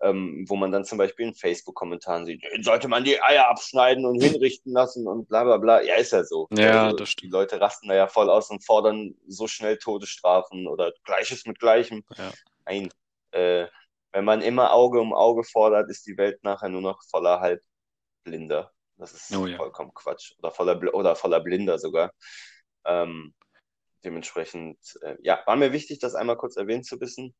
Ähm, 0.00 0.44
wo 0.48 0.56
man 0.56 0.70
dann 0.72 0.84
zum 0.84 0.98
Beispiel 0.98 1.26
in 1.28 1.34
Facebook-Kommentaren 1.34 2.26
sieht, 2.26 2.42
"Den 2.52 2.62
sollte 2.62 2.88
man 2.88 3.04
die 3.04 3.22
Eier 3.22 3.48
abschneiden 3.48 4.04
und 4.04 4.20
hinrichten 4.22 4.72
lassen 4.72 5.06
und 5.06 5.28
bla 5.28 5.44
bla 5.44 5.56
bla. 5.56 5.82
Ja, 5.82 5.94
ist 5.96 6.12
ja 6.12 6.24
so. 6.24 6.48
Ja, 6.52 6.84
Also, 6.86 6.96
das 6.96 7.08
die 7.08 7.12
stimmt. 7.12 7.32
Leute 7.32 7.60
rasten 7.60 7.88
da 7.88 7.94
ja 7.94 8.06
voll 8.08 8.28
aus 8.28 8.50
und 8.50 8.64
fordern 8.64 9.14
so 9.26 9.46
schnell 9.46 9.78
Todesstrafen 9.78 10.66
oder 10.66 10.92
Gleiches 11.04 11.46
mit 11.46 11.58
Gleichem. 11.58 12.04
Ja. 12.16 12.32
Nein, 12.66 12.88
äh, 13.30 13.66
wenn 14.12 14.24
man 14.24 14.42
immer 14.42 14.72
Auge 14.72 15.00
um 15.00 15.12
Auge 15.14 15.42
fordert, 15.44 15.90
ist 15.90 16.06
die 16.06 16.16
Welt 16.16 16.42
nachher 16.44 16.68
nur 16.68 16.82
noch 16.82 17.02
voller 17.10 17.40
Halbblinder. 17.40 18.72
Das 18.96 19.12
ist 19.12 19.34
Oh 19.36 19.46
ja. 19.46 19.56
vollkommen 19.56 19.92
Quatsch. 19.94 20.34
Oder 20.38 20.50
voller, 20.52 20.74
Bl- 20.74 20.90
oder 20.92 21.16
voller 21.16 21.40
Blinder 21.40 21.78
sogar. 21.78 22.12
Ähm, 22.84 23.34
dementsprechend, 24.04 24.78
äh, 25.02 25.16
ja, 25.22 25.42
war 25.46 25.56
mir 25.56 25.72
wichtig, 25.72 25.98
das 25.98 26.14
einmal 26.14 26.36
kurz 26.36 26.56
erwähnt 26.56 26.86
zu 26.86 27.00
wissen. 27.00 27.34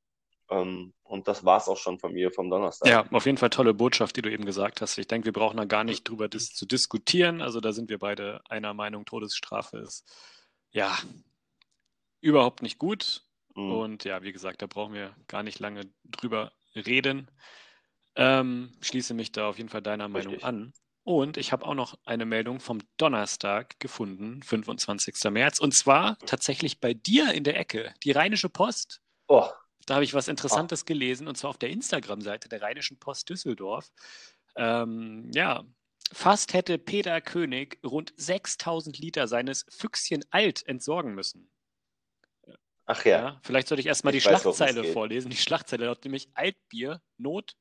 Ähm, 0.51 0.93
und 1.03 1.29
das 1.29 1.45
war's 1.45 1.69
auch 1.69 1.77
schon 1.77 1.99
von 1.99 2.13
mir 2.13 2.31
vom 2.31 2.51
Donnerstag. 2.51 2.89
Ja, 2.89 3.07
auf 3.11 3.27
jeden 3.27 3.39
Fall 3.39 3.51
tolle 3.51 3.75
Botschaft, 3.75 4.17
die 4.17 4.23
du 4.23 4.31
eben 4.31 4.45
gesagt 4.45 4.81
hast. 4.81 4.99
Ich 4.99 5.07
denke, 5.07 5.27
wir 5.27 5.33
brauchen 5.33 5.57
da 5.57 5.65
gar 5.65 5.85
nicht 5.85 6.09
drüber 6.09 6.29
dis 6.29 6.53
zu 6.53 6.67
diskutieren. 6.67 7.41
Also 7.41 7.61
da 7.61 7.73
sind 7.73 7.89
wir 7.89 7.99
beide 7.99 8.41
einer 8.49 8.75
Meinung, 8.75 9.05
Todesstrafe 9.05 9.79
ist 9.79 10.05
ja 10.71 10.97
überhaupt 12.21 12.63
nicht 12.63 12.79
gut. 12.79 13.23
Mhm. 13.55 13.73
Und 13.73 14.05
ja, 14.05 14.23
wie 14.23 14.33
gesagt, 14.33 14.63
da 14.63 14.67
brauchen 14.67 14.95
wir 14.95 15.15
gar 15.29 15.43
nicht 15.43 15.59
lange 15.61 15.83
drüber 16.05 16.53
reden. 16.75 17.31
Ähm, 18.17 18.73
schließe 18.81 19.15
mich 19.15 19.33
da 19.33 19.49
auf 19.49 19.59
jeden 19.59 19.69
Fall 19.69 19.83
deiner 19.83 20.09
Meinung 20.09 20.35
Richtig. 20.35 20.47
an. 20.47 20.73
Und 21.05 21.37
ich 21.37 21.53
habe 21.53 21.67
auch 21.67 21.75
noch 21.75 21.99
eine 22.05 22.25
Meldung 22.25 22.61
vom 22.61 22.81
Donnerstag 22.97 23.79
gefunden, 23.79 24.43
25. 24.43 25.31
März. 25.31 25.59
Und 25.59 25.75
zwar 25.75 26.19
tatsächlich 26.21 26.81
bei 26.81 26.95
dir 26.95 27.35
in 27.35 27.45
der 27.45 27.59
Ecke, 27.59 27.93
die 28.03 28.13
Rheinische 28.13 28.49
Post. 28.49 29.03
Oh, 29.29 29.49
Da 29.87 29.95
habe 29.95 30.05
ich 30.05 30.15
was 30.15 30.29
Interessantes 30.29 30.85
gelesen, 30.85 31.29
und 31.29 31.37
zwar 31.37 31.51
auf 31.51 31.59
der 31.59 31.71
Instagram-Seite 31.71 32.49
der 32.49 32.63
Rheinischen 32.63 32.99
Post 32.99 33.29
Düsseldorf. 33.29 33.91
Ähm, 34.57 35.31
ja, 35.35 35.65
fast 36.13 36.55
hätte 36.55 36.79
Peter 36.79 37.21
König 37.21 37.79
rund 37.85 38.13
6000 38.17 38.99
Liter 38.99 39.29
seines 39.29 39.67
Füchschen 39.69 40.25
Alt 40.31 40.67
entsorgen 40.67 41.15
müssen. 41.15 41.51
ach 42.87 43.05
ja. 43.05 43.19
Ja, 43.19 43.41
vielleicht 43.43 43.69
sollte 43.69 43.81
ich 43.81 43.87
erstmal 43.87 44.13
die 44.13 44.25
weiß, 44.25 44.41
Schlagzeile 44.41 44.85
vorlesen. 44.85 45.31
Die 45.31 45.37
Schlagzeile 45.37 45.87
lautet 45.87 46.05
nämlich 46.05 46.29
Altbier, 46.35 47.03
Not 47.19 47.57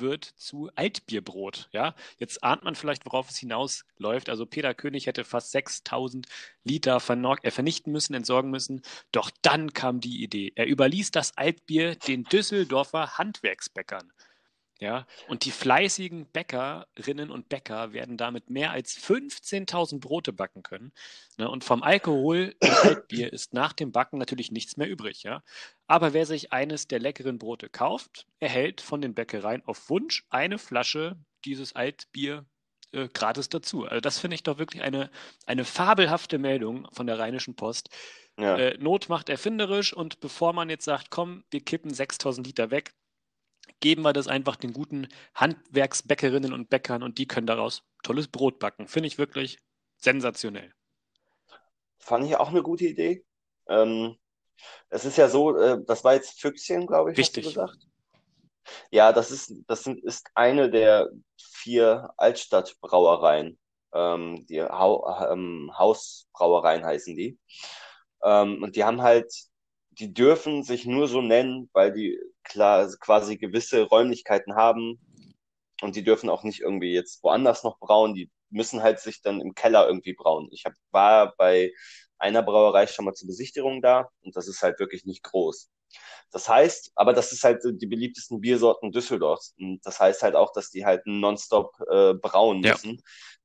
wird 0.00 0.24
zu 0.24 0.70
Altbierbrot. 0.74 1.68
Ja, 1.72 1.94
jetzt 2.18 2.42
ahnt 2.42 2.64
man 2.64 2.74
vielleicht, 2.74 3.06
worauf 3.06 3.30
es 3.30 3.38
hinausläuft. 3.38 4.28
Also 4.28 4.46
Peter 4.46 4.74
König 4.74 5.06
hätte 5.06 5.24
fast 5.24 5.52
6000 5.52 6.26
Liter 6.64 6.96
äh, 6.96 7.50
vernichten 7.50 7.92
müssen, 7.92 8.14
entsorgen 8.14 8.50
müssen. 8.50 8.82
Doch 9.12 9.30
dann 9.42 9.72
kam 9.72 10.00
die 10.00 10.22
Idee. 10.22 10.52
Er 10.54 10.66
überließ 10.66 11.10
das 11.10 11.36
Altbier 11.36 11.96
den 11.96 12.24
Düsseldorfer 12.24 13.18
Handwerksbäckern. 13.18 14.12
Ja, 14.80 15.06
und 15.26 15.44
die 15.44 15.50
fleißigen 15.50 16.26
Bäckerinnen 16.26 17.32
und 17.32 17.48
Bäcker 17.48 17.92
werden 17.92 18.16
damit 18.16 18.48
mehr 18.48 18.70
als 18.70 18.96
15.000 18.96 19.98
Brote 19.98 20.32
backen 20.32 20.62
können. 20.62 20.92
Ne? 21.36 21.50
Und 21.50 21.64
vom 21.64 21.82
Alkohol 21.82 22.54
im 22.60 22.70
Altbier 22.82 23.32
ist 23.32 23.52
nach 23.52 23.72
dem 23.72 23.90
Backen 23.90 24.18
natürlich 24.18 24.52
nichts 24.52 24.76
mehr 24.76 24.88
übrig. 24.88 25.24
Ja? 25.24 25.42
Aber 25.88 26.12
wer 26.12 26.26
sich 26.26 26.52
eines 26.52 26.86
der 26.86 27.00
leckeren 27.00 27.38
Brote 27.38 27.68
kauft, 27.68 28.26
erhält 28.38 28.80
von 28.80 29.00
den 29.00 29.14
Bäckereien 29.14 29.64
auf 29.66 29.90
Wunsch 29.90 30.24
eine 30.30 30.58
Flasche 30.58 31.16
dieses 31.44 31.74
Altbier 31.74 32.46
äh, 32.92 33.08
gratis 33.08 33.48
dazu. 33.48 33.84
Also 33.84 34.00
das 34.00 34.18
finde 34.18 34.36
ich 34.36 34.44
doch 34.44 34.58
wirklich 34.58 34.82
eine, 34.82 35.10
eine 35.44 35.64
fabelhafte 35.64 36.38
Meldung 36.38 36.86
von 36.92 37.06
der 37.06 37.18
Rheinischen 37.18 37.56
Post. 37.56 37.90
Ja. 38.38 38.56
Äh, 38.56 38.78
Not 38.78 39.08
macht 39.08 39.28
erfinderisch 39.28 39.92
und 39.92 40.20
bevor 40.20 40.52
man 40.52 40.70
jetzt 40.70 40.84
sagt, 40.84 41.10
komm, 41.10 41.42
wir 41.50 41.60
kippen 41.60 41.92
6000 41.92 42.46
Liter 42.46 42.70
weg, 42.70 42.92
geben 43.80 44.02
wir 44.02 44.12
das 44.12 44.28
einfach 44.28 44.56
den 44.56 44.72
guten 44.72 45.08
Handwerksbäckerinnen 45.34 46.52
und 46.52 46.70
Bäckern 46.70 47.02
und 47.02 47.18
die 47.18 47.26
können 47.26 47.46
daraus 47.46 47.82
tolles 48.02 48.28
Brot 48.28 48.58
backen. 48.58 48.88
Finde 48.88 49.06
ich 49.06 49.18
wirklich 49.18 49.58
sensationell. 49.96 50.72
Fand 51.98 52.26
ich 52.26 52.36
auch 52.36 52.48
eine 52.48 52.62
gute 52.62 52.86
Idee. 52.86 53.24
Ähm, 53.68 54.16
es 54.88 55.04
ist 55.04 55.18
ja 55.18 55.28
so, 55.28 55.56
äh, 55.56 55.78
das 55.86 56.04
war 56.04 56.14
jetzt 56.14 56.40
Füchschen, 56.40 56.86
glaube 56.86 57.12
ich, 57.12 57.18
Richtig. 57.18 57.46
hast 57.46 57.56
du 57.56 57.60
gesagt. 57.60 57.88
Ja, 58.90 59.12
das 59.12 59.30
ist, 59.30 59.52
das 59.66 59.84
sind, 59.84 60.02
ist 60.04 60.26
eine 60.34 60.70
der 60.70 61.10
vier 61.36 62.10
Altstadtbrauereien. 62.16 63.58
Ähm, 63.92 64.46
die 64.46 64.62
Hau 64.62 65.08
ähm, 65.30 65.72
Hausbrauereien 65.76 66.84
heißen 66.84 67.16
die. 67.16 67.38
Ähm, 68.22 68.62
und 68.62 68.76
die 68.76 68.84
haben 68.84 69.02
halt, 69.02 69.32
die 69.98 70.12
dürfen 70.14 70.62
sich 70.62 70.86
nur 70.86 71.08
so 71.08 71.20
nennen, 71.20 71.68
weil 71.72 71.92
die 71.92 72.18
klar 72.44 72.88
quasi 73.00 73.36
gewisse 73.36 73.82
Räumlichkeiten 73.82 74.54
haben 74.54 74.98
und 75.82 75.96
die 75.96 76.04
dürfen 76.04 76.30
auch 76.30 76.44
nicht 76.44 76.60
irgendwie 76.60 76.92
jetzt 76.92 77.22
woanders 77.22 77.64
noch 77.64 77.78
brauen. 77.78 78.14
Die 78.14 78.30
müssen 78.50 78.82
halt 78.82 79.00
sich 79.00 79.22
dann 79.22 79.40
im 79.40 79.54
Keller 79.54 79.86
irgendwie 79.86 80.14
brauen. 80.14 80.48
Ich 80.52 80.64
hab, 80.64 80.72
war 80.90 81.34
bei 81.36 81.72
einer 82.18 82.42
Brauerei 82.42 82.86
schon 82.86 83.04
mal 83.04 83.14
zur 83.14 83.28
Besichtigung 83.28 83.82
da 83.82 84.08
und 84.22 84.36
das 84.36 84.48
ist 84.48 84.62
halt 84.62 84.78
wirklich 84.78 85.04
nicht 85.04 85.22
groß. 85.22 85.70
Das 86.30 86.48
heißt, 86.48 86.92
aber 86.94 87.12
das 87.12 87.32
ist 87.32 87.44
halt 87.44 87.62
die 87.64 87.86
beliebtesten 87.86 88.40
Biersorten 88.40 88.92
Düsseldorfs. 88.92 89.54
Und 89.58 89.80
das 89.84 89.98
heißt 89.98 90.22
halt 90.22 90.34
auch, 90.34 90.52
dass 90.52 90.70
die 90.70 90.84
halt 90.84 91.02
nonstop 91.06 91.72
äh, 91.90 92.14
brauen 92.14 92.62
Ja. 92.62 92.98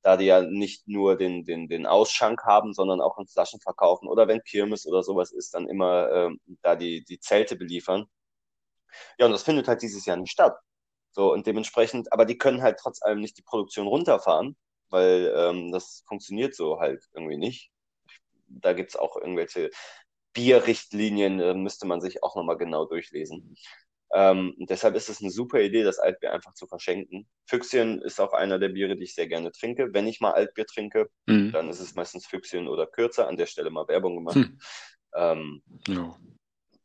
Da 0.03 0.17
die 0.17 0.25
ja 0.25 0.41
nicht 0.41 0.87
nur 0.87 1.17
den, 1.17 1.45
den, 1.45 1.67
den 1.67 1.85
Ausschank 1.87 2.43
haben, 2.43 2.73
sondern 2.73 3.01
auch 3.01 3.17
in 3.17 3.27
Flaschen 3.27 3.61
verkaufen 3.61 4.07
oder 4.07 4.27
wenn 4.27 4.43
Kirmes 4.43 4.85
oder 4.85 5.01
sowas 5.03 5.31
ist, 5.31 5.53
dann 5.53 5.67
immer 5.67 6.11
ähm, 6.11 6.39
da 6.61 6.75
die, 6.75 7.03
die 7.05 7.19
Zelte 7.19 7.55
beliefern. 7.55 8.05
Ja, 9.17 9.25
und 9.25 9.31
das 9.31 9.43
findet 9.43 9.67
halt 9.67 9.81
dieses 9.81 10.05
Jahr 10.05 10.17
nicht 10.17 10.31
statt. 10.31 10.55
So, 11.11 11.31
und 11.33 11.47
dementsprechend, 11.47 12.11
aber 12.11 12.25
die 12.25 12.37
können 12.37 12.61
halt 12.61 12.79
trotz 12.79 13.01
allem 13.01 13.21
nicht 13.21 13.37
die 13.37 13.43
Produktion 13.43 13.87
runterfahren, 13.87 14.57
weil 14.89 15.33
ähm, 15.35 15.71
das 15.71 16.03
funktioniert 16.07 16.55
so 16.55 16.79
halt 16.79 17.07
irgendwie 17.13 17.37
nicht. 17.37 17.71
Da 18.47 18.73
gibt's 18.73 18.95
auch 18.95 19.15
irgendwelche 19.17 19.69
Bierrichtlinien, 20.33 21.39
äh, 21.39 21.53
müsste 21.53 21.87
man 21.87 22.01
sich 22.01 22.23
auch 22.23 22.35
nochmal 22.35 22.57
genau 22.57 22.85
durchlesen. 22.85 23.55
Ähm, 24.15 24.55
deshalb 24.59 24.95
ist 24.95 25.09
es 25.09 25.21
eine 25.21 25.31
super 25.31 25.59
Idee, 25.59 25.83
das 25.83 25.97
Altbier 25.97 26.33
einfach 26.33 26.53
zu 26.53 26.67
verschenken. 26.67 27.27
Füchschen 27.47 27.99
ist 28.03 28.19
auch 28.21 28.33
einer 28.33 28.59
der 28.59 28.69
Biere, 28.69 28.95
die 28.95 29.03
ich 29.05 29.15
sehr 29.15 29.27
gerne 29.27 29.51
trinke. 29.51 29.91
Wenn 29.93 30.05
ich 30.05 30.21
mal 30.21 30.31
Altbier 30.33 30.65
trinke, 30.67 31.09
Mhm. 31.25 31.51
dann 31.51 31.69
ist 31.69 31.79
es 31.79 31.95
meistens 31.95 32.27
Füchschen 32.27 32.67
oder 32.67 32.85
kürzer. 32.85 33.27
An 33.27 33.37
der 33.37 33.47
Stelle 33.47 33.71
mal 33.71 33.87
Werbung 33.87 34.15
gemacht. 34.17 34.35
Hm. 34.35 34.59
Ähm, 35.15 35.63
Ja. 35.87 36.15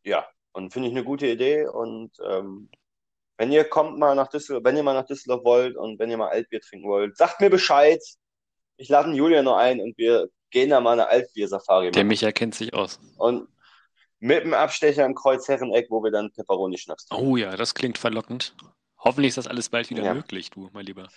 ja, 0.05 0.29
und 0.53 0.73
finde 0.73 0.89
ich 0.89 0.95
eine 0.95 1.05
gute 1.05 1.27
Idee. 1.27 1.67
Und 1.67 2.13
ähm, 2.27 2.71
wenn 3.37 3.53
ihr 3.53 3.65
kommt 3.65 3.99
mal 3.99 4.15
nach 4.15 4.29
Düsseldorf, 4.29 4.65
wenn 4.65 4.77
ihr 4.77 4.83
mal 4.83 4.95
nach 4.95 5.07
Düsseldorf 5.07 5.45
wollt 5.45 5.77
und 5.77 5.99
wenn 5.99 6.11
ihr 6.11 6.17
mal 6.17 6.29
Altbier 6.31 6.61
trinken 6.61 6.89
wollt, 6.89 7.17
sagt 7.17 7.41
mir 7.41 7.51
Bescheid. 7.51 8.01
Ich 8.79 8.89
lade 8.89 9.13
Julian 9.13 9.45
noch 9.45 9.57
ein 9.57 9.81
und 9.81 9.99
wir 9.99 10.29
gehen 10.51 10.71
da 10.71 10.81
mal 10.81 10.93
eine 10.93 11.09
Altbier-Safari 11.09 11.91
Der 11.91 12.01
machen. 12.03 12.09
Micha 12.09 12.33
kennt 12.33 12.55
sich 12.55 12.73
aus. 12.73 12.99
Und 13.19 13.49
mit 14.21 14.45
dem 14.45 14.55
Abstecher 14.55 15.05
im 15.05 15.15
Kreuzherreneck, 15.15 15.87
wo 15.91 16.03
wir 16.03 16.11
dann 16.11 16.33
Pepperoni-Schnaps 16.33 17.07
trinken. 17.07 17.27
Oh 17.27 17.37
ja, 17.37 17.57
das 17.57 17.75
klingt 17.75 17.99
verlockend. 17.99 18.55
Hoffentlich 18.99 19.29
ist 19.31 19.39
das 19.39 19.47
alles 19.47 19.69
bald 19.69 19.91
wieder 19.91 20.03
Ja. 20.03 20.15
möglich, 20.15 20.51
du, 20.51 20.69
mein 20.73 20.85
Lieber. 20.87 21.09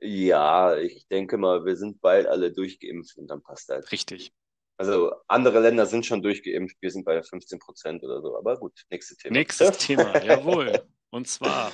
Ja, 0.00 0.76
ich 0.76 1.06
denke 1.08 1.36
mal, 1.38 1.64
wir 1.64 1.76
sind 1.76 2.00
bald 2.00 2.26
alle 2.26 2.52
durchgeimpft 2.52 3.16
und 3.18 3.28
dann 3.28 3.40
passt 3.42 3.68
das. 3.70 3.92
Richtig. 3.92 4.32
Also 4.76 5.12
andere 5.28 5.60
Länder 5.60 5.86
sind 5.86 6.04
schon 6.06 6.22
durchgeimpft, 6.22 6.76
wir 6.80 6.90
sind 6.90 7.04
bei 7.04 7.22
15 7.22 7.60
Prozent 7.60 8.02
oder 8.02 8.20
so. 8.20 8.36
Aber 8.36 8.56
gut, 8.58 8.82
nächstes 8.90 9.18
Thema. 9.18 9.32
Nächstes 9.34 9.78
Thema, 9.86 10.20
jawohl. 10.24 10.82
Und 11.10 11.28
zwar 11.28 11.70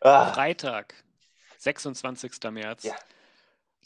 Ah, 0.00 0.32
Freitag, 0.34 0.94
26. 1.58 2.32
März. 2.50 2.82
Ja. 2.82 2.94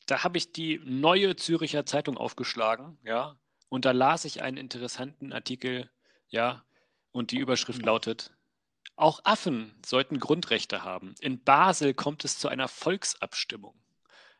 Da 0.07 0.25
habe 0.25 0.39
ich 0.39 0.51
die 0.53 0.81
neue 0.85 1.37
Züricher 1.37 1.85
Zeitung 1.85 2.17
aufgeschlagen, 2.17 2.99
ja, 3.05 3.37
und 3.69 3.85
da 3.85 3.93
las 3.93 4.25
ich 4.25 4.43
einen 4.43 4.57
interessanten 4.57 5.33
Artikel, 5.33 5.91
ja, 6.29 6.65
und 7.13 7.31
die 7.31 7.39
Überschrift 7.39 7.83
lautet: 7.83 8.33
Auch 8.97 9.21
Affen 9.25 9.75
sollten 9.85 10.19
Grundrechte 10.21 10.83
haben. 10.85 11.15
In 11.21 11.43
Basel 11.43 11.95
kommt 11.95 12.25
es 12.25 12.39
zu 12.39 12.49
einer 12.49 12.69
Volksabstimmung. 12.69 13.75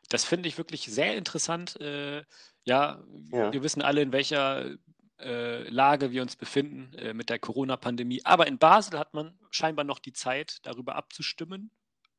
Das 0.09 0.23
finde 0.23 0.47
ich 0.47 0.57
wirklich 0.57 0.85
sehr 0.85 1.15
interessant. 1.17 1.79
Äh, 1.81 2.23
ja, 2.63 3.03
Ja. 3.31 3.51
wir 3.51 3.63
wissen 3.63 3.81
alle, 3.81 4.01
in 4.01 4.11
welcher 4.11 4.77
äh, 5.19 5.67
Lage 5.69 6.11
wir 6.11 6.21
uns 6.21 6.35
befinden 6.35 6.93
äh, 6.95 7.13
mit 7.13 7.29
der 7.29 7.39
Corona-Pandemie. 7.39 8.21
Aber 8.23 8.47
in 8.47 8.57
Basel 8.57 8.99
hat 8.99 9.13
man 9.13 9.37
scheinbar 9.51 9.83
noch 9.85 9.99
die 9.99 10.13
Zeit, 10.13 10.59
darüber 10.63 10.95
abzustimmen, 10.95 11.71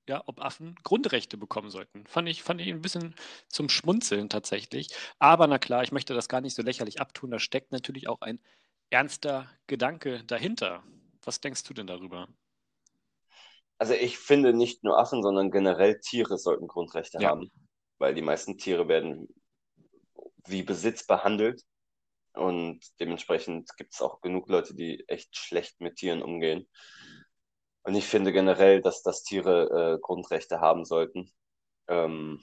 ja, 0.09 0.23
ob 0.27 0.41
Affen 0.43 0.75
Grundrechte 0.83 1.37
bekommen 1.37 1.71
sollten. 1.71 2.07
Fand 2.07 2.29
ich, 2.29 2.43
fand 2.43 2.61
ich 2.61 2.69
ein 2.69 2.83
bisschen 2.83 3.15
zum 3.49 3.69
Schmunzeln 3.69 4.29
tatsächlich. 4.29 4.89
Aber 5.19 5.47
na 5.47 5.59
klar, 5.59 5.83
ich 5.83 5.93
möchte 5.93 6.15
das 6.15 6.29
gar 6.29 6.41
nicht 6.41 6.55
so 6.57 6.63
lächerlich 6.63 7.01
abtun. 7.01 7.31
Da 7.31 7.39
steckt 7.39 7.73
natürlich 7.73 8.09
auch 8.09 8.21
ein 8.23 8.41
ernster 8.91 9.51
Gedanke 9.67 10.25
dahinter. 10.25 10.83
Was 11.25 11.41
denkst 11.41 11.65
du 11.65 11.75
denn 11.75 11.87
darüber? 11.87 12.29
Also 13.79 13.95
ich 13.95 14.19
finde 14.19 14.53
nicht 14.53 14.83
nur 14.83 14.99
Affen, 14.99 15.23
sondern 15.23 15.51
generell 15.51 16.01
Tiere 16.01 16.39
sollten 16.39 16.67
Grundrechte 16.67 17.19
Ja. 17.19 17.31
haben, 17.31 17.51
weil 17.99 18.15
die 18.15 18.23
meisten 18.23 18.59
Tiere 18.59 18.89
werden 18.89 19.29
wie 20.47 20.63
Besitz 20.63 21.07
behandelt 21.07 21.63
und 22.35 22.81
dementsprechend 23.01 23.71
gibt 23.77 23.95
es 23.95 24.03
auch 24.03 24.21
genug 24.21 24.49
Leute, 24.49 24.75
die 24.75 25.05
echt 25.09 25.37
schlecht 25.37 25.81
mit 25.81 25.97
Tieren 25.97 26.23
umgehen. 26.23 26.69
Und 27.89 27.95
ich 27.95 28.05
finde 28.07 28.33
generell, 28.35 28.83
dass, 28.83 29.03
dass 29.03 29.23
Tiere 29.23 29.95
äh, 29.95 29.99
Grundrechte 29.99 30.61
haben 30.61 30.85
sollten. 30.85 31.33
Ähm, 31.89 32.39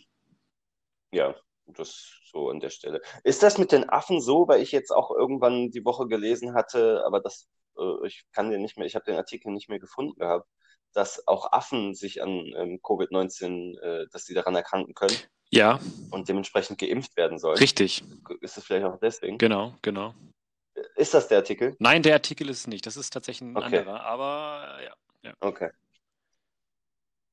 ja, 1.12 1.36
das 1.68 2.20
so 2.32 2.50
an 2.50 2.60
der 2.60 2.72
Stelle. 2.72 3.00
Ist 3.24 3.44
das 3.44 3.60
mit 3.60 3.72
den 3.72 3.88
Affen 3.88 4.22
so, 4.22 4.48
weil 4.48 4.60
ich 4.64 4.72
jetzt 4.72 4.90
auch 4.90 5.12
irgendwann 5.12 5.70
die 5.70 5.86
Woche 5.86 6.08
gelesen 6.08 6.56
hatte, 6.56 7.04
aber 7.06 7.20
das, 7.20 7.48
äh, 7.78 8.08
ich 8.08 8.26
kann 8.32 8.50
den 8.50 8.64
nicht 8.64 8.76
mehr, 8.76 8.88
ich 8.88 8.96
habe 8.96 9.06
den 9.06 9.18
Artikel 9.18 9.52
nicht 9.52 9.70
mehr 9.70 9.78
gefunden 9.78 10.18
gehabt, 10.18 10.50
dass 10.94 11.28
auch 11.28 11.52
Affen 11.52 11.94
sich 11.94 12.24
an 12.24 12.30
ähm, 12.58 12.80
Covid-19, 12.82 13.78
äh, 13.80 14.08
dass 14.12 14.26
sie 14.26 14.34
daran 14.34 14.56
erkranken 14.56 14.96
können 14.96 15.16
Ja, 15.52 15.80
und 16.10 16.28
dementsprechend 16.28 16.80
geimpft 16.80 17.16
werden 17.18 17.38
sollen. 17.38 17.60
richtig. 17.60 18.04
Ist 18.42 18.58
es 18.58 18.64
vielleicht 18.64 18.88
auch 18.88 18.98
deswegen? 19.00 19.38
Genau, 19.38 19.76
genau. 19.84 20.16
Ist 20.96 21.14
das 21.14 21.28
der 21.28 21.38
Artikel? 21.38 21.76
Nein, 21.78 22.02
der 22.02 22.16
Artikel 22.16 22.50
ist 22.50 22.62
es 22.62 22.68
nicht. 22.68 22.88
Das 22.88 22.98
ist 22.98 23.14
tatsächlich 23.14 23.48
ein 23.48 23.56
Okay. 23.56 23.78
anderer. 23.78 24.02
Aber 24.02 24.80
ja. 24.84 24.92
Okay. 25.40 25.70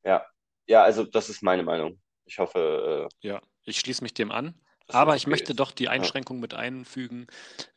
Ja. 0.04 0.24
Ja, 0.66 0.82
also 0.82 1.04
das 1.04 1.28
ist 1.28 1.42
meine 1.42 1.62
Meinung. 1.62 2.00
Ich 2.24 2.38
hoffe, 2.38 3.08
äh, 3.22 3.26
Ja, 3.26 3.40
ich 3.64 3.78
schließe 3.80 4.02
mich 4.02 4.14
dem 4.14 4.30
an. 4.30 4.54
Aber 4.88 5.16
ich 5.16 5.22
okay 5.24 5.30
möchte 5.30 5.52
ist. 5.52 5.60
doch 5.60 5.70
die 5.72 5.88
Einschränkung 5.88 6.40
mit 6.40 6.54
einfügen. 6.54 7.26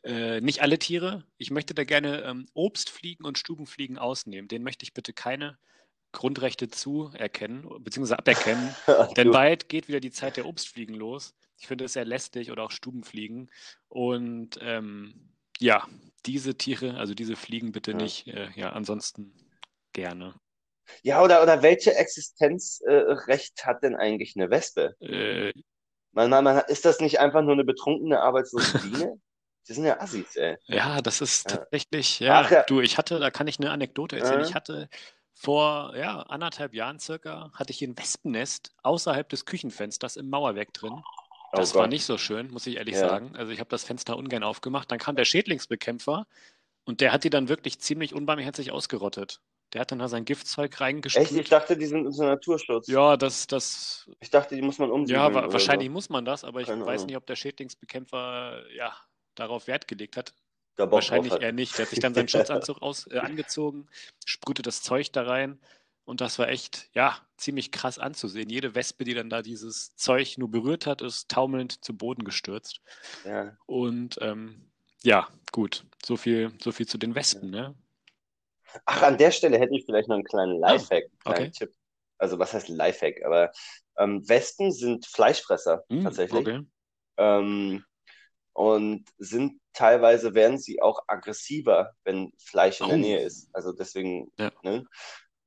Äh, 0.02 0.40
nicht 0.40 0.60
alle 0.60 0.78
Tiere. 0.78 1.24
Ich 1.38 1.50
möchte 1.50 1.72
da 1.74 1.84
gerne 1.84 2.22
ähm, 2.22 2.46
Obstfliegen 2.52 3.24
und 3.24 3.38
Stubenfliegen 3.38 3.96
ausnehmen. 3.98 4.48
Denen 4.48 4.64
möchte 4.64 4.82
ich 4.82 4.92
bitte 4.92 5.12
keine 5.12 5.56
Grundrechte 6.12 6.68
zuerkennen, 6.68 7.66
beziehungsweise 7.82 8.18
aberkennen. 8.18 8.74
Denn 9.16 9.30
bald 9.30 9.68
geht 9.68 9.88
wieder 9.88 10.00
die 10.00 10.10
Zeit 10.10 10.36
der 10.36 10.46
Obstfliegen 10.46 10.94
los. 10.94 11.34
Ich 11.58 11.66
finde 11.68 11.84
es 11.84 11.92
sehr 11.94 12.04
lästig 12.04 12.50
oder 12.50 12.64
auch 12.64 12.70
Stubenfliegen. 12.70 13.50
Und 13.88 14.58
ähm, 14.60 15.30
ja, 15.58 15.86
diese 16.26 16.56
Tiere, 16.56 16.96
also 16.96 17.14
diese 17.14 17.36
Fliegen 17.36 17.72
bitte 17.72 17.92
Ja. 17.92 17.96
nicht. 17.98 18.26
Äh, 18.26 18.50
ja, 18.56 18.72
ansonsten 18.72 19.32
gerne. 19.96 20.34
Ja, 21.02 21.22
oder, 21.22 21.42
oder 21.42 21.62
welche 21.62 21.94
Existenzrecht 21.94 23.64
hat 23.66 23.82
denn 23.82 23.96
eigentlich 23.96 24.34
eine 24.36 24.50
Wespe? 24.50 24.94
Äh, 25.00 25.52
Man, 26.12 26.30
man, 26.30 26.44
man, 26.44 26.62
ist 26.68 26.84
das 26.84 27.00
nicht 27.00 27.20
einfach 27.20 27.42
nur 27.42 27.52
eine 27.52 27.64
betrunkene, 27.64 28.20
arbeitslose 28.20 28.72
Biene? 28.82 29.20
Die 29.68 29.72
sind 29.72 29.84
ja 29.84 30.00
Assis, 30.00 30.36
ey. 30.36 30.56
Ja, 30.68 31.00
das 31.02 31.20
ist 31.20 31.48
Ja. 31.48 31.58
tatsächlich, 31.58 32.20
ja, 32.20 32.42
Ach 32.42 32.50
ja. 32.50 32.64
du, 32.68 32.80
ich 32.80 32.98
hatte, 32.98 33.18
da 33.18 33.30
kann 33.30 33.46
ich 33.48 33.58
eine 33.58 33.70
Anekdote 33.70 34.16
erzählen. 34.16 34.40
Äh. 34.40 34.44
Ich 34.44 34.54
hatte 34.54 34.88
vor, 35.34 35.94
ja, 35.96 36.20
anderthalb 36.22 36.72
Jahren 36.74 36.98
circa, 36.98 37.50
hatte 37.54 37.72
ich 37.72 37.82
ein 37.82 37.96
Wespennest 37.98 38.72
außerhalb 38.82 39.28
des 39.28 39.44
Küchenfensters 39.44 40.16
im 40.16 40.30
Mauerwerk 40.30 40.72
drin. 40.72 41.02
Oh 41.52 41.58
Das 41.58 41.74
war 41.74 41.82
Gott. 41.84 41.90
nicht 41.90 42.04
so 42.04 42.18
schön, 42.18 42.50
muss 42.50 42.66
ich 42.66 42.76
ehrlich 42.76 42.96
Ja. 42.96 43.08
sagen. 43.08 43.36
Also 43.36 43.52
ich 43.52 43.60
habe 43.60 43.70
das 43.70 43.84
Fenster 43.84 44.16
ungern 44.16 44.42
aufgemacht. 44.42 44.90
Dann 44.90 44.98
kam 44.98 45.16
der 45.16 45.24
Schädlingsbekämpfer 45.24 46.26
und 46.84 47.00
der 47.00 47.12
hat 47.12 47.24
die 47.24 47.30
dann 47.30 47.48
wirklich 47.48 47.80
ziemlich 47.80 48.14
unbarmherzig 48.14 48.70
ausgerottet. 48.72 49.40
Der 49.72 49.80
hat 49.80 49.90
dann 49.90 49.98
da 49.98 50.08
sein 50.08 50.24
Giftzeug 50.24 50.72
Echt? 50.72 50.80
reingespült. 50.80 51.32
Ich 51.32 51.48
dachte, 51.48 51.76
die 51.76 51.86
sind 51.86 52.06
unter 52.06 52.24
Naturschutz. 52.24 52.86
Ja, 52.88 53.16
das, 53.16 53.46
das, 53.46 54.08
Ich 54.20 54.30
dachte, 54.30 54.54
die 54.54 54.62
muss 54.62 54.78
man 54.78 54.88
ja, 54.88 54.94
umsiedeln 54.94 55.34
wa 55.34 55.52
wahrscheinlich 55.52 55.88
so. 55.88 55.92
muss 55.92 56.08
man 56.08 56.24
das, 56.24 56.44
aber 56.44 56.60
ich 56.60 56.68
Keine 56.68 56.86
weiß 56.86 57.00
Ahnung. 57.00 57.06
nicht, 57.06 57.16
ob 57.16 57.26
der 57.26 57.36
Schädlingsbekämpfer 57.36 58.62
ja 58.74 58.96
darauf 59.34 59.66
Wert 59.66 59.88
gelegt 59.88 60.16
hat. 60.16 60.34
Wahrscheinlich 60.76 61.32
eher 61.32 61.52
nicht. 61.52 61.78
Der 61.78 61.86
hat 61.86 61.90
sich 61.90 62.00
dann 62.00 62.14
seinen 62.14 62.28
Schutzanzug 62.28 62.82
aus, 62.82 63.06
äh, 63.10 63.18
angezogen, 63.18 63.88
sprühte 64.24 64.62
das 64.62 64.82
Zeug 64.82 65.10
da 65.12 65.22
rein 65.22 65.58
und 66.06 66.20
das 66.20 66.38
war 66.38 66.48
echt, 66.48 66.88
ja, 66.94 67.18
ziemlich 67.36 67.72
krass 67.72 67.98
anzusehen. 67.98 68.48
Jede 68.48 68.76
Wespe, 68.76 69.04
die 69.04 69.14
dann 69.14 69.28
da 69.28 69.42
dieses 69.42 69.96
Zeug 69.96 70.38
nur 70.38 70.48
berührt 70.48 70.86
hat, 70.86 71.02
ist 71.02 71.28
taumelnd 71.28 71.84
zu 71.84 71.96
Boden 71.96 72.24
gestürzt. 72.24 72.80
Ja. 73.24 73.56
Und 73.66 74.16
ähm, 74.22 74.70
ja, 75.02 75.28
gut, 75.50 75.84
so 76.04 76.16
viel, 76.16 76.52
so 76.62 76.70
viel 76.70 76.86
zu 76.86 76.96
den 76.96 77.16
Wespen, 77.16 77.50
ne? 77.50 77.74
Ach, 78.84 79.02
an 79.02 79.18
der 79.18 79.30
Stelle 79.30 79.58
hätte 79.58 79.74
ich 79.74 79.84
vielleicht 79.84 80.08
noch 80.08 80.16
einen 80.16 80.24
kleinen 80.24 80.58
Lifehack, 80.60 81.04
einen 81.04 81.18
kleinen 81.20 81.44
okay. 81.46 81.50
Tipp. 81.52 81.72
Also 82.18 82.38
was 82.38 82.52
heißt 82.52 82.68
Lifehack? 82.68 83.24
Aber 83.24 83.50
ähm, 83.98 84.26
Wespen 84.28 84.72
sind 84.72 85.06
Fleischfresser 85.06 85.84
Hm, 85.88 86.02
tatsächlich. 86.04 86.46
okay. 86.46 86.66
Ähm, 87.18 87.84
und 88.52 89.04
sind 89.18 89.60
teilweise 89.72 90.34
werden 90.34 90.58
sie 90.58 90.80
auch 90.80 91.00
aggressiver, 91.08 91.92
wenn 92.04 92.32
Fleisch 92.38 92.80
in 92.80 92.88
der 92.88 92.96
Oh. 92.96 93.00
Nähe 93.00 93.20
ist. 93.20 93.48
Also 93.52 93.72
deswegen, 93.72 94.32
Ja. 94.38 94.50
ne, 94.62 94.84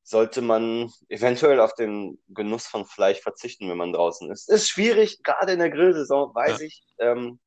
sollte 0.04 0.42
man 0.42 0.92
eventuell 1.08 1.60
auf 1.60 1.76
den 1.76 2.20
Genuss 2.30 2.66
von 2.68 2.86
Fleisch 2.86 3.20
verzichten, 3.22 3.70
wenn 3.70 3.78
man 3.78 3.94
draußen 3.94 4.32
ist. 4.32 4.50
Ist 4.50 4.70
schwierig, 4.70 5.22
gerade 5.24 5.54
in 5.54 5.60
der 5.60 5.70
Grillsaison, 5.70 6.34
weiß 6.34 6.60
Ja. 6.60 6.66
ich. 6.66 6.84
Ähm, 7.00 7.40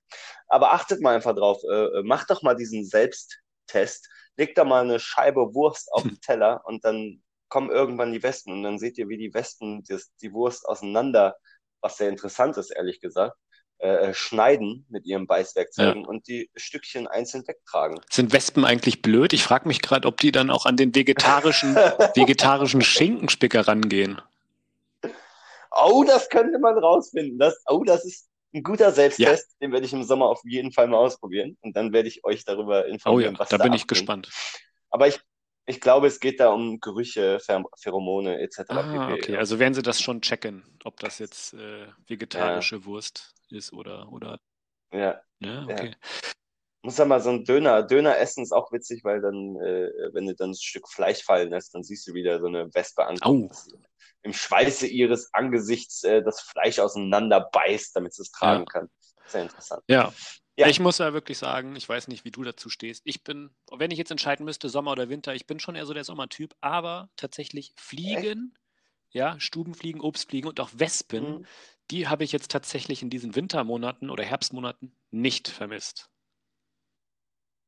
aber 0.48 0.72
achtet 0.72 1.00
mal 1.00 1.14
einfach 1.14 1.34
drauf. 1.34 1.60
Äh, 1.64 2.00
äh, 2.00 2.02
macht 2.04 2.30
doch 2.30 2.42
mal 2.42 2.54
diesen 2.56 2.84
Selbsttest. 2.84 4.08
Legt 4.36 4.56
da 4.58 4.64
mal 4.64 4.82
eine 4.82 4.98
Scheibe 4.98 5.54
Wurst 5.54 5.92
auf 5.92 6.02
den 6.02 6.20
Teller 6.20 6.62
und 6.64 6.84
dann 6.84 7.22
kommen 7.48 7.70
irgendwann 7.70 8.12
die 8.12 8.22
Wespen 8.22 8.54
und 8.54 8.62
dann 8.62 8.78
seht 8.78 8.96
ihr, 8.96 9.08
wie 9.08 9.18
die 9.18 9.34
Wespen 9.34 9.84
das, 9.86 10.10
die 10.22 10.32
Wurst 10.32 10.66
auseinander, 10.66 11.36
was 11.82 11.98
sehr 11.98 12.08
interessant 12.08 12.56
ist, 12.56 12.70
ehrlich 12.70 13.00
gesagt, 13.00 13.36
äh, 13.82 14.14
schneiden 14.14 14.86
mit 14.88 15.04
ihren 15.06 15.26
Beißwerkzeugen 15.26 16.06
und 16.06 16.28
die 16.28 16.48
Stückchen 16.54 17.08
einzeln 17.08 17.46
wegtragen. 17.46 18.00
Sind 18.10 18.32
Wespen 18.32 18.64
eigentlich 18.64 19.02
blöd? 19.02 19.32
Ich 19.32 19.42
frage 19.42 19.66
mich 19.66 19.82
gerade, 19.82 20.06
ob 20.06 20.18
die 20.18 20.32
dann 20.32 20.50
auch 20.50 20.66
an 20.66 20.76
den 20.76 20.94
vegetarischen, 20.94 21.74
vegetarischen 22.14 22.80
Schinkenspicker 22.80 23.66
rangehen. 23.66 24.22
Oh, 25.72 26.04
das 26.06 26.28
könnte 26.28 26.58
man 26.58 26.78
rausfinden. 26.78 27.38
Das, 27.38 27.60
oh, 27.66 27.82
das 27.82 28.04
ist 28.04 28.28
ein 28.54 28.62
guter 28.62 28.92
Selbsttest. 28.92 29.56
Den 29.60 29.72
werde 29.72 29.86
ich 29.86 29.92
im 29.92 30.02
Sommer 30.02 30.26
auf 30.26 30.40
jeden 30.44 30.72
Fall 30.72 30.86
mal 30.88 30.98
ausprobieren. 30.98 31.56
Und 31.62 31.76
dann 31.76 31.92
werde 31.92 32.08
ich 32.08 32.24
euch 32.24 32.44
darüber 32.44 32.82
Oh 33.04 33.18
ja, 33.18 33.28
informieren, 33.28 33.38
was 33.38 33.48
da 33.48 33.56
bin 33.58 33.72
ich 33.72 33.82
abgeht. 33.82 33.98
gespannt. 33.98 34.30
Aber 34.90 35.08
ich, 35.08 35.20
ich 35.66 35.80
glaube, 35.80 36.06
es 36.06 36.20
geht 36.20 36.40
da 36.40 36.50
um 36.50 36.80
Gerüche, 36.80 37.38
Pher 37.40 37.64
Pheromone 37.80 38.40
etc. 38.40 38.60
Ah, 38.68 39.06
pp. 39.06 39.12
okay. 39.14 39.36
Also 39.36 39.58
werden 39.58 39.74
sie 39.74 39.82
das 39.82 40.00
schon 40.00 40.20
checken, 40.20 40.64
ob 40.84 40.98
das 41.00 41.18
jetzt 41.18 41.54
äh, 41.54 41.86
vegetarische 42.06 42.84
Wurst 42.84 43.34
ist 43.48 43.72
oder, 43.72 44.10
oder, 44.12 44.38
Ja, 44.92 45.22
ja, 45.40 45.62
Ja. 45.62 45.62
okay. 45.64 45.94
muss 46.82 46.98
ja 46.98 47.04
mal 47.04 47.20
so 47.20 47.30
ein 47.30 47.44
Döner. 47.44 47.82
Döner 47.84 48.18
essen 48.18 48.42
ist 48.42 48.52
auch 48.52 48.72
witzig, 48.72 49.04
weil 49.04 49.20
dann, 49.20 49.56
äh, 49.56 49.88
wenn 50.12 50.26
du 50.26 50.34
dann 50.34 50.50
ein 50.50 50.54
Stück 50.56 50.88
Fleisch 50.88 51.22
fallen 51.22 51.50
lässt, 51.50 51.74
dann 51.74 51.84
siehst 51.84 52.06
du 52.08 52.14
wieder 52.14 52.40
so 52.40 52.46
eine 52.46 52.74
Wespe 52.74 53.06
ankommen. 53.06 53.50
Au. 53.50 53.56
Im 54.22 54.32
Schweiße 54.32 54.86
ihres 54.86 55.32
Angesichts 55.34 56.04
äh, 56.04 56.22
das 56.22 56.40
Fleisch 56.40 56.78
auseinander 56.78 57.48
beißt, 57.52 57.96
damit 57.96 58.14
sie 58.14 58.22
es 58.22 58.30
tragen 58.30 58.66
kann. 58.66 58.88
Sehr 59.26 59.42
interessant. 59.42 59.82
Ja. 59.88 60.12
Ja. 60.56 60.66
Ich 60.66 60.80
muss 60.80 60.98
ja 60.98 61.14
wirklich 61.14 61.38
sagen, 61.38 61.74
ich 61.76 61.88
weiß 61.88 62.08
nicht, 62.08 62.26
wie 62.26 62.30
du 62.30 62.42
dazu 62.44 62.68
stehst. 62.68 63.00
Ich 63.04 63.24
bin, 63.24 63.56
wenn 63.70 63.90
ich 63.90 63.96
jetzt 63.96 64.10
entscheiden 64.10 64.44
müsste, 64.44 64.68
Sommer 64.68 64.92
oder 64.92 65.08
Winter, 65.08 65.34
ich 65.34 65.46
bin 65.46 65.58
schon 65.58 65.74
eher 65.76 65.86
so 65.86 65.94
der 65.94 66.04
Sommertyp, 66.04 66.54
aber 66.60 67.08
tatsächlich 67.16 67.72
Fliegen, 67.76 68.54
ja, 69.10 69.40
Stubenfliegen, 69.40 70.02
Obstfliegen 70.02 70.48
und 70.50 70.60
auch 70.60 70.68
Wespen, 70.74 71.38
Mhm. 71.38 71.46
die 71.90 72.06
habe 72.08 72.22
ich 72.24 72.32
jetzt 72.32 72.50
tatsächlich 72.50 73.00
in 73.02 73.08
diesen 73.08 73.34
Wintermonaten 73.34 74.10
oder 74.10 74.24
Herbstmonaten 74.24 74.94
nicht 75.10 75.48
vermisst. 75.48 76.10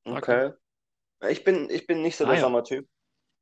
Okay. 0.04 0.52
Ich 1.30 1.42
bin, 1.42 1.70
ich 1.70 1.86
bin 1.86 2.02
nicht 2.02 2.16
so 2.16 2.24
Ah, 2.24 2.28
der 2.28 2.36
ja. 2.36 2.40
Sommertyp. 2.42 2.86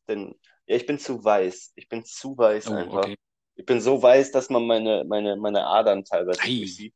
Denn, 0.08 0.38
ja, 0.72 0.76
ich 0.76 0.86
bin 0.86 0.98
zu 0.98 1.22
weiß. 1.24 1.72
Ich 1.76 1.88
bin 1.88 2.04
zu 2.04 2.36
weiß 2.36 2.68
Oh, 2.68 2.74
einfach. 2.74 2.98
okay. 3.04 3.16
Ich 3.54 3.66
bin 3.66 3.80
so 3.80 4.02
weiß, 4.02 4.32
dass 4.32 4.48
man 4.50 4.66
meine, 4.66 5.04
meine, 5.04 5.36
meine 5.36 5.66
Adern 5.66 6.04
teilweise 6.04 6.40
Ei. 6.40 6.56
durchsieht. 6.58 6.94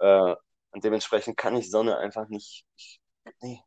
Äh, 0.00 0.34
und 0.72 0.82
dementsprechend 0.84 1.36
kann 1.36 1.56
ich 1.56 1.70
Sonne 1.70 1.96
einfach 1.98 2.28
nicht, 2.28 2.64
ich, 2.76 3.00
nee, 3.40 3.60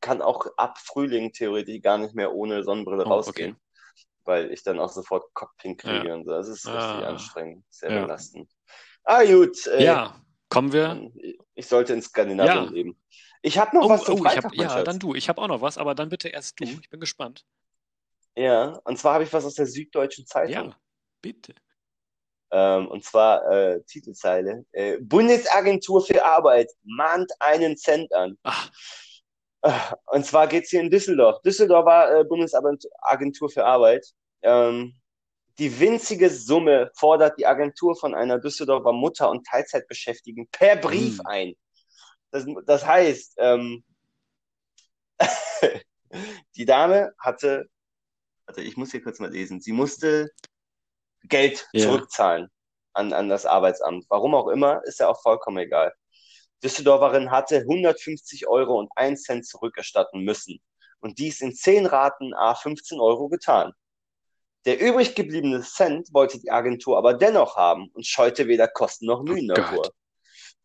kann 0.00 0.20
auch 0.22 0.46
ab 0.56 0.78
Frühling 0.78 1.32
theoretisch 1.32 1.80
gar 1.82 1.98
nicht 1.98 2.14
mehr 2.14 2.32
ohne 2.34 2.64
Sonnenbrille 2.64 3.04
Oh, 3.04 3.10
rausgehen, 3.10 3.56
weil 4.24 4.50
ich 4.52 4.62
dann 4.64 4.80
auch 4.80 4.88
sofort 4.88 5.32
Kopfpink 5.34 5.80
kriege 5.82 6.08
Ja. 6.08 6.14
und 6.14 6.24
so. 6.24 6.32
Das 6.32 6.48
ist 6.48 6.66
richtig 6.66 6.80
Ah. 6.82 7.08
anstrengend, 7.08 7.64
sehr 7.70 7.92
Ja. 7.92 8.00
belastend. 8.02 8.50
Ah, 9.04 9.22
gut, 9.24 9.66
äh, 9.68 9.84
Ja, 9.84 10.20
kommen 10.48 10.72
wir. 10.72 11.12
ich 11.54 11.66
sollte 11.68 11.92
in 11.92 12.02
Skandinavien 12.02 12.64
Ja. 12.64 12.70
leben. 12.70 13.00
Ich 13.42 13.58
habe 13.58 13.76
noch 13.76 13.84
Oh, 13.84 13.88
was 13.90 14.04
zum 14.04 14.14
oh, 14.20 14.22
Freitag, 14.24 14.44
hab, 14.46 14.54
ja, 14.54 14.70
Schatz. 14.70 14.84
dann 14.84 14.98
du. 14.98 15.14
Ich 15.14 15.28
habe 15.28 15.40
auch 15.40 15.46
noch 15.48 15.60
was, 15.60 15.78
aber 15.78 15.94
dann 15.94 16.08
bitte 16.08 16.28
erst 16.30 16.58
du. 16.58 16.64
Ich- 16.64 16.80
Ich 16.80 16.90
bin 16.90 16.98
gespannt. 16.98 17.44
Ja, 18.36 18.78
und 18.84 18.98
zwar 18.98 19.14
habe 19.14 19.24
ich 19.24 19.32
was 19.32 19.44
aus 19.44 19.54
der 19.54 19.66
Süddeutschen 19.66 20.26
Zeitung. 20.26 20.70
Ja, 20.70 20.76
bitte. 21.22 21.54
Ähm, 22.52 22.88
und 22.88 23.04
zwar 23.04 23.50
äh, 23.50 23.82
Titelzeile. 23.84 24.64
Äh, 24.72 24.98
Bundesagentur 25.00 26.04
für 26.04 26.24
Arbeit 26.24 26.70
mahnt 26.84 27.32
einen 27.40 27.76
Cent 27.76 28.12
an. 28.12 28.38
Ach, 28.42 28.70
Ah, 29.62 29.96
Und 30.06 30.24
zwar 30.24 30.46
geht's 30.46 30.70
hier 30.70 30.80
in 30.80 30.90
Düsseldorf. 30.90 31.40
Düsseldorfer 31.42 32.20
äh, 32.20 32.24
Bundesagentur 32.24 33.50
für 33.50 33.64
Arbeit. 33.64 34.06
Ähm, 34.42 34.94
die 35.58 35.80
winzige 35.80 36.30
Summe 36.30 36.90
fordert 36.94 37.38
die 37.38 37.46
Agentur 37.46 37.96
von 37.96 38.14
einer 38.14 38.38
Düsseldorfer 38.38 38.92
Mutter 38.92 39.28
und 39.30 39.44
Teilzeitbeschäftigten 39.46 40.46
per 40.52 40.76
Brief 40.76 41.18
Hm. 41.18 41.26
ein. 41.26 41.54
Das, 42.30 42.46
das 42.66 42.86
heißt, 42.86 43.34
ähm, 43.38 43.82
die 46.56 46.64
Dame 46.64 47.12
hatte, 47.18 47.66
also 48.46 48.60
ich 48.60 48.76
muss 48.76 48.92
hier 48.92 49.02
kurz 49.02 49.18
mal 49.18 49.30
lesen, 49.30 49.60
sie 49.60 49.72
musste 49.72 50.30
Geld 51.24 51.66
Ja. 51.72 51.86
zurückzahlen 51.86 52.48
an, 52.92 53.12
an 53.12 53.28
das 53.28 53.46
Arbeitsamt. 53.46 54.06
Warum 54.08 54.34
auch 54.34 54.48
immer, 54.48 54.82
ist 54.84 55.00
ja 55.00 55.08
auch 55.08 55.20
vollkommen 55.20 55.58
egal. 55.58 55.92
Düsseldorferin 56.62 57.30
hatte 57.30 57.58
150 57.58 58.46
Euro 58.48 58.78
und 58.78 58.90
1 58.96 59.22
Cent 59.22 59.46
zurückerstatten 59.46 60.22
müssen 60.22 60.60
und 61.00 61.18
dies 61.18 61.40
in 61.40 61.54
10 61.54 61.86
Raten 61.86 62.32
a 62.34 62.54
15 62.54 62.98
Euro 62.98 63.28
getan. 63.28 63.72
Der 64.64 64.80
übrig 64.80 65.14
gebliebene 65.14 65.60
Cent 65.62 66.08
wollte 66.12 66.40
die 66.40 66.50
Agentur 66.50 66.96
aber 66.98 67.14
dennoch 67.14 67.56
haben 67.56 67.88
und 67.92 68.06
scheute 68.06 68.48
weder 68.48 68.66
Kosten 68.68 69.06
noch 69.06 69.22
Mühen 69.22 69.50
Oh 69.50 69.54
davor. 69.54 69.92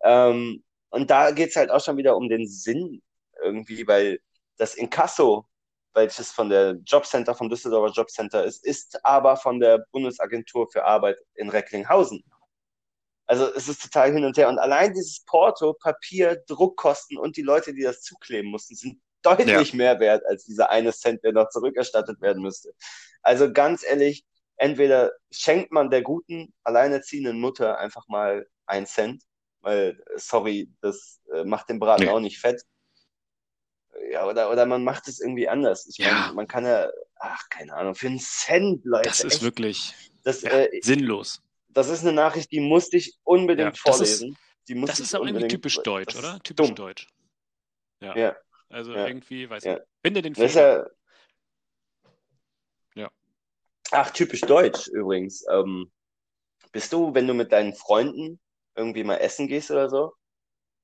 Ähm, 0.03 0.63
und 0.89 1.09
da 1.09 1.31
geht's 1.31 1.55
halt 1.55 1.69
auch 1.69 1.83
schon 1.83 1.97
wieder 1.97 2.15
um 2.17 2.27
den 2.29 2.47
Sinn 2.47 3.01
irgendwie, 3.43 3.87
weil 3.87 4.19
das 4.57 4.75
Inkasso, 4.75 5.45
welches 5.93 6.31
von 6.31 6.49
der 6.49 6.77
Jobcenter, 6.85 7.35
vom 7.35 7.49
Düsseldorfer 7.49 7.93
Jobcenter 7.93 8.43
ist, 8.43 8.65
ist 8.65 9.03
aber 9.05 9.37
von 9.37 9.59
der 9.59 9.85
Bundesagentur 9.91 10.69
für 10.71 10.83
Arbeit 10.85 11.17
in 11.35 11.49
Recklinghausen. 11.49 12.23
Also 13.25 13.53
es 13.53 13.69
ist 13.69 13.81
total 13.81 14.11
hin 14.11 14.25
und 14.25 14.37
her. 14.37 14.49
Und 14.49 14.59
allein 14.59 14.93
dieses 14.93 15.23
Porto, 15.25 15.73
Papier, 15.73 16.43
Druckkosten 16.47 17.17
und 17.17 17.37
die 17.37 17.41
Leute, 17.43 17.73
die 17.73 17.83
das 17.83 18.01
zukleben 18.01 18.51
mussten, 18.51 18.75
sind 18.75 19.01
deutlich 19.21 19.73
mehr 19.73 19.99
wert 19.99 20.25
als 20.25 20.45
dieser 20.45 20.69
eine 20.69 20.91
Cent, 20.91 21.23
der 21.23 21.31
noch 21.31 21.49
zurückerstattet 21.49 22.21
werden 22.21 22.41
müsste. 22.41 22.73
Also 23.21 23.51
ganz 23.51 23.83
ehrlich, 23.83 24.25
entweder 24.57 25.11
schenkt 25.31 25.71
man 25.71 25.89
der 25.89 26.01
guten, 26.01 26.53
alleinerziehenden 26.63 27.39
Mutter 27.39 27.77
einfach 27.77 28.07
mal 28.07 28.47
einen 28.65 28.85
Cent, 28.85 29.23
weil, 29.61 30.01
sorry, 30.15 30.71
das 30.81 31.21
äh, 31.33 31.43
macht 31.43 31.69
den 31.69 31.79
Braten 31.79 32.05
Nee. 32.05 32.09
auch 32.09 32.19
nicht 32.19 32.39
fett. 32.39 32.63
Ja, 34.11 34.27
oder, 34.27 34.49
oder 34.51 34.65
man 34.65 34.83
macht 34.83 35.07
es 35.07 35.19
irgendwie 35.19 35.47
anders. 35.49 35.85
Ich 35.87 35.97
Ja. 35.97 36.11
meine, 36.13 36.33
man 36.33 36.47
kann 36.47 36.65
ja, 36.65 36.89
ach, 37.15 37.49
keine 37.49 37.73
Ahnung, 37.75 37.95
für 37.95 38.07
einen 38.07 38.19
Cent, 38.19 38.83
Leute. 38.85 39.09
das 39.09 39.21
ist 39.23 39.33
echt, 39.35 39.41
wirklich 39.43 39.93
das, 40.23 40.41
ja, 40.41 40.51
äh, 40.51 40.79
sinnlos. 40.81 41.41
das 41.69 41.89
ist 41.89 42.01
eine 42.01 42.13
Nachricht, 42.13 42.51
die 42.51 42.59
musste 42.61 42.97
ich 42.97 43.17
unbedingt 43.23 43.77
Ja, 43.77 43.83
das 43.85 43.99
ist- 44.01 44.17
vorlesen. 44.19 44.37
die 44.67 44.75
musste 44.75 44.93
Das 44.93 44.99
ist 45.01 45.13
auch 45.15 45.19
irgendwie 45.19 45.29
unbedingt, 45.35 45.51
typisch 45.51 45.75
deutsch, 45.83 46.13
das 46.13 46.19
oder? 46.23 46.35
ist 46.35 46.43
Typisch 46.43 46.67
dumm. 46.67 46.75
deutsch. 46.75 47.07
Ja. 48.01 48.15
Ja. 48.17 48.35
Also 48.69 48.93
irgendwie, 48.93 49.49
weiß 49.49 49.65
ich. 49.65 49.77
Finde 50.01 50.21
den 50.21 50.33
Das 50.33 50.43
ist 50.45 50.53
Fehler. 50.53 50.89
ja. 52.95 53.03
Ja. 53.03 53.11
Ach, 53.91 54.09
typisch 54.11 54.41
deutsch 54.41 54.87
übrigens. 54.87 55.45
Ähm, 55.51 55.91
bist 56.71 56.93
du, 56.93 57.13
wenn 57.13 57.27
du 57.27 57.33
mit 57.33 57.51
deinen 57.51 57.73
Freunden 57.73 58.39
irgendwie 58.75 59.03
mal 59.03 59.17
essen 59.17 59.47
gehst 59.47 59.69
oder 59.71 59.89
so, 59.89 60.13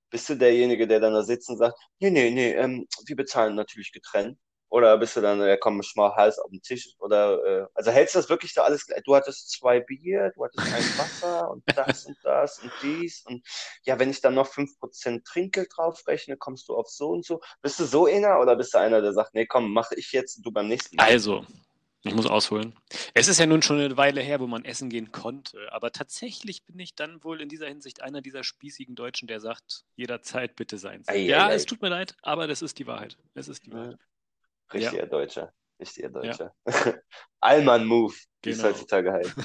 bist 0.09 0.29
du 0.29 0.35
derjenige, 0.35 0.87
der 0.87 0.99
dann 0.99 1.13
da 1.13 1.23
sitzt 1.23 1.49
und 1.49 1.57
sagt, 1.57 1.77
nee, 1.99 2.09
nee, 2.09 2.29
nee, 2.31 2.53
ähm, 2.53 2.87
wir 3.05 3.15
bezahlen 3.15 3.55
natürlich 3.55 3.91
getrennt? 3.91 4.37
Oder 4.69 4.97
bist 4.97 5.15
du 5.15 5.21
dann, 5.21 5.39
ja 5.39 5.55
komm, 5.55 5.81
schmal 5.81 6.13
Hals 6.15 6.39
auf 6.39 6.49
den 6.51 6.61
Tisch? 6.61 6.93
Oder, 6.99 7.43
äh, 7.45 7.65
also 7.73 7.91
hältst 7.91 8.15
du 8.15 8.19
das 8.19 8.29
wirklich 8.29 8.53
so 8.53 8.61
alles? 8.61 8.85
Du 9.05 9.15
hattest 9.15 9.49
zwei 9.51 9.79
Bier, 9.79 10.31
du 10.35 10.43
hattest 10.43 10.73
ein 10.73 10.97
Wasser 10.97 11.49
und 11.51 11.63
das 11.73 12.05
und 12.05 12.17
das 12.23 12.59
und 12.59 12.71
dies 12.81 13.23
und 13.25 13.45
ja, 13.83 13.97
wenn 13.97 14.09
ich 14.09 14.19
dann 14.19 14.33
noch 14.33 14.47
5% 14.47 15.23
Trinkgeld 15.25 15.69
draufrechne, 15.73 16.35
kommst 16.35 16.67
du 16.67 16.75
auf 16.75 16.89
so 16.89 17.09
und 17.09 17.25
so. 17.25 17.39
Bist 17.61 17.79
du 17.79 17.85
so 17.85 18.07
einer 18.07 18.41
oder 18.41 18.57
bist 18.57 18.73
du 18.73 18.79
einer, 18.79 19.01
der 19.01 19.13
sagt, 19.13 19.33
nee, 19.33 19.45
komm, 19.45 19.71
mach 19.71 19.91
ich 19.91 20.11
jetzt 20.11 20.41
du 20.45 20.51
beim 20.51 20.67
nächsten 20.67 20.97
Mal? 20.97 21.05
Also, 21.05 21.45
Ich 22.07 22.15
muss 22.15 22.25
ausholen. 22.27 22.75
Es 23.13 23.27
ist 23.27 23.39
ja 23.39 23.45
nun 23.45 23.61
schon 23.61 23.79
eine 23.79 23.97
Weile 23.97 24.21
her, 24.21 24.39
wo 24.39 24.47
man 24.47 24.65
essen 24.65 24.89
gehen 24.89 25.11
konnte, 25.11 25.71
aber 25.71 25.91
tatsächlich 25.91 26.65
bin 26.65 26.79
ich 26.79 26.95
dann 26.95 27.23
wohl 27.23 27.41
in 27.41 27.49
dieser 27.49 27.67
Hinsicht 27.67 28.01
einer 28.01 28.21
dieser 28.21 28.43
spießigen 28.43 28.95
Deutschen, 28.95 29.27
der 29.27 29.39
sagt, 29.39 29.83
jederzeit 29.95 30.55
bitte 30.55 30.77
sein. 30.77 31.03
Ei, 31.07 31.19
ja, 31.19 31.47
ei, 31.47 31.51
ei. 31.51 31.53
es 31.55 31.65
tut 31.65 31.81
mir 31.81 31.89
leid, 31.89 32.15
aber 32.21 32.47
das 32.47 32.61
ist 32.61 32.79
die 32.79 32.87
Wahrheit. 32.87 33.17
Es 33.33 33.47
ist 33.47 33.65
die 33.65 33.71
Wahrheit. 33.71 33.97
Richtiger 34.73 35.05
Deutscher. 35.07 35.53
Richtiger 35.79 36.09
Deutscher. 36.09 36.53
Allmann-Move, 37.41 38.13
wie 38.43 38.49
es 38.49 38.57
Genau. 38.57 38.69
heutzutage 38.69 39.13
heißt. 39.13 39.35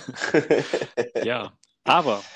Ja, 1.24 1.56
aber 1.84 2.22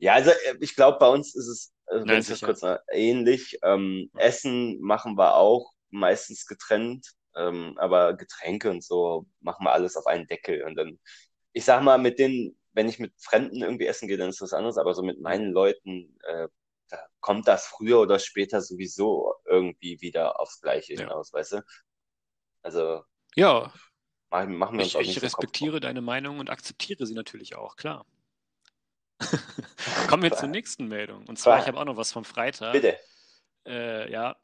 Ja, 0.00 0.14
also 0.14 0.30
äh, 0.30 0.56
ich 0.60 0.74
glaube, 0.74 0.98
bei 0.98 1.08
uns 1.08 1.34
ist 1.36 1.46
es, 1.46 1.72
also 1.86 2.06
Nein, 2.06 2.24
kurz 2.40 2.62
ähnlich. 2.90 3.58
Ähm, 3.62 4.10
Essen 4.16 4.80
machen 4.80 5.16
wir 5.16 5.34
auch 5.34 5.72
meistens 5.90 6.46
getrennt, 6.46 7.12
ähm, 7.36 7.76
aber 7.78 8.14
Getränke 8.14 8.70
und 8.70 8.84
so 8.84 9.26
machen 9.40 9.64
wir 9.64 9.72
alles 9.72 9.96
auf 9.96 10.06
einen 10.06 10.26
Deckel. 10.26 10.64
Und 10.64 10.76
dann, 10.76 10.98
ich 11.52 11.64
sag 11.64 11.82
mal, 11.82 11.98
mit 11.98 12.18
denen, 12.18 12.58
wenn 12.72 12.88
ich 12.88 12.98
mit 12.98 13.12
Fremden 13.18 13.62
irgendwie 13.62 13.86
essen 13.86 14.08
gehe, 14.08 14.16
dann 14.16 14.30
ist 14.30 14.40
das 14.40 14.52
anderes, 14.52 14.78
aber 14.78 14.94
so 14.94 15.02
mit 15.02 15.20
meinen 15.20 15.52
Leuten, 15.52 16.18
äh, 16.24 16.48
da 16.88 16.98
kommt 17.20 17.46
das 17.48 17.66
früher 17.66 18.00
oder 18.00 18.18
später 18.18 18.60
sowieso 18.60 19.34
irgendwie 19.44 20.00
wieder 20.00 20.40
aufs 20.40 20.60
Gleiche 20.60 20.94
Ja. 20.94 21.00
hinaus, 21.00 21.32
weißt 21.32 21.52
du? 21.52 21.62
Also 22.62 23.02
ja, 23.36 23.72
machen, 24.30 24.56
machen 24.56 24.78
wir 24.78 24.84
uns 24.84 24.88
ich, 24.90 24.96
auch 24.96 25.00
ich 25.00 25.14
so 25.14 25.20
Kopf 25.20 25.24
respektiere 25.24 25.80
deine 25.80 26.00
Meinung 26.00 26.38
und 26.38 26.50
akzeptiere 26.50 27.06
sie 27.06 27.14
natürlich 27.14 27.56
auch, 27.56 27.76
klar. 27.76 28.06
Kommen 30.08 30.22
wir 30.22 30.32
zur 30.32 30.48
nächsten 30.48 30.86
Meldung. 30.88 31.26
Und 31.26 31.38
zwar, 31.38 31.60
ich 31.60 31.66
habe 31.66 31.78
auch 31.78 31.84
noch 31.84 31.96
was 31.96 32.12
vom 32.12 32.24
Freitag. 32.24 32.72
Bitte. 32.72 32.98
Äh, 33.66 34.10
ja, 34.10 34.36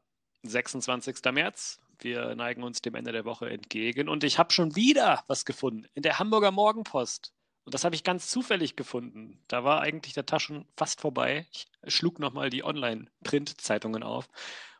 26. 0.43 1.17
März. 1.31 1.79
Wir 1.99 2.35
neigen 2.35 2.63
uns 2.63 2.81
dem 2.81 2.95
Ende 2.95 3.11
der 3.11 3.25
Woche 3.25 3.49
entgegen. 3.49 4.07
Und 4.09 4.23
ich 4.23 4.37
habe 4.39 4.53
schon 4.53 4.75
wieder 4.75 5.23
was 5.27 5.45
gefunden 5.45 5.87
in 5.93 6.03
der 6.03 6.19
Hamburger 6.19 6.51
Morgenpost. 6.51 7.33
Und 7.65 7.73
das 7.73 7.83
habe 7.83 7.95
ich 7.95 8.03
ganz 8.03 8.29
zufällig 8.29 8.75
gefunden. 8.75 9.43
Da 9.47 9.63
war 9.63 9.81
eigentlich 9.81 10.13
der 10.13 10.25
Tag 10.25 10.41
schon 10.41 10.65
fast 10.77 11.01
vorbei. 11.01 11.47
Ich 11.51 11.67
schlug 11.87 12.19
nochmal 12.19 12.49
die 12.49 12.63
Online-Print-Zeitungen 12.63 14.03
auf 14.03 14.29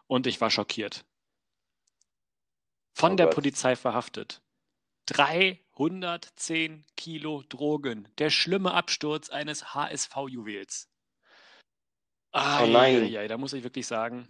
und 0.07 0.26
ich 0.28 0.39
war 0.39 0.49
schockiert. 0.51 1.03
Von 2.93 3.13
Oh 3.13 3.15
der 3.15 3.26
Gott. 3.28 3.36
Polizei 3.36 3.76
verhaftet. 3.76 4.41
310 5.07 6.86
Kilo 6.95 7.43
Drogen. 7.49 8.07
Der 8.18 8.30
schlimme 8.30 8.74
Absturz 8.74 9.30
eines 9.30 9.74
HSV-Juwels. 9.74 10.89
Ah, 12.32 12.63
Oh 12.63 12.68
nein. 12.68 13.05
ja, 13.07 13.28
da 13.28 13.38
muss 13.38 13.53
ich 13.53 13.63
wirklich 13.63 13.88
sagen, 13.88 14.28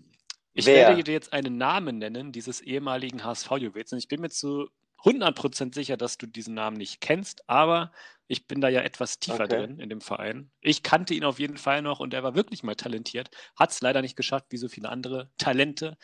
ich 0.58 0.66
Wer? 0.66 0.88
werde 0.90 1.04
dir 1.04 1.14
jetzt 1.14 1.34
einen 1.34 1.58
Namen 1.58 1.98
nennen, 2.00 2.32
dieses 2.32 2.62
ehemaligen 2.62 3.24
HSV-Juwels. 3.24 3.94
Und 3.94 4.00
ich 4.00 4.08
bin 4.08 4.22
mir 4.22 4.30
zu 4.30 4.70
100% 5.04 5.74
sicher, 5.74 5.98
dass 5.98 6.18
du 6.18 6.26
diesen 6.28 6.54
Namen 6.56 6.78
nicht 6.78 7.02
kennst, 7.02 7.48
aber 7.50 7.92
ich 8.28 8.48
bin 8.48 8.60
da 8.62 8.68
ja 8.68 8.82
etwas 8.82 9.20
tiefer 9.20 9.46
Okay. 9.46 9.58
drin 9.58 9.80
in 9.80 9.90
dem 9.90 10.02
Verein. 10.02 10.52
Ich 10.60 10.84
kannte 10.84 11.14
ihn 11.14 11.24
auf 11.24 11.40
jeden 11.40 11.58
Fall 11.58 11.82
noch 11.82 12.00
und 12.00 12.14
er 12.14 12.24
war 12.24 12.36
wirklich 12.36 12.64
mal 12.64 12.76
talentiert. 12.76 13.30
Hat 13.56 13.72
es 13.72 13.82
leider 13.82 14.02
nicht 14.02 14.16
geschafft, 14.18 14.48
wie 14.50 14.58
so 14.58 14.68
viele 14.68 14.90
andere 14.90 15.32
Talente. 15.38 15.98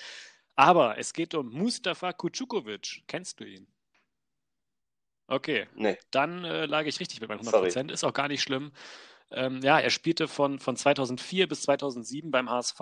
Aber 0.55 0.97
es 0.99 1.13
geht 1.13 1.33
um 1.33 1.49
Mustafa 1.49 2.13
Kucukovic. 2.13 3.03
Kennst 3.07 3.39
du 3.39 3.45
ihn? 3.45 3.67
Okay, 5.27 5.67
Nee. 5.75 5.97
dann 6.11 6.43
äh, 6.43 6.65
lag 6.65 6.85
ich 6.85 6.99
richtig 6.99 7.19
mit 7.21 7.29
meinen 7.29 7.41
100%. 7.41 7.71
Sorry. 7.71 7.93
Ist 7.93 8.03
auch 8.03 8.13
gar 8.13 8.27
nicht 8.27 8.41
schlimm. 8.43 8.71
Ähm, 9.31 9.61
ja, 9.63 9.79
er 9.79 9.89
spielte 9.89 10.27
von, 10.27 10.59
von 10.59 10.75
2004 10.75 11.47
bis 11.47 11.63
2007 11.63 12.29
beim 12.29 12.49
HSV. 12.49 12.79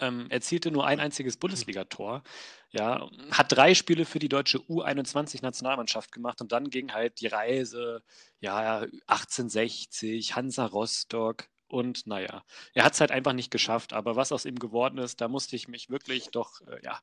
Ähm, 0.00 0.26
erzielte 0.30 0.70
nur 0.70 0.86
ein 0.86 1.00
einziges 1.00 1.36
Bundesligator. 1.36 2.22
Ja, 2.70 3.08
hat 3.30 3.52
drei 3.52 3.74
Spiele 3.74 4.04
für 4.04 4.18
die 4.18 4.28
deutsche 4.28 4.58
U21-Nationalmannschaft 4.58 6.10
gemacht 6.12 6.40
und 6.40 6.52
dann 6.52 6.70
ging 6.70 6.92
halt 6.92 7.20
die 7.20 7.26
Reise, 7.26 8.02
ja, 8.40 8.86
1860, 9.06 10.34
Hansa 10.36 10.66
Rostock 10.66 11.48
und 11.72 12.06
naja, 12.06 12.44
er 12.74 12.84
hat 12.84 12.92
es 12.92 13.00
halt 13.00 13.10
einfach 13.10 13.32
nicht 13.32 13.50
geschafft. 13.50 13.92
Aber 13.94 14.14
was 14.14 14.30
aus 14.32 14.44
ihm 14.44 14.58
geworden 14.58 14.98
ist, 14.98 15.20
da 15.20 15.28
musste 15.28 15.56
ich 15.56 15.68
mich 15.68 15.88
wirklich 15.90 16.28
doch, 16.30 16.60
äh, 16.62 16.84
ja, 16.84 17.00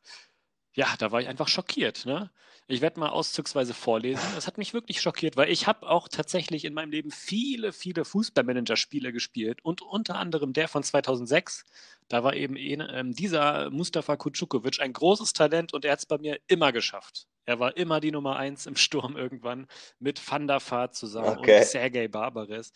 ja, 0.73 0.87
da 0.97 1.11
war 1.11 1.21
ich 1.21 1.27
einfach 1.27 1.47
schockiert. 1.47 2.05
Ne? 2.05 2.29
Ich 2.67 2.81
werde 2.81 2.99
mal 2.99 3.09
auszugsweise 3.09 3.73
vorlesen. 3.73 4.21
Es 4.37 4.45
hat 4.45 4.57
mich 4.59 4.73
wirklich 4.73 5.01
schockiert, 5.01 5.35
weil 5.37 5.49
ich 5.49 5.65
habe 5.65 5.89
auch 5.89 6.07
tatsächlich 6.07 6.65
in 6.65 6.73
meinem 6.75 6.91
Leben 6.91 7.09
viele, 7.11 7.73
viele 7.73 8.05
Fußballmanager-Spiele 8.05 9.11
gespielt 9.11 9.59
und 9.63 9.81
unter 9.81 10.15
anderem 10.15 10.53
der 10.53 10.67
von 10.67 10.83
2006. 10.83 11.65
Da 12.07 12.23
war 12.23 12.35
eben 12.35 12.55
ähm, 12.57 13.13
dieser 13.13 13.71
Mustafa 13.71 14.15
Kucukovic 14.17 14.79
ein 14.79 14.93
großes 14.93 15.33
Talent 15.33 15.73
und 15.73 15.83
er 15.85 15.93
hat 15.93 15.99
es 15.99 16.05
bei 16.05 16.19
mir 16.19 16.39
immer 16.47 16.71
geschafft. 16.71 17.27
Er 17.45 17.59
war 17.59 17.75
immer 17.75 17.99
die 17.99 18.11
Nummer 18.11 18.35
eins 18.35 18.67
im 18.67 18.75
Sturm 18.75 19.17
irgendwann 19.17 19.67
mit 19.97 20.21
Van 20.29 20.47
der 20.47 20.61
Vaart 20.61 20.95
zusammen 20.95 21.39
Okay. 21.39 21.59
und 21.61 21.65
Sergei 21.65 22.07
Barbares. 22.07 22.71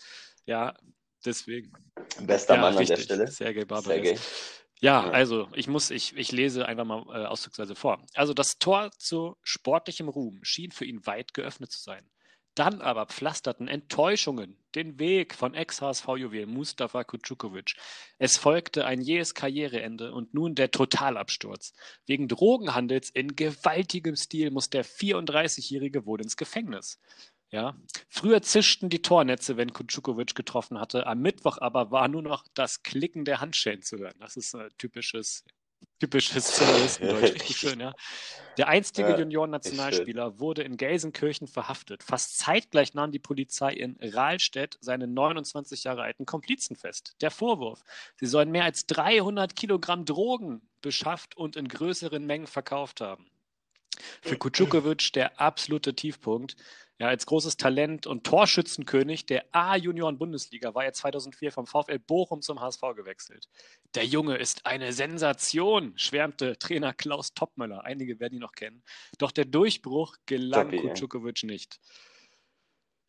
Ja, 0.48 0.74
deswegen. 1.24 1.72
Bester 2.22 2.56
ja, 2.56 2.62
Mann 2.62 2.74
an 2.74 2.80
richtig, 2.80 2.98
der 2.98 3.04
Stelle. 3.04 3.28
Sergei 3.28 3.66
Barbares. 3.66 3.86
Sergei. 3.86 4.20
Ja, 4.84 5.10
also 5.12 5.48
ich 5.54 5.70
muss, 5.70 5.92
ich, 5.92 6.14
ich 6.18 6.34
lese 6.34 6.66
einfach 6.66 6.84
mal 6.84 7.06
äh, 7.08 7.26
auszugsweise 7.26 7.74
vor. 7.74 8.06
Also 8.16 8.34
das 8.34 8.60
Tor 8.60 8.92
zu 8.98 9.38
sportlichem 9.42 10.10
Ruhm 10.10 10.44
schien 10.44 10.74
für 10.74 10.84
ihn 10.84 11.06
weit 11.06 11.34
geöffnet 11.34 11.72
zu 11.72 11.82
sein. 11.82 12.06
Dann 12.54 12.82
aber 12.82 13.06
pflasterten 13.06 13.70
Enttäuschungen 13.70 14.58
den 14.76 15.00
Weg 15.00 15.36
von 15.36 15.54
Ex-HSV-Juwel 15.54 16.48
Mustafa 16.48 17.06
Kucukovic. 17.06 17.76
Es 18.18 18.36
folgte 18.36 18.86
ein 18.86 19.00
jähes 19.00 19.34
Karriereende 19.34 20.12
und 20.12 20.34
nun 20.34 20.54
der 20.54 20.70
Totalabsturz. 20.70 21.74
Wegen 22.06 22.28
Drogenhandels 22.28 23.10
in 23.10 23.38
gewaltigem 23.38 24.18
Stil 24.18 24.52
muss 24.52 24.70
der 24.70 24.84
34-Jährige 24.84 26.06
wohl 26.06 26.20
ins 26.20 26.36
Gefängnis. 26.36 27.00
Ja, 27.54 27.76
früher 28.10 28.41
zischten 28.41 28.89
die 28.89 29.04
Tornetze, 29.04 29.58
wenn 29.58 29.72
Kucukovic 29.72 30.34
getroffen 30.34 30.80
hatte. 30.80 31.06
Am 31.06 31.20
Mittwoch 31.20 31.60
aber 31.60 31.91
war 31.91 32.08
nur 32.08 32.24
noch 32.24 32.45
das 32.56 32.82
Klicken 32.82 33.26
der 33.26 33.41
Handschellen 33.41 33.84
zu 33.84 33.99
hören. 33.99 34.16
Das 34.20 34.38
ist 34.38 34.56
ein 34.56 34.70
typisches, 34.80 35.45
typisches 35.99 36.58
Journalistendeutsch. 36.58 37.22
Richtig 37.36 37.56
schön, 37.56 37.80
ja. 37.80 37.93
Der 38.58 38.70
einstige 38.70 39.12
Ja, 39.12 39.20
Junioren-Nationalspieler 39.20 40.39
wurde 40.39 40.64
in 40.64 40.78
Gelsenkirchen 40.78 41.47
verhaftet. 41.47 42.01
Fast 42.01 42.39
zeitgleich 42.39 42.95
nahm 42.95 43.12
die 43.12 43.20
Polizei 43.20 43.74
in 43.74 43.97
Rahlstedt 44.01 44.80
seinen 44.82 45.14
29 45.14 45.84
Jahre 45.84 46.01
alten 46.01 46.26
Komplizen 46.26 46.76
fest. 46.76 47.16
Der 47.22 47.30
Vorwurf, 47.30 47.84
sie 48.16 48.26
sollen 48.26 48.49
mehr 48.49 48.64
als 48.64 48.88
300 48.88 49.56
Kilogramm 49.56 50.06
Drogen 50.06 50.68
beschafft 50.82 51.38
und 51.38 51.56
in 51.56 51.68
größeren 51.68 52.26
Mengen 52.26 52.47
verkauft 52.47 52.99
haben. 52.99 53.30
Für 54.24 54.38
Kucukovic 54.38 55.14
der 55.14 55.39
absolute 55.39 55.95
Tiefpunkt. 55.95 56.56
Ja, 57.00 57.08
als 57.08 57.26
großes 57.26 57.58
Talent 57.58 58.06
und 58.06 58.24
Torschützenkönig 58.24 59.26
der 59.26 59.46
A-Junioren-Bundesliga 59.52 60.76
war 60.76 60.86
er 60.86 60.94
2004 60.94 61.52
vom 61.52 61.66
VfL 61.66 61.98
Bochum 61.98 62.41
zum 62.41 62.62
HSV 62.62 62.82
gewechselt. 62.96 63.50
Der 63.96 64.06
Junge 64.06 64.38
ist 64.38 64.66
eine 64.68 64.94
Sensation, 64.94 65.98
schwärmte 65.98 66.58
Trainer 66.60 66.94
Klaus 66.94 67.34
Toppmöller. 67.34 67.84
Einige 67.84 68.20
werden 68.20 68.36
ihn 68.36 68.41
noch 68.41 68.54
kennen. 68.54 68.84
Doch 69.18 69.32
der 69.32 69.46
Durchbruch 69.46 70.16
gelang 70.28 70.70
Toppi, 70.70 70.88
ja. 70.88 70.94
Kucukovic 70.94 71.44
nicht. 71.44 71.80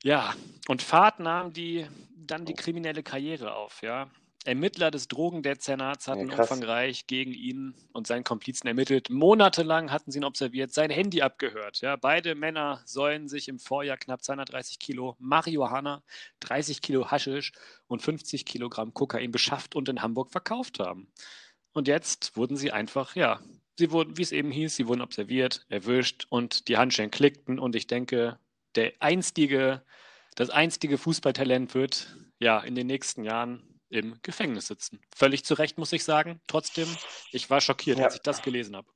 Ja, 0.03 0.35
und 0.68 0.82
Fahrt 0.82 1.20
nahm 1.20 1.53
die, 1.53 1.87
dann 2.16 2.47
die 2.47 2.55
kriminelle 2.55 3.03
Karriere 3.03 3.55
auf, 3.55 3.82
ja. 3.82 4.11
Ermittler 4.45 4.90
des 4.90 5.09
Drogendezernats 5.09 6.07
hatten 6.07 6.28
Ja, 6.28 6.36
umfangreich 6.38 7.07
gegen 7.07 7.32
ihn 7.32 7.74
und 7.92 8.07
seinen 8.07 8.24
Komplizen 8.24 8.68
ermittelt. 8.68 9.09
Monatelang 9.09 9.90
hatten 9.90 10.12
sie 10.12 10.18
ihn 10.18 10.24
observiert, 10.24 10.72
sein 10.72 10.90
Handy 10.90 11.22
abgehört. 11.22 11.80
Ja, 11.80 11.97
beide 11.97 12.34
Männer 12.34 12.82
sollen 12.84 13.28
sich 13.28 13.49
im 13.49 13.59
Vorjahr 13.59 13.97
knapp 13.97 14.22
230 14.22 14.78
Kilo 14.78 15.16
Marihuana, 15.18 16.03
30 16.40 16.82
Kilo 16.82 17.11
Haschisch 17.11 17.53
und 17.86 18.03
50 18.03 18.45
Kilogramm 18.45 18.92
Kokain 18.92 19.32
beschafft 19.32 19.74
und 19.74 19.88
in 19.88 20.03
Hamburg 20.03 20.30
verkauft 20.30 20.78
haben. 20.78 21.11
Und 21.72 21.88
jetzt 21.88 22.36
wurden 22.36 22.57
sie 22.57 22.70
einfach, 22.70 23.16
ja, 23.16 23.40
sie 23.78 23.90
wurden, 23.90 24.16
wie 24.18 24.22
es 24.22 24.32
eben 24.32 24.51
hieß, 24.51 24.76
sie 24.76 24.86
wurden 24.86 25.01
observiert, 25.01 25.64
erwischt 25.70 26.26
und 26.28 26.68
die 26.68 26.76
Handschellen 26.76 27.11
klickten. 27.11 27.59
Und 27.59 27.74
ich 27.74 27.86
denke, 27.86 28.38
der 28.74 28.92
einstige, 29.01 29.82
das 30.34 30.51
einstige 30.51 30.99
Fußballtalent 30.99 31.74
wird 31.74 32.14
ja 32.38 32.61
in 32.61 32.74
den 32.74 32.86
nächsten 32.86 33.24
Jahren 33.24 33.74
im 33.97 34.18
Gefängnis 34.22 34.66
sitzen. 34.68 35.01
Völlig 35.14 35.45
zu 35.45 35.55
Recht, 35.55 35.78
muss 35.78 35.92
ich 35.92 36.05
sagen. 36.05 36.40
Trotzdem, 36.47 36.88
ich 37.32 37.51
war 37.51 37.61
schockiert, 37.61 37.99
Ja. 37.99 38.07
als 38.07 38.16
ich 38.16 38.22
das 38.22 38.42
gelesen 38.42 38.76
habe. 38.76 38.88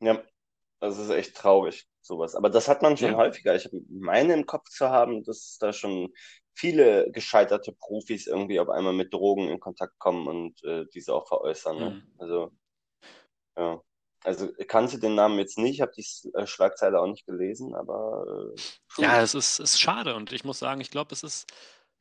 Ja, 0.00 0.22
das 0.80 0.98
ist 0.98 1.10
echt 1.10 1.36
traurig, 1.36 1.86
sowas. 2.00 2.34
Aber 2.34 2.50
das 2.50 2.68
hat 2.68 2.82
man 2.82 2.96
schon 2.96 3.12
Ja. 3.12 3.16
häufiger. 3.16 3.54
Ich 3.54 3.68
meine 3.88 4.34
im 4.34 4.46
Kopf 4.46 4.68
zu 4.68 4.88
haben, 4.88 5.22
dass 5.24 5.58
da 5.58 5.72
schon 5.72 6.12
viele 6.54 7.10
gescheiterte 7.12 7.72
Profis 7.72 8.26
irgendwie 8.26 8.60
auf 8.60 8.68
einmal 8.68 8.92
mit 8.92 9.12
Drogen 9.14 9.48
in 9.48 9.60
Kontakt 9.60 9.98
kommen 9.98 10.26
und 10.26 10.62
äh, 10.64 10.86
diese 10.92 11.14
auch 11.14 11.26
veräußern. 11.28 11.78
Ne? 11.78 11.90
Mhm. 11.90 12.12
Also, 12.18 12.52
ja. 13.56 13.80
Also 14.24 14.50
ich 14.56 14.68
kannte 14.68 15.00
den 15.00 15.16
Namen 15.16 15.38
jetzt 15.38 15.58
nicht, 15.58 15.80
habe 15.80 15.92
die 15.96 16.06
äh, 16.34 16.46
Schlagzeile 16.46 17.00
auch 17.00 17.08
nicht 17.08 17.26
gelesen, 17.26 17.74
aber 17.74 18.52
äh. 18.56 19.02
Ja, 19.02 19.20
es 19.20 19.34
ist, 19.34 19.58
ist 19.58 19.80
schade 19.80 20.14
und 20.14 20.32
ich 20.32 20.44
muss 20.44 20.60
sagen, 20.60 20.80
ich 20.80 20.90
glaube, 20.90 21.12
es 21.12 21.24
ist 21.24 21.46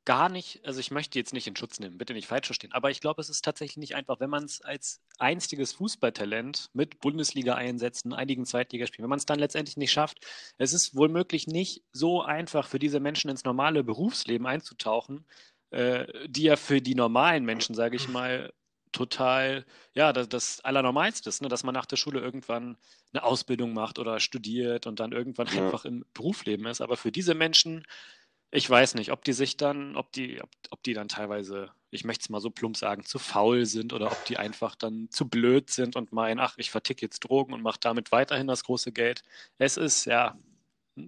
gar 0.06 0.30
nicht, 0.30 0.66
also 0.66 0.80
ich 0.80 0.92
möchte 0.92 1.20
jetzt 1.20 1.34
nicht 1.34 1.48
in 1.48 1.56
Schutz 1.56 1.80
nehmen, 1.80 1.98
bitte 1.98 2.14
nicht 2.14 2.28
falsch 2.28 2.48
verstehen, 2.48 2.72
aber 2.74 2.90
ich 2.90 3.02
glaube, 3.02 3.22
es 3.22 3.30
ist 3.30 3.46
tatsächlich 3.46 3.78
nicht 3.78 3.96
einfach, 3.96 4.20
wenn 4.20 4.30
man 4.30 4.44
es 4.44 4.62
als 4.62 5.02
einstiges 5.20 5.74
Fußballtalent 5.74 6.70
mit 6.74 7.00
Bundesliga-Einsätzen, 7.00 8.14
einigen 8.14 8.46
Zweitligaspielen, 8.46 9.04
wenn 9.04 9.10
man 9.10 9.20
es 9.20 9.26
dann 9.26 9.40
letztendlich 9.40 9.78
nicht 9.78 9.92
schafft, 9.92 10.26
es 10.58 10.74
ist 10.74 10.96
wohl 10.96 11.10
möglich 11.10 11.48
nicht 11.48 11.84
so 11.92 12.22
einfach 12.22 12.68
für 12.68 12.80
diese 12.80 13.00
Menschen 13.00 13.30
ins 13.30 13.44
normale 13.44 13.84
Berufsleben 13.84 14.48
einzutauchen, 14.48 15.26
äh, 15.70 16.08
die 16.28 16.44
ja 16.44 16.56
für 16.56 16.82
die 16.82 16.96
normalen 16.96 17.46
Menschen, 17.46 17.76
sage 17.76 17.96
ich 17.96 18.08
mal, 18.08 18.52
total, 18.92 19.66
ja, 19.94 20.14
das, 20.14 20.30
das 20.30 20.62
Allernormalste 20.62 21.30
ist, 21.30 21.42
ne? 21.42 21.48
dass 21.48 21.64
man 21.64 21.74
nach 21.74 21.86
der 21.86 21.96
Schule 21.96 22.20
irgendwann 22.20 22.78
eine 23.14 23.24
Ausbildung 23.24 23.74
macht 23.74 24.00
oder 24.00 24.20
studiert 24.20 24.88
und 24.88 25.00
dann 25.00 25.12
irgendwann 25.12 25.48
ja. 25.48 25.64
einfach 25.64 25.86
im 25.86 26.06
Berufsleben 26.14 26.66
ist. 26.66 26.82
Aber 26.82 26.98
für 26.98 27.12
diese 27.12 27.34
Menschen 27.34 27.86
ich 28.52 28.70
weiß 28.70 28.96
nicht, 28.96 29.12
ob 29.12 29.24
die 29.24 29.34
sich 29.34 29.56
dann, 29.56 29.96
ob 29.96 30.12
die, 30.12 30.42
ob, 30.42 30.50
ob 30.72 30.84
die 30.84 30.94
dann 30.94 31.08
teilweise, 31.08 31.72
ich 31.90 32.04
möchte 32.04 32.24
es 32.24 32.30
mal 32.30 32.42
so 32.42 32.50
plump 32.50 32.76
sagen, 32.76 33.06
zu 33.06 33.18
faul 33.18 33.66
sind 33.66 33.94
oder 33.94 34.12
ob 34.12 34.26
die 34.26 34.38
einfach 34.38 34.76
dann 34.76 35.08
zu 35.10 35.30
blöd 35.30 35.70
sind 35.70 35.96
und 35.96 36.12
meinen, 36.12 36.40
ach, 36.40 36.56
ich 36.58 36.70
verticke 36.70 37.06
jetzt 37.06 37.22
Drogen 37.22 37.54
und 37.54 37.62
mache 37.62 37.80
damit 37.80 38.12
weiterhin 38.12 38.48
das 38.48 38.66
große 38.66 38.92
Geld. 38.92 39.24
Es 39.58 39.78
ist 39.78 40.06
ja 40.06 40.38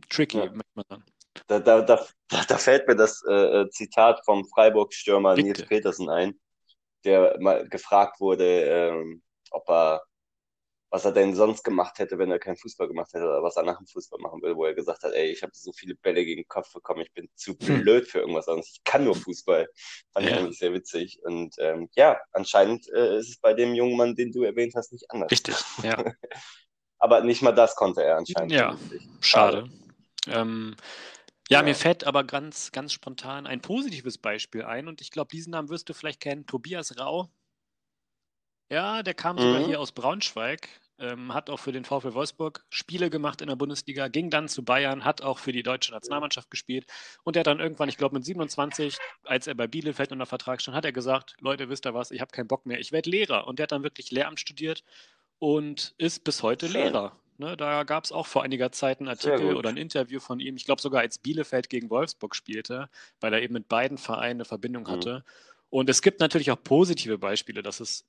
tricky, 0.09 0.37
ja. 0.37 0.45
möchte 0.45 0.71
man 0.73 0.85
sagen. 0.89 1.03
Da, 1.47 1.59
da, 1.59 1.81
da, 1.81 2.05
da 2.29 2.57
fällt 2.57 2.87
mir 2.87 2.95
das 2.95 3.23
äh, 3.27 3.61
äh 3.61 3.69
Zitat 3.69 4.23
vom 4.23 4.45
Freiburg-Stürmer 4.47 5.35
Nils 5.35 5.65
Petersen 5.65 6.09
ein, 6.09 6.39
der 7.03 7.35
mal 7.39 7.67
gefragt 7.67 8.21
wurde, 8.21 8.61
ähm, 8.61 9.21
ob 9.51 9.69
er 9.69 10.03
was 10.93 11.05
er 11.05 11.11
denn 11.11 11.33
sonst 11.33 11.63
gemacht 11.63 11.97
hätte, 11.97 12.19
wenn 12.19 12.29
er 12.29 12.37
keinen 12.37 12.55
Fußball 12.55 12.87
gemacht 12.87 13.11
hätte 13.13 13.25
oder 13.25 13.41
was 13.41 13.57
er 13.57 13.63
nach 13.63 13.79
dem 13.79 13.87
Fußball 13.87 14.19
machen 14.21 14.43
will, 14.43 14.55
wo 14.55 14.65
er 14.65 14.75
gesagt 14.75 15.01
hat, 15.01 15.11
ey, 15.13 15.31
ich 15.31 15.41
habe 15.41 15.51
so 15.55 15.73
viele 15.73 15.95
Bälle 15.95 16.23
gegen 16.23 16.41
den 16.41 16.47
Kopf 16.47 16.71
bekommen, 16.71 17.01
ich 17.01 17.11
bin 17.11 17.27
zu 17.33 17.57
hm. 17.59 17.81
blöd 17.81 18.07
für 18.07 18.19
irgendwas 18.19 18.47
anderes, 18.47 18.69
ich 18.75 18.83
kann 18.83 19.03
nur 19.03 19.15
Fußball. 19.15 19.67
Fand 20.11 20.27
ja. 20.27 20.31
ich 20.31 20.37
eigentlich 20.37 20.59
sehr 20.59 20.71
witzig. 20.71 21.19
Und 21.23 21.55
ähm, 21.57 21.89
ja, 21.95 22.19
anscheinend 22.31 22.87
äh, 22.89 23.17
ist 23.17 23.29
es 23.29 23.37
bei 23.37 23.55
dem 23.55 23.73
jungen 23.73 23.97
Mann, 23.97 24.13
den 24.13 24.31
du 24.31 24.43
erwähnt 24.43 24.75
hast, 24.75 24.93
nicht 24.93 25.09
anders. 25.09 25.31
Richtig, 25.31 25.55
ja. 25.81 25.97
aber 26.99 27.21
nicht 27.21 27.41
mal 27.41 27.53
das 27.53 27.75
konnte 27.75 28.03
er 28.03 28.17
anscheinend. 28.17 28.51
Ja, 28.51 28.77
schade. 29.19 29.71
Ähm, 30.27 30.75
ja, 31.49 31.57
ja, 31.57 31.63
mir 31.63 31.73
fällt 31.73 32.03
aber 32.03 32.23
ganz, 32.23 32.71
ganz 32.71 32.93
spontan 32.93 33.47
ein 33.47 33.61
positives 33.61 34.19
Beispiel 34.19 34.61
ein 34.61 34.87
und 34.87 35.01
ich 35.01 35.09
glaube, 35.09 35.29
diesen 35.31 35.53
Namen 35.53 35.69
wirst 35.69 35.89
du 35.89 35.95
vielleicht 35.95 36.19
kennen, 36.19 36.45
Tobias 36.45 36.99
Rau. 36.99 37.31
Ja, 38.69 39.01
der 39.03 39.13
kam 39.15 39.39
sogar 39.39 39.61
mhm. 39.61 39.65
hier 39.65 39.79
aus 39.79 39.91
Braunschweig, 39.91 40.67
ähm, 41.03 41.33
hat 41.33 41.49
auch 41.49 41.59
für 41.59 41.71
den 41.71 41.83
VfL 41.83 42.13
Wolfsburg 42.13 42.63
Spiele 42.69 43.09
gemacht 43.09 43.41
in 43.41 43.47
der 43.47 43.55
Bundesliga, 43.55 44.07
ging 44.07 44.29
dann 44.29 44.47
zu 44.47 44.63
Bayern, 44.63 45.03
hat 45.03 45.21
auch 45.21 45.37
für 45.37 45.51
die 45.51 45.63
deutsche 45.63 45.91
Nationalmannschaft 45.91 46.49
gespielt 46.49 46.85
und 47.23 47.35
der 47.35 47.41
hat 47.41 47.47
dann 47.47 47.59
irgendwann, 47.59 47.89
ich 47.89 47.97
glaube 47.97 48.15
mit 48.15 48.25
27, 48.25 48.97
als 49.25 49.47
er 49.47 49.55
bei 49.55 49.67
Bielefeld 49.67 50.11
unter 50.11 50.25
Vertrag 50.25 50.61
stand, 50.61 50.77
hat 50.77 50.85
er 50.85 50.93
gesagt, 50.93 51.35
Leute, 51.41 51.69
wisst 51.69 51.85
ihr 51.85 51.93
was, 51.93 52.11
ich 52.11 52.21
habe 52.21 52.31
keinen 52.31 52.47
Bock 52.47 52.65
mehr, 52.65 52.79
ich 52.79 52.91
werde 52.91 53.09
Lehrer 53.09 53.47
und 53.47 53.59
der 53.59 53.63
hat 53.63 53.73
dann 53.73 53.83
wirklich 53.83 54.11
Lehramt 54.11 54.39
studiert 54.39 54.83
und 55.39 55.93
ist 55.97 56.23
bis 56.23 56.41
heute 56.41 56.67
Schön. 56.67 56.81
Lehrer. 56.81 57.19
Ne, 57.37 57.57
da 57.57 57.83
gab 57.83 58.03
es 58.03 58.11
auch 58.11 58.27
vor 58.27 58.43
einiger 58.43 58.71
Zeit 58.71 58.99
einen 58.99 59.09
Artikel 59.09 59.55
oder 59.55 59.69
ein 59.69 59.77
Interview 59.77 60.19
von 60.19 60.39
ihm, 60.39 60.55
ich 60.55 60.65
glaube 60.65 60.81
sogar 60.81 61.01
als 61.01 61.17
Bielefeld 61.17 61.67
gegen 61.67 61.89
Wolfsburg 61.89 62.35
spielte, 62.35 62.89
weil 63.19 63.33
er 63.33 63.41
eben 63.41 63.53
mit 63.53 63.67
beiden 63.67 63.97
Vereinen 63.97 64.37
eine 64.37 64.45
Verbindung 64.45 64.83
mhm. 64.83 64.87
hatte. 64.87 65.15
Mhm. 65.15 65.23
Und 65.71 65.89
es 65.89 66.03
gibt 66.03 66.19
natürlich 66.19 66.51
auch 66.51 66.63
positive 66.63 67.17
Beispiele, 67.17 67.63
dass 67.63 67.79
es 67.79 68.05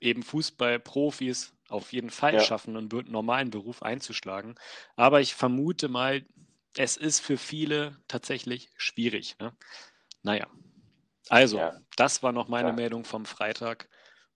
eben 0.00 0.22
Fußballprofis 0.22 1.52
auf 1.70 1.92
jeden 1.92 2.10
Fall 2.10 2.34
ja. 2.34 2.40
schaffen, 2.40 2.76
einen 2.76 2.88
normalen 3.06 3.50
Beruf 3.50 3.82
einzuschlagen. 3.82 4.56
Aber 4.96 5.20
ich 5.20 5.34
vermute 5.34 5.88
mal, 5.88 6.24
es 6.76 6.96
ist 6.96 7.20
für 7.20 7.36
viele 7.36 7.96
tatsächlich 8.08 8.70
schwierig. 8.76 9.36
Ne? 9.38 9.52
Naja. 10.22 10.46
Also, 11.28 11.58
ja. 11.58 11.80
das 11.96 12.22
war 12.22 12.32
noch 12.32 12.48
meine 12.48 12.68
ja. 12.68 12.74
Meldung 12.74 13.04
vom 13.04 13.24
Freitag. 13.24 13.88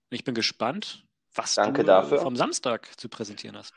Ich 0.09 0.23
bin 0.23 0.35
gespannt, 0.35 1.05
was 1.33 1.55
Danke 1.55 1.81
du 1.81 1.87
dafür. 1.87 2.19
vom 2.19 2.35
Samstag 2.35 2.89
zu 2.99 3.09
präsentieren 3.09 3.57
hast. 3.57 3.73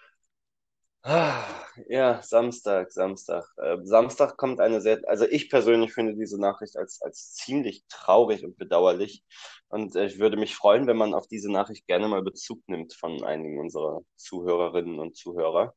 Ah, 1.02 1.44
ja, 1.88 2.22
Samstag, 2.22 2.92
Samstag. 2.92 3.44
Äh, 3.56 3.78
Samstag 3.84 4.36
kommt 4.36 4.60
eine 4.60 4.80
sehr, 4.80 5.00
also 5.08 5.24
ich 5.26 5.48
persönlich 5.48 5.92
finde 5.94 6.14
diese 6.14 6.38
Nachricht 6.40 6.76
als, 6.76 7.00
als 7.00 7.32
ziemlich 7.34 7.84
traurig 7.88 8.44
und 8.44 8.58
bedauerlich. 8.58 9.24
Und 9.68 9.94
äh, 9.96 10.06
ich 10.06 10.18
würde 10.18 10.36
mich 10.36 10.54
freuen, 10.56 10.86
wenn 10.86 10.96
man 10.96 11.14
auf 11.14 11.26
diese 11.28 11.50
Nachricht 11.50 11.86
gerne 11.86 12.08
mal 12.08 12.22
Bezug 12.22 12.60
nimmt 12.68 12.94
von 12.94 13.22
einigen 13.24 13.58
unserer 13.60 14.02
Zuhörerinnen 14.16 14.98
und 14.98 15.16
Zuhörer. 15.16 15.74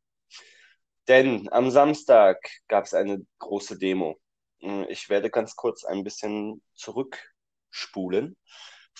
Denn 1.07 1.49
am 1.51 1.71
Samstag 1.71 2.37
gab 2.67 2.85
es 2.85 2.93
eine 2.93 3.25
große 3.39 3.77
Demo. 3.77 4.19
Hm, 4.61 4.85
ich 4.89 5.09
werde 5.09 5.29
ganz 5.29 5.55
kurz 5.55 5.83
ein 5.83 6.03
bisschen 6.03 6.61
zurückspulen. 6.75 8.37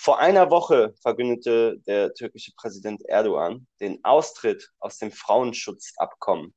Vor 0.02 0.18
einer 0.18 0.50
Woche 0.50 0.94
verkündete 1.00 1.78
der 1.86 2.12
türkische 2.12 2.50
Präsident 2.56 3.04
Erdogan 3.04 3.68
den 3.78 4.02
Austritt 4.02 4.68
aus 4.80 4.98
dem 4.98 5.12
Frauenschutzabkommen. 5.12 6.52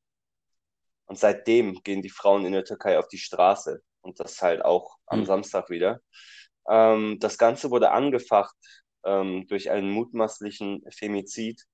Und 1.06 1.20
seitdem 1.20 1.76
gehen 1.84 2.02
die 2.02 2.10
Frauen 2.10 2.44
in 2.48 2.54
der 2.54 2.64
Türkei 2.64 2.98
auf 2.98 3.08
die 3.08 3.20
Straße. 3.20 3.84
Und 4.02 4.20
das 4.20 4.42
halt 4.42 4.66
auch 4.66 4.98
am 5.06 5.20
mhm. 5.20 5.26
Samstag 5.26 5.70
wieder. 5.70 6.02
Ähm, 6.68 7.20
das 7.20 7.38
Ganze 7.38 7.70
wurde 7.70 7.92
angefacht 7.92 8.58
ähm, 9.04 9.46
durch 9.48 9.70
einen 9.70 9.92
mutmaßlichen 9.92 10.84
Femizid. 10.90 11.66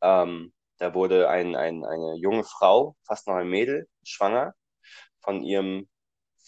Ähm, 0.00 0.52
da 0.76 0.94
wurde 0.94 1.28
ein, 1.28 1.56
ein, 1.56 1.84
eine 1.84 2.14
junge 2.18 2.44
Frau, 2.44 2.94
fast 3.04 3.26
noch 3.26 3.34
ein 3.34 3.48
Mädel, 3.48 3.88
schwanger, 4.04 4.54
von 5.22 5.42
ihrem 5.42 5.88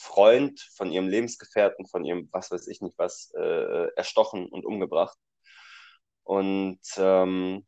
Freund, 0.01 0.61
von 0.75 0.91
ihrem 0.91 1.09
Lebensgefährten, 1.09 1.87
von 1.87 2.05
ihrem 2.05 2.29
was 2.33 2.51
weiß 2.51 2.69
ich 2.69 2.81
nicht 2.81 2.99
was, 2.99 3.33
äh, 3.37 3.89
erstochen 3.97 4.49
und 4.49 4.65
umgebracht. 4.65 5.19
Und 6.25 6.81
ähm, 6.97 7.67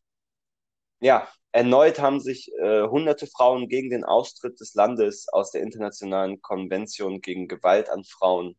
ja, 1.00 1.28
erneut 1.52 2.00
haben 2.00 2.20
sich 2.20 2.50
äh, 2.58 2.82
hunderte 2.88 3.26
Frauen 3.26 3.68
gegen 3.68 3.90
den 3.90 4.04
Austritt 4.04 4.60
des 4.60 4.74
Landes 4.74 5.28
aus 5.28 5.50
der 5.50 5.62
internationalen 5.62 6.40
Konvention 6.40 7.20
gegen 7.20 7.48
Gewalt 7.48 7.90
an 7.90 8.04
Frauen 8.04 8.56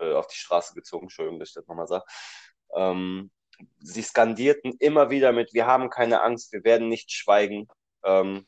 äh, 0.00 0.12
auf 0.12 0.26
die 0.26 0.36
Straße 0.36 0.74
gezogen. 0.74 1.04
Entschuldigung, 1.04 1.38
dass 1.38 1.50
ich 1.50 1.54
das 1.54 1.68
nochmal 1.68 1.86
sage. 1.86 2.04
Ähm, 2.74 3.30
sie 3.78 4.02
skandierten 4.02 4.74
immer 4.80 5.10
wieder 5.10 5.32
mit, 5.32 5.54
wir 5.54 5.66
haben 5.66 5.90
keine 5.90 6.22
Angst, 6.22 6.52
wir 6.52 6.64
werden 6.64 6.88
nicht 6.88 7.12
schweigen. 7.12 7.68
Ähm, 8.04 8.46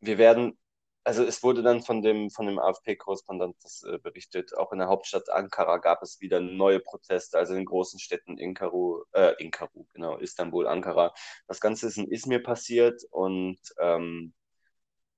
wir 0.00 0.18
werden 0.18 0.58
also 1.04 1.24
es 1.24 1.42
wurde 1.42 1.62
dann 1.62 1.82
von 1.82 2.02
dem, 2.02 2.30
von 2.30 2.46
dem 2.46 2.58
AFP-Korrespondent 2.58 3.56
äh, 3.84 3.98
berichtet, 3.98 4.56
auch 4.56 4.72
in 4.72 4.78
der 4.78 4.88
Hauptstadt 4.88 5.28
Ankara 5.30 5.78
gab 5.78 6.02
es 6.02 6.20
wieder 6.20 6.40
neue 6.40 6.80
Proteste, 6.80 7.38
also 7.38 7.54
in 7.54 7.64
großen 7.64 7.98
Städten 7.98 8.38
Inkaru, 8.38 9.02
äh, 9.12 9.34
Inkaru, 9.42 9.86
genau, 9.92 10.16
Istanbul, 10.18 10.66
Ankara. 10.68 11.12
Das 11.48 11.60
Ganze 11.60 11.88
ist 11.88 11.98
in 11.98 12.10
Izmir 12.10 12.42
passiert 12.42 13.02
und 13.10 13.58
ähm, 13.78 14.32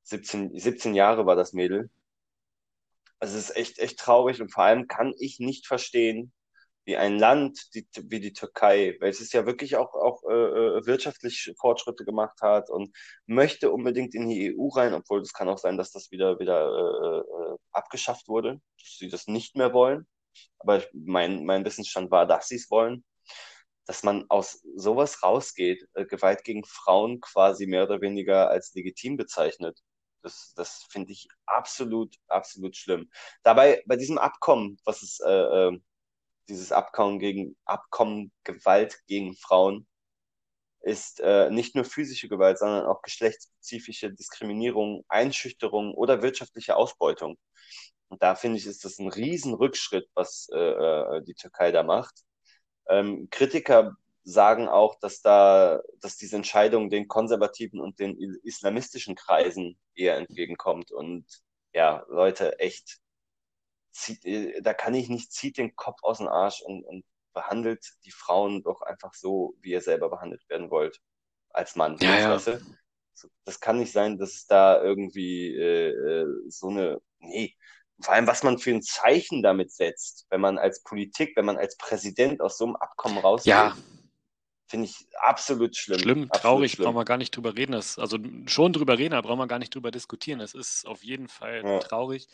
17, 0.04 0.58
17 0.58 0.94
Jahre 0.94 1.26
war 1.26 1.36
das 1.36 1.52
Mädel. 1.52 1.90
Also 3.18 3.38
es 3.38 3.50
ist 3.50 3.56
echt, 3.56 3.78
echt 3.78 3.98
traurig 3.98 4.40
und 4.40 4.52
vor 4.52 4.64
allem 4.64 4.86
kann 4.88 5.14
ich 5.18 5.40
nicht 5.40 5.66
verstehen, 5.66 6.32
wie 6.84 6.96
ein 6.96 7.18
Land 7.18 7.74
die, 7.74 7.86
wie 8.04 8.20
die 8.20 8.32
Türkei, 8.32 8.96
welches 9.00 9.32
ja 9.32 9.46
wirklich 9.46 9.76
auch, 9.76 9.94
auch 9.94 10.22
äh, 10.24 10.34
äh, 10.34 10.86
wirtschaftlich 10.86 11.52
Fortschritte 11.58 12.04
gemacht 12.04 12.40
hat 12.42 12.70
und 12.70 12.94
möchte 13.26 13.72
unbedingt 13.72 14.14
in 14.14 14.28
die 14.28 14.54
EU 14.54 14.68
rein, 14.68 14.94
obwohl 14.94 15.20
es 15.20 15.32
kann 15.32 15.48
auch 15.48 15.58
sein, 15.58 15.78
dass 15.78 15.92
das 15.92 16.10
wieder, 16.10 16.38
wieder 16.38 16.68
äh, 16.68 17.18
äh, 17.20 17.58
abgeschafft 17.72 18.28
wurde, 18.28 18.60
dass 18.78 18.96
sie 18.98 19.08
das 19.08 19.26
nicht 19.26 19.56
mehr 19.56 19.72
wollen. 19.72 20.06
Aber 20.58 20.82
mein, 20.92 21.44
mein 21.44 21.64
Wissensstand 21.64 22.10
war, 22.10 22.26
dass 22.26 22.48
sie 22.48 22.56
es 22.56 22.70
wollen. 22.70 23.04
Dass 23.86 24.02
man 24.02 24.24
aus 24.28 24.62
sowas 24.76 25.22
rausgeht, 25.22 25.86
äh, 25.94 26.06
Gewalt 26.06 26.44
gegen 26.44 26.64
Frauen 26.64 27.20
quasi 27.20 27.66
mehr 27.66 27.84
oder 27.84 28.00
weniger 28.00 28.50
als 28.50 28.74
legitim 28.74 29.16
bezeichnet. 29.16 29.78
Das, 30.22 30.54
das 30.56 30.86
finde 30.90 31.12
ich 31.12 31.28
absolut, 31.46 32.16
absolut 32.28 32.76
schlimm. 32.76 33.10
Dabei, 33.42 33.82
bei 33.86 33.96
diesem 33.96 34.18
Abkommen, 34.18 34.78
was 34.84 35.02
es 35.02 35.20
äh, 35.20 35.30
äh 35.30 35.78
dieses 36.48 36.72
Abkommen 36.72 37.18
gegen 37.18 37.56
Abkommen 37.64 38.32
Gewalt 38.44 38.98
gegen 39.06 39.34
Frauen 39.36 39.86
ist 40.84 41.20
äh, 41.20 41.50
nicht 41.50 41.74
nur 41.74 41.84
physische 41.84 42.28
Gewalt, 42.28 42.58
sondern 42.58 42.86
auch 42.86 43.02
geschlechtsspezifische 43.02 44.12
Diskriminierung, 44.12 45.04
Einschüchterung 45.08 45.94
oder 45.94 46.22
wirtschaftliche 46.22 46.76
Ausbeutung. 46.76 47.38
Und 48.08 48.22
da 48.22 48.34
finde 48.34 48.58
ich, 48.58 48.66
ist 48.66 48.84
das 48.84 48.98
ein 48.98 49.08
Riesenrückschritt, 49.08 50.08
was 50.14 50.48
äh, 50.52 50.58
äh, 50.58 51.22
die 51.24 51.34
Türkei 51.34 51.72
da 51.72 51.82
macht. 51.82 52.22
Ähm, 52.88 53.28
Kritiker 53.30 53.96
sagen 54.24 54.68
auch, 54.68 54.98
dass 55.00 55.20
da, 55.22 55.80
dass 56.00 56.16
diese 56.16 56.36
Entscheidung 56.36 56.90
den 56.90 57.08
konservativen 57.08 57.80
und 57.80 57.98
den 57.98 58.18
islamistischen 58.42 59.14
Kreisen 59.14 59.78
eher 59.94 60.16
entgegenkommt. 60.16 60.92
Und 60.92 61.26
ja, 61.72 62.04
Leute, 62.08 62.58
echt, 62.58 62.98
zieht, 63.94 64.24
äh, 64.24 64.60
da 64.60 64.74
kann 64.74 64.94
ich 64.94 65.08
nicht, 65.08 65.32
zieht 65.32 65.56
den 65.58 65.74
Kopf 65.76 66.02
aus 66.02 66.18
dem 66.18 66.28
Arsch 66.28 66.60
und, 66.62 66.84
und 66.84 67.04
behandelt 67.32 67.84
die 68.04 68.10
Frauen 68.12 68.62
doch 68.62 68.82
einfach 68.82 69.14
so, 69.14 69.54
wie 69.60 69.70
ihr 69.72 69.80
selber 69.80 70.08
behandelt 70.10 70.48
werden 70.48 70.70
wollt. 70.70 71.00
Als 71.50 71.76
Mann. 71.76 71.96
Ja, 72.00 72.18
ja. 72.18 72.58
Das 73.44 73.60
kann 73.60 73.78
nicht 73.78 73.92
sein, 73.92 74.18
dass 74.18 74.34
es 74.34 74.46
da 74.46 74.82
irgendwie 74.82 75.54
äh, 75.54 75.90
äh, 75.90 76.26
so 76.48 76.68
eine. 76.68 77.00
Nee, 77.20 77.54
vor 78.00 78.12
allem, 78.14 78.26
was 78.26 78.42
man 78.42 78.58
für 78.58 78.70
ein 78.72 78.82
Zeichen 78.82 79.42
damit 79.42 79.70
setzt, 79.72 80.26
wenn 80.30 80.40
man 80.40 80.58
als 80.58 80.82
Politik, 80.82 81.36
wenn 81.36 81.44
man 81.44 81.56
als 81.56 81.76
Präsident 81.76 82.40
aus 82.40 82.58
so 82.58 82.64
einem 82.66 82.76
Abkommen 82.76 83.18
rausgeht. 83.18 83.52
Ja, 83.52 83.76
Finde 84.66 84.86
ich 84.86 85.06
absolut 85.20 85.76
schlimm. 85.76 86.00
schlimm, 86.00 86.22
absolut 86.24 86.42
traurig, 86.42 86.72
schlimm. 86.72 86.86
brauchen 86.86 86.96
wir 86.96 87.04
gar 87.04 87.18
nicht 87.18 87.36
drüber 87.36 87.54
reden. 87.56 87.72
Das, 87.72 87.98
also 87.98 88.18
schon 88.46 88.72
drüber 88.72 88.98
reden, 88.98 89.14
aber 89.14 89.28
brauchen 89.28 89.38
wir 89.38 89.46
gar 89.46 89.60
nicht 89.60 89.74
drüber 89.74 89.92
diskutieren. 89.92 90.40
Es 90.40 90.54
ist 90.54 90.86
auf 90.86 91.04
jeden 91.04 91.28
Fall 91.28 91.62
Ja. 91.64 91.78
traurig. 91.78 92.26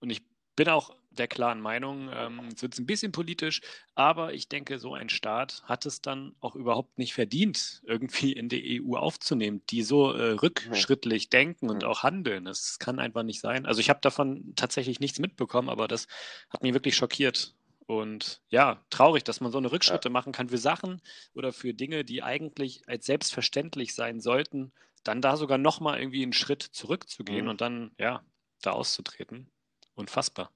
Und 0.00 0.10
ich 0.10 0.22
bin 0.56 0.68
auch 0.68 0.90
der 1.10 1.28
klaren 1.28 1.60
Meinung, 1.60 2.10
ähm, 2.12 2.48
es 2.54 2.60
wird 2.62 2.78
ein 2.78 2.86
bisschen 2.86 3.12
politisch, 3.12 3.62
aber 3.94 4.34
ich 4.34 4.48
denke, 4.48 4.78
so 4.78 4.94
ein 4.94 5.08
Staat 5.08 5.62
hat 5.64 5.86
es 5.86 6.02
dann 6.02 6.34
auch 6.40 6.54
überhaupt 6.56 6.98
nicht 6.98 7.14
verdient, 7.14 7.82
irgendwie 7.86 8.32
in 8.32 8.48
die 8.50 8.76
EU 8.76 8.96
aufzunehmen, 8.96 9.62
die 9.70 9.82
so 9.82 10.12
äh, 10.12 10.32
rückschrittlich 10.32 11.30
denken 11.30 11.70
und 11.70 11.84
Mhm. 11.84 11.84
auch 11.84 12.02
handeln. 12.02 12.44
Das 12.44 12.78
kann 12.78 12.98
einfach 12.98 13.22
nicht 13.22 13.40
sein. 13.40 13.64
Also 13.66 13.80
ich 13.80 13.88
habe 13.88 14.00
davon 14.02 14.52
tatsächlich 14.56 15.00
nichts 15.00 15.18
mitbekommen, 15.18 15.70
aber 15.70 15.88
das 15.88 16.06
hat 16.50 16.62
mich 16.62 16.74
wirklich 16.74 16.96
schockiert. 16.96 17.54
Und 17.86 18.42
ja, 18.48 18.84
traurig, 18.90 19.22
dass 19.24 19.40
man 19.40 19.52
so 19.52 19.58
eine 19.58 19.70
Rückschritte 19.70 20.10
machen 20.10 20.32
kann 20.32 20.48
für 20.48 20.58
Sachen 20.58 21.00
oder 21.34 21.52
für 21.52 21.72
Dinge, 21.72 22.04
die 22.04 22.22
eigentlich 22.22 22.82
als 22.88 23.06
selbstverständlich 23.06 23.94
sein 23.94 24.20
sollten, 24.20 24.72
dann 25.04 25.22
da 25.22 25.36
sogar 25.36 25.56
nochmal 25.58 26.00
irgendwie 26.00 26.22
einen 26.24 26.32
Schritt 26.32 26.62
zurückzugehen 26.62 27.46
Mhm. 27.46 27.48
und 27.48 27.60
dann, 27.60 27.92
ja, 27.98 28.24
da 28.60 28.72
auszutreten. 28.72 29.50
Unfassbar. 29.96 30.52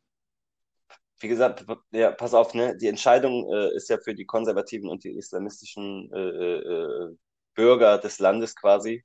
Wie 1.19 1.29
gesagt, 1.29 1.67
ja, 1.91 2.13
pass 2.13 2.33
auf, 2.33 2.55
ne? 2.55 2.77
Die 2.77 2.89
Entscheidung 2.89 3.53
äh, 3.53 3.75
ist 3.75 3.91
ja 3.91 3.99
für 3.99 4.15
die 4.15 4.25
konservativen 4.25 4.89
und 4.89 5.05
die 5.05 5.11
islamistischen 5.11 6.11
äh, 6.15 6.19
äh, 6.19 7.17
Bürger 7.55 7.99
des 7.99 8.19
Landes 8.21 8.57
quasi. 8.57 9.05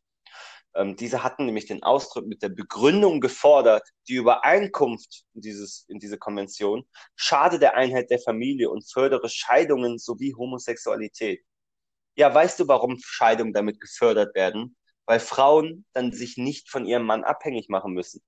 Ähm, 0.75 0.95
diese 0.95 1.23
hatten 1.23 1.45
nämlich 1.45 1.65
den 1.65 1.83
Ausdruck 1.83 2.25
mit 2.25 2.41
der 2.41 2.49
Begründung 2.49 3.21
gefordert, 3.21 3.87
die 4.07 4.15
Übereinkunft 4.15 5.23
in, 5.33 5.41
dieses, 5.41 5.85
in 5.87 5.99
diese 5.99 6.17
Konvention 6.17 6.85
schade 7.15 7.59
der 7.59 7.75
Einheit 7.75 8.09
der 8.11 8.19
Familie 8.19 8.69
und 8.69 8.89
fördere 8.89 9.29
Scheidungen 9.29 9.97
sowie 9.97 10.35
Homosexualität. 10.35 11.43
Ja, 12.17 12.33
weißt 12.33 12.59
du, 12.59 12.67
warum 12.67 12.97
Scheidungen 13.01 13.53
damit 13.53 13.79
gefördert 13.81 14.35
werden? 14.35 14.77
Weil 15.05 15.19
Frauen 15.19 15.85
dann 15.93 16.11
sich 16.11 16.37
nicht 16.37 16.69
von 16.69 16.85
ihrem 16.85 17.05
Mann 17.05 17.23
abhängig 17.23 17.69
machen 17.69 17.93
müssen. 17.93 18.21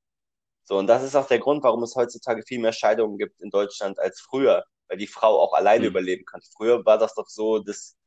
So, 0.67 0.77
und 0.79 0.87
das 0.87 1.03
ist 1.03 1.15
auch 1.15 1.27
der 1.27 1.39
Grund, 1.39 1.63
warum 1.63 1.83
es 1.83 1.95
heutzutage 1.95 2.43
viel 2.43 2.59
mehr 2.59 2.73
Scheidungen 2.73 3.17
gibt 3.17 3.41
in 3.41 3.49
Deutschland 3.51 3.99
als 3.99 4.21
früher, 4.21 4.65
weil 4.89 4.97
die 4.97 5.07
Frau 5.07 5.39
auch 5.41 5.53
alleine 5.53 5.85
Hm. 5.85 5.87
überleben 5.87 6.25
kann. 6.25 6.41
Früher 6.57 6.85
war 6.85 6.97
das 6.99 7.15
doch 7.15 7.27
so, 7.29 7.59
dass, 7.59 7.97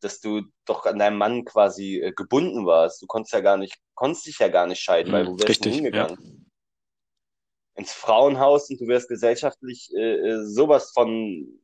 dass 0.00 0.20
du 0.20 0.42
doch 0.66 0.86
an 0.86 0.98
deinem 0.98 1.18
Mann 1.18 1.44
quasi 1.44 2.00
äh, 2.00 2.12
gebunden 2.12 2.66
warst. 2.66 3.02
Du 3.02 3.06
konntest 3.06 3.34
ja 3.34 3.40
gar 3.40 3.56
nicht, 3.56 3.76
konntest 3.94 4.26
dich 4.26 4.38
ja 4.40 4.48
gar 4.48 4.66
nicht 4.66 4.80
scheiden, 4.82 5.12
weil 5.12 5.26
Hm, 5.26 5.28
wo 5.28 5.38
wärst 5.40 5.60
du 5.60 5.66
richtig, 5.66 5.74
ja. 5.92 6.08
hingegangen? 6.08 6.50
Ins 7.76 7.92
Frauenhaus 7.92 8.68
und 8.70 8.80
du 8.80 8.88
wärst 8.88 9.08
gesellschaftlich 9.08 9.90
äh, 9.96 10.16
äh, 10.32 10.44
sowas 10.44 10.90
von. 10.92 11.60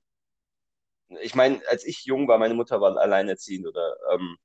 Ich 1.22 1.34
meine, 1.34 1.60
als 1.68 1.84
ich 1.84 2.04
jung 2.04 2.28
war, 2.28 2.38
meine 2.38 2.54
Mutter 2.54 2.80
war 2.80 2.96
alleinerziehend 2.96 3.66
oder 3.66 3.96
ähm, 4.12 4.36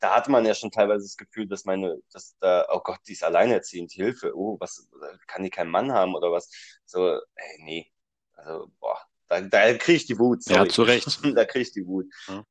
da 0.00 0.16
hatte 0.16 0.30
man 0.30 0.44
ja 0.44 0.54
schon 0.54 0.70
teilweise 0.70 1.04
das 1.04 1.16
Gefühl, 1.16 1.46
dass 1.46 1.64
meine, 1.64 1.98
dass 2.12 2.36
da, 2.40 2.66
oh 2.70 2.80
Gott, 2.80 3.00
die 3.06 3.12
ist 3.12 3.24
alleinerziehend, 3.24 3.92
Hilfe, 3.92 4.32
oh, 4.36 4.56
was, 4.60 4.88
kann 5.26 5.42
die 5.42 5.50
keinen 5.50 5.70
Mann 5.70 5.92
haben 5.92 6.14
oder 6.14 6.30
was? 6.30 6.50
So, 6.84 7.14
ey, 7.34 7.58
nee. 7.60 7.92
Also, 8.34 8.70
boah, 8.80 8.98
da, 9.28 9.40
da 9.40 9.74
kriege 9.74 9.96
ich 9.96 10.06
die 10.06 10.18
Wut, 10.18 10.44
Ja, 10.46 10.56
sorry. 10.56 10.68
zu 10.68 10.82
Recht. 10.82 11.20
da 11.36 11.44
kriege 11.44 11.62
ich 11.62 11.72
die 11.72 11.86
Wut. 11.86 12.06
Ja. 12.28 12.44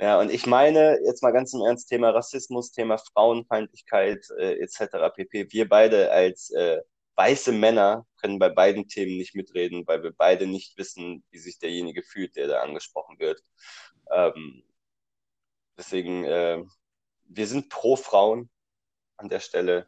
Ja, 0.00 0.20
und 0.20 0.30
ich 0.30 0.46
meine, 0.46 1.00
jetzt 1.04 1.24
mal 1.24 1.32
ganz 1.32 1.52
im 1.54 1.62
Ernst, 1.62 1.88
Thema 1.88 2.10
Rassismus, 2.10 2.70
Thema 2.70 2.98
Frauenfeindlichkeit 2.98 4.28
äh, 4.38 4.60
etc. 4.60 5.10
pp. 5.12 5.50
Wir 5.50 5.68
beide 5.68 6.12
als 6.12 6.50
äh, 6.50 6.80
weiße 7.16 7.50
Männer 7.50 8.06
können 8.20 8.38
bei 8.38 8.48
beiden 8.48 8.86
Themen 8.86 9.16
nicht 9.16 9.34
mitreden, 9.34 9.84
weil 9.88 10.04
wir 10.04 10.12
beide 10.12 10.46
nicht 10.46 10.78
wissen, 10.78 11.24
wie 11.30 11.38
sich 11.38 11.58
derjenige 11.58 12.04
fühlt, 12.04 12.36
der 12.36 12.46
da 12.46 12.60
angesprochen 12.60 13.18
wird. 13.18 13.42
Ähm, 14.12 14.62
deswegen, 15.78 16.24
äh, 16.24 16.62
wir 17.24 17.46
sind 17.46 17.70
pro 17.70 17.96
Frauen 17.96 18.50
an 19.16 19.28
der 19.28 19.40
Stelle. 19.40 19.86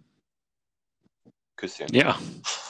Küsschen. 1.57 1.93
Ja, 1.93 2.19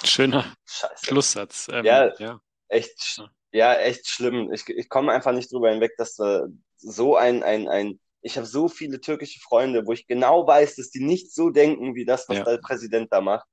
schöner 0.02 0.52
Scheiße. 0.66 1.06
Schlusssatz. 1.06 1.68
Ähm, 1.70 1.84
Ja. 1.84 2.12
ja. 2.18 2.40
Echt, 2.68 3.22
ja, 3.52 3.74
echt 3.74 4.08
schlimm. 4.08 4.52
Ich, 4.52 4.68
ich 4.68 4.88
komme 4.88 5.12
einfach 5.12 5.32
nicht 5.32 5.52
drüber 5.52 5.70
hinweg, 5.70 5.92
dass 5.96 6.18
äh, 6.18 6.42
so 6.76 7.16
ein, 7.16 7.42
ein, 7.44 7.68
ein, 7.68 8.00
ich 8.22 8.36
habe 8.36 8.46
so 8.46 8.68
viele 8.68 9.00
türkische 9.00 9.38
Freunde, 9.40 9.86
wo 9.86 9.92
ich 9.92 10.06
genau 10.08 10.46
weiß, 10.46 10.76
dass 10.76 10.90
die 10.90 11.04
nicht 11.04 11.32
so 11.32 11.50
denken, 11.50 11.94
wie 11.94 12.04
das, 12.04 12.28
was 12.28 12.38
Ja. 12.38 12.44
der 12.44 12.58
Präsident 12.58 13.12
da 13.12 13.20
macht. 13.20 13.46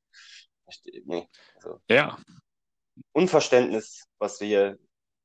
Ich, 0.70 1.04
nee, 1.06 1.28
also 1.56 1.80
ja, 1.90 2.18
Unverständnis, 3.14 4.06
was 4.20 4.40
wir 4.40 4.48
hier, 4.48 4.78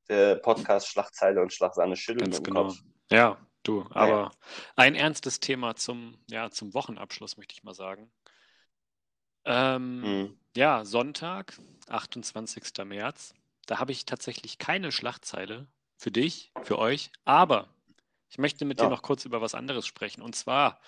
der 0.09 0.35
Podcast 0.35 0.87
Schlagzeile 0.89 1.41
und 1.41 1.51
Schlagsahne 1.53 1.95
schütteln 1.95 2.29
ganz 2.29 2.37
im 2.37 2.43
genau. 2.43 2.67
Kopf. 2.67 2.77
Ja, 3.11 3.37
du, 3.63 3.85
aber 3.91 4.31
ein 4.75 4.95
ernstes 4.95 5.39
Thema 5.39 5.75
zum, 5.75 6.17
ja, 6.29 6.49
zum 6.51 6.73
Wochenabschluss, 6.73 7.37
möchte 7.37 7.53
ich 7.53 7.63
mal 7.63 7.73
sagen. 7.73 8.11
Ähm, 9.45 10.01
Hm. 10.03 10.37
Ja, 10.55 10.85
Sonntag, 10.85 11.59
28. 11.87 12.85
März. 12.85 13.33
Da 13.65 13.79
habe 13.79 13.91
ich 13.91 14.05
tatsächlich 14.05 14.57
keine 14.59 14.91
Schlagzeile 14.91 15.67
für 15.97 16.11
dich, 16.11 16.51
für 16.61 16.77
euch, 16.77 17.11
aber 17.25 17.73
ich 18.29 18.37
möchte 18.37 18.65
mit 18.65 18.79
dir 18.79 18.83
Ja. 18.83 18.89
noch 18.89 19.01
kurz 19.01 19.25
über 19.25 19.41
was 19.41 19.55
anderes 19.55 19.87
sprechen. 19.87 20.21
Und 20.21 20.35
zwar, 20.35 20.79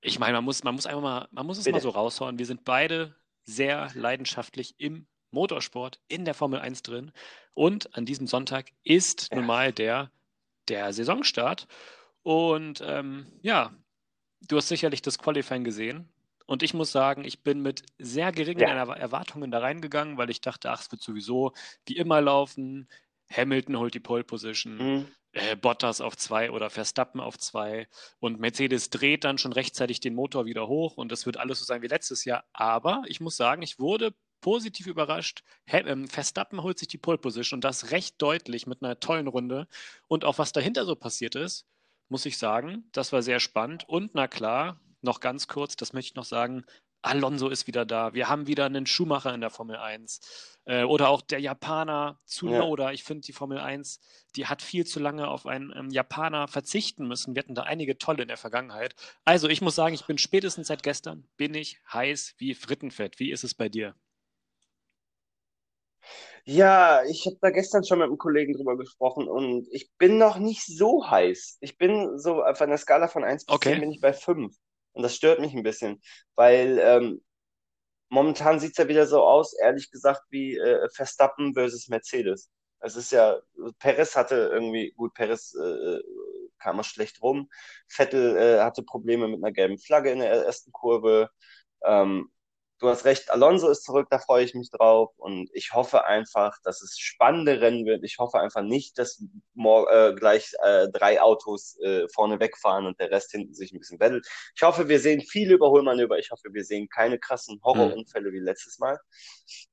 ich 0.00 0.18
meine, 0.18 0.34
man 0.34 0.44
muss, 0.44 0.64
man 0.64 0.74
muss 0.74 0.86
einfach 0.86 1.02
mal, 1.02 1.28
man 1.32 1.46
muss 1.46 1.58
es 1.58 1.64
Bitte. 1.64 1.74
mal 1.76 1.80
so 1.80 1.90
raushauen. 1.90 2.38
Wir 2.38 2.46
sind 2.46 2.64
beide 2.64 3.14
sehr 3.44 3.90
leidenschaftlich 3.94 4.74
im 4.78 5.06
Motorsport, 5.30 6.00
in 6.08 6.24
der 6.24 6.34
Formel 6.34 6.60
1 6.60 6.82
drin. 6.82 7.12
Und 7.54 7.94
an 7.96 8.06
diesem 8.06 8.26
Sonntag 8.26 8.72
ist 8.84 9.30
Ja. 9.30 9.36
nun 9.38 9.46
mal 9.46 9.72
der, 9.72 10.10
der 10.70 10.92
Saisonstart. 10.92 11.66
Und 12.22 12.82
ähm, 12.86 13.26
ja, 13.42 13.72
du 14.48 14.56
hast 14.56 14.68
sicherlich 14.68 15.02
das 15.02 15.18
Qualifying 15.18 15.64
gesehen. 15.64 16.08
Und 16.46 16.62
ich 16.62 16.74
muss 16.74 16.90
sagen, 16.90 17.24
ich 17.24 17.42
bin 17.42 17.60
mit 17.62 17.84
sehr 17.98 18.32
geringen 18.32 18.60
Ja. 18.60 18.84
Erwa- 18.84 18.96
Erwartungen 18.96 19.50
da 19.50 19.58
reingegangen, 19.60 20.16
weil 20.18 20.30
ich 20.30 20.40
dachte, 20.40 20.70
ach, 20.70 20.80
es 20.80 20.90
wird 20.90 21.02
sowieso 21.02 21.52
wie 21.86 21.96
immer 21.96 22.20
laufen. 22.20 22.88
Hamilton 23.30 23.78
holt 23.78 23.94
die 23.94 24.00
Pole 24.00 24.24
Position, 24.24 24.78
Hm. 24.80 25.06
äh, 25.32 25.54
Bottas 25.54 26.00
auf 26.00 26.16
zwei 26.16 26.50
oder 26.50 26.68
Verstappen 26.68 27.20
auf 27.20 27.38
zwei 27.38 27.86
und 28.18 28.40
Mercedes 28.40 28.90
dreht 28.90 29.22
dann 29.22 29.38
schon 29.38 29.52
rechtzeitig 29.52 30.00
den 30.00 30.16
Motor 30.16 30.44
wieder 30.46 30.66
hoch 30.66 30.96
und 30.96 31.12
es 31.12 31.24
wird 31.26 31.36
alles 31.36 31.60
so 31.60 31.64
sein 31.64 31.82
wie 31.82 31.86
letztes 31.86 32.24
Jahr. 32.24 32.44
Aber 32.52 33.02
ich 33.06 33.20
muss 33.20 33.36
sagen, 33.36 33.62
ich 33.62 33.78
wurde 33.78 34.12
positiv 34.40 34.86
überrascht. 34.86 35.42
Ähm, 35.66 36.08
Verstappen 36.08 36.62
holt 36.62 36.78
sich 36.78 36.88
die 36.88 36.98
Pole 36.98 37.18
Position 37.18 37.58
und 37.58 37.64
das 37.64 37.90
recht 37.90 38.20
deutlich 38.20 38.66
mit 38.66 38.82
einer 38.82 39.00
tollen 39.00 39.28
Runde. 39.28 39.66
Und 40.08 40.24
auch 40.24 40.38
was 40.38 40.52
dahinter 40.52 40.84
so 40.84 40.96
passiert 40.96 41.34
ist, 41.34 41.66
muss 42.08 42.26
ich 42.26 42.38
sagen, 42.38 42.84
das 42.92 43.12
war 43.12 43.22
sehr 43.22 43.40
spannend. 43.40 43.88
Und 43.88 44.14
na 44.14 44.28
klar, 44.28 44.80
noch 45.02 45.20
ganz 45.20 45.48
kurz, 45.48 45.76
das 45.76 45.92
möchte 45.92 46.10
ich 46.10 46.16
noch 46.16 46.24
sagen, 46.24 46.64
Alonso 47.02 47.48
ist 47.48 47.66
wieder 47.66 47.86
da. 47.86 48.12
Wir 48.12 48.28
haben 48.28 48.46
wieder 48.46 48.66
einen 48.66 48.86
Schumacher 48.86 49.32
in 49.32 49.40
der 49.40 49.50
Formel 49.50 49.76
1. 49.76 50.20
Äh, 50.66 50.82
oder 50.84 51.08
auch 51.08 51.22
der 51.22 51.40
Japaner 51.40 52.20
Tsunoda. 52.26 52.92
Ich 52.92 53.04
finde, 53.04 53.24
die 53.24 53.32
Formel 53.32 53.58
1, 53.58 54.00
die 54.36 54.46
hat 54.46 54.60
viel 54.60 54.86
zu 54.86 55.00
lange 55.00 55.28
auf 55.28 55.46
einen 55.46 55.72
ähm, 55.74 55.90
Japaner 55.90 56.46
verzichten 56.46 57.08
müssen. 57.08 57.34
Wir 57.34 57.42
hatten 57.42 57.54
da 57.54 57.62
einige 57.62 57.96
tolle 57.96 58.22
in 58.22 58.28
der 58.28 58.36
Vergangenheit. 58.36 58.94
Also, 59.24 59.48
ich 59.48 59.62
muss 59.62 59.74
sagen, 59.74 59.94
ich 59.94 60.04
bin 60.04 60.18
spätestens 60.18 60.66
seit 60.68 60.82
gestern, 60.82 61.26
bin 61.36 61.54
ich 61.54 61.78
heiß 61.90 62.34
wie 62.36 62.54
Frittenfett. 62.54 63.18
Wie 63.18 63.30
ist 63.30 63.44
es 63.44 63.54
bei 63.54 63.68
dir? 63.70 63.94
Ja, 66.44 67.02
ich 67.04 67.26
habe 67.26 67.36
da 67.40 67.50
gestern 67.50 67.84
schon 67.84 67.98
mit 67.98 68.06
einem 68.08 68.18
Kollegen 68.18 68.54
drüber 68.54 68.76
gesprochen 68.76 69.28
und 69.28 69.66
ich 69.70 69.90
bin 69.98 70.18
noch 70.18 70.38
nicht 70.38 70.64
so 70.66 71.08
heiß. 71.08 71.58
Ich 71.60 71.78
bin 71.78 72.18
so 72.18 72.42
auf 72.42 72.60
einer 72.60 72.78
Skala 72.78 73.08
von 73.08 73.24
1 73.24 73.44
bis 73.44 73.54
Okay. 73.56 73.72
10 73.72 73.80
bin 73.80 73.90
ich 73.92 74.00
bei 74.00 74.12
5. 74.12 74.54
Und 74.92 75.02
das 75.02 75.14
stört 75.14 75.40
mich 75.40 75.54
ein 75.54 75.62
bisschen, 75.62 76.00
weil 76.34 76.78
ähm, 76.82 77.22
momentan 78.08 78.60
sieht's 78.60 78.78
ja 78.78 78.88
wieder 78.88 79.06
so 79.06 79.22
aus, 79.24 79.54
ehrlich 79.54 79.90
gesagt, 79.90 80.22
wie 80.30 80.56
äh, 80.56 80.88
Verstappen 80.94 81.54
versus 81.54 81.88
Mercedes. 81.88 82.50
Es 82.80 82.96
ist 82.96 83.12
ja, 83.12 83.38
Perez 83.78 84.16
hatte 84.16 84.50
irgendwie, 84.52 84.92
gut, 84.96 85.14
Perez 85.14 85.54
äh, 85.54 86.00
kam 86.58 86.78
er 86.78 86.84
schlecht 86.84 87.22
rum. 87.22 87.48
Vettel 87.88 88.36
äh, 88.36 88.60
hatte 88.62 88.82
Probleme 88.82 89.28
mit 89.28 89.42
einer 89.42 89.52
gelben 89.52 89.78
Flagge 89.78 90.10
in 90.12 90.20
der 90.20 90.30
ersten 90.30 90.72
Kurve. 90.72 91.30
Ähm, 91.84 92.30
du 92.80 92.88
hast 92.88 93.04
recht, 93.04 93.30
Alonso 93.30 93.68
ist 93.68 93.84
zurück, 93.84 94.08
da 94.10 94.18
freue 94.18 94.44
ich 94.44 94.54
mich 94.54 94.70
drauf. 94.70 95.12
Und 95.16 95.50
ich 95.52 95.72
hoffe 95.72 96.04
einfach, 96.06 96.56
dass 96.64 96.82
es 96.82 96.98
spannende 96.98 97.60
Rennen 97.60 97.86
wird. 97.86 98.02
Ich 98.04 98.18
hoffe 98.18 98.40
einfach 98.40 98.62
nicht, 98.62 98.98
dass 98.98 99.22
mor 99.54 99.90
äh, 99.92 100.14
gleich 100.14 100.52
äh, 100.62 100.88
drei 100.88 101.20
Autos 101.20 101.78
äh, 101.80 102.08
vorne 102.08 102.40
wegfahren 102.40 102.86
und 102.86 102.98
der 102.98 103.10
Rest 103.10 103.30
hinten 103.32 103.54
sich 103.54 103.72
ein 103.72 103.78
bisschen 103.78 103.98
bettelt. 103.98 104.26
Ich 104.56 104.62
hoffe, 104.62 104.88
wir 104.88 104.98
sehen 104.98 105.20
viele 105.20 105.54
Überholmanöver. 105.54 106.18
Ich 106.18 106.30
hoffe, 106.30 106.48
wir 106.52 106.64
sehen 106.64 106.88
keine 106.88 107.18
krassen 107.18 107.60
Horrorunfälle 107.62 108.32
wie 108.32 108.40
letztes 108.40 108.78
Mal. 108.78 108.98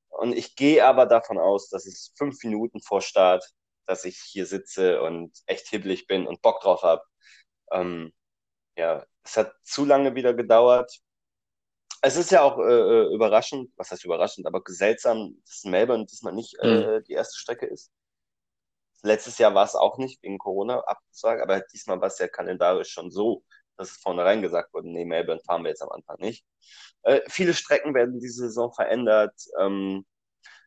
Und 0.09 0.33
ich 0.35 0.55
gehe 0.55 0.85
aber 0.85 1.05
davon 1.05 1.37
aus, 1.37 1.69
dass 1.69 1.85
es 1.85 2.13
fünf 2.17 2.43
Minuten 2.43 2.81
vor 2.81 3.01
Start, 3.01 3.45
dass 3.85 4.05
ich 4.05 4.17
hier 4.19 4.45
sitze 4.45 5.01
und 5.01 5.31
echt 5.45 5.67
hibbelig 5.69 6.07
bin 6.07 6.27
und 6.27 6.41
Bock 6.41 6.61
drauf 6.61 6.83
habe. 6.83 7.03
Ähm, 7.71 8.11
ja, 8.77 9.05
es 9.23 9.37
hat 9.37 9.53
zu 9.63 9.85
lange 9.85 10.15
wieder 10.15 10.33
gedauert. 10.33 10.91
Es 12.01 12.15
ist 12.15 12.31
ja 12.31 12.41
auch 12.43 12.59
äh, 12.59 12.63
äh, 12.63 13.13
überraschend, 13.13 13.71
was 13.75 13.91
heißt 13.91 14.05
überraschend, 14.05 14.45
aber 14.47 14.61
seltsam, 14.67 15.35
dass 15.45 15.63
Melbourne 15.63 16.05
diesmal 16.05 16.33
nicht 16.33 16.57
äh, 16.59 17.01
die 17.03 17.13
erste 17.13 17.37
Strecke 17.37 17.65
ist. 17.65 17.91
Letztes 19.03 19.37
Jahr 19.37 19.53
war 19.53 19.65
es 19.65 19.75
auch 19.75 19.97
nicht 19.97 20.21
wegen 20.23 20.37
Corona 20.37 20.79
abgesagt, 20.81 21.41
aber 21.41 21.61
diesmal 21.61 21.99
war 22.01 22.07
es 22.07 22.19
ja 22.19 22.27
kalendarisch 22.27 22.89
schon 22.91 23.11
so, 23.11 23.43
dass 23.77 23.91
es 23.91 23.97
vornherein 23.97 24.41
gesagt 24.41 24.73
wurde, 24.73 24.89
nee, 24.89 25.05
Melbourne 25.05 25.41
fahren 25.45 25.63
wir 25.63 25.69
jetzt 25.69 25.83
am 25.83 25.91
Anfang 25.91 26.17
nicht. 26.19 26.45
Äh, 27.03 27.21
viele 27.27 27.53
Strecken 27.53 27.93
werden 27.93 28.19
diese 28.19 28.47
Saison 28.47 28.73
verändert. 28.73 29.33
Ähm, 29.59 30.05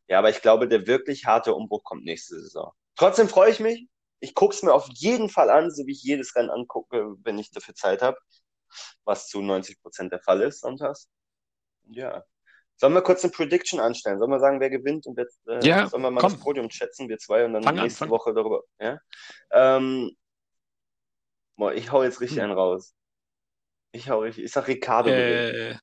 ja, 0.09 0.19
aber 0.19 0.31
ich 0.31 0.43
glaube, 0.43 0.69
der 0.69 0.87
wirklich 0.87 1.27
harte 1.27 1.55
Umbruch 1.55 1.85
kommt 1.85 2.05
nächste 2.05 2.41
Saison. 2.41 2.73
Trotzdem 2.97 3.29
freue 3.29 3.51
ich 3.51 3.61
mich. 3.61 3.89
Ich 4.21 4.35
gucke 4.35 4.55
es 4.55 4.63
mir 4.63 4.73
auf 4.75 4.89
jeden 4.95 5.29
Fall 5.29 5.51
an, 5.51 5.71
so 5.71 5.87
wie 5.87 5.93
ich 5.93 6.03
jedes 6.03 6.35
Rennen 6.37 6.51
angucke, 6.51 7.15
wenn 7.23 7.39
ich 7.39 7.51
dafür 7.51 7.75
Zeit 7.75 8.03
habe, 8.03 8.19
was 9.05 9.29
zu 9.29 9.41
90 9.43 9.81
Prozent 9.83 10.13
der 10.13 10.21
Fall 10.21 10.41
ist 10.43 10.61
sonntags. 10.61 11.09
Ja. 11.89 12.25
Sollen 12.77 12.95
wir 12.95 13.03
kurz 13.03 13.23
eine 13.25 13.31
Prediction 13.33 13.79
anstellen? 13.79 14.19
Sollen 14.19 14.31
wir 14.31 14.41
sagen, 14.41 14.59
wer 14.61 14.71
gewinnt 14.71 15.07
und 15.07 15.19
jetzt 15.19 15.41
äh, 15.49 15.67
Ja, 15.67 15.87
sollen 15.87 16.03
wir 16.03 16.11
mal 16.11 16.21
komm. 16.21 16.33
das 16.33 16.41
Podium 16.41 16.71
schätzen, 16.71 17.09
wir 17.09 17.19
zwei, 17.19 17.45
und 17.45 17.53
dann 17.53 17.63
Fang 17.63 17.77
an, 17.79 17.83
nächste 17.85 17.99
fang. 18.01 18.11
Woche 18.11 18.33
darüber. 18.33 18.63
Ja? 18.79 18.99
Ähm, 19.51 20.17
boah, 21.57 21.75
ich 21.75 21.93
hau 21.93 22.03
jetzt 22.03 22.21
richtig 22.21 22.39
Hm. 22.39 22.45
einen 22.45 22.53
raus. 22.55 22.95
Ich 23.93 24.09
hau 24.09 24.21
richtig. 24.21 24.45
Ich 24.45 24.53
sag 24.53 24.67
Ricardo 24.69 25.11
gewinnt. 25.11 25.55
Äh, 25.57 25.79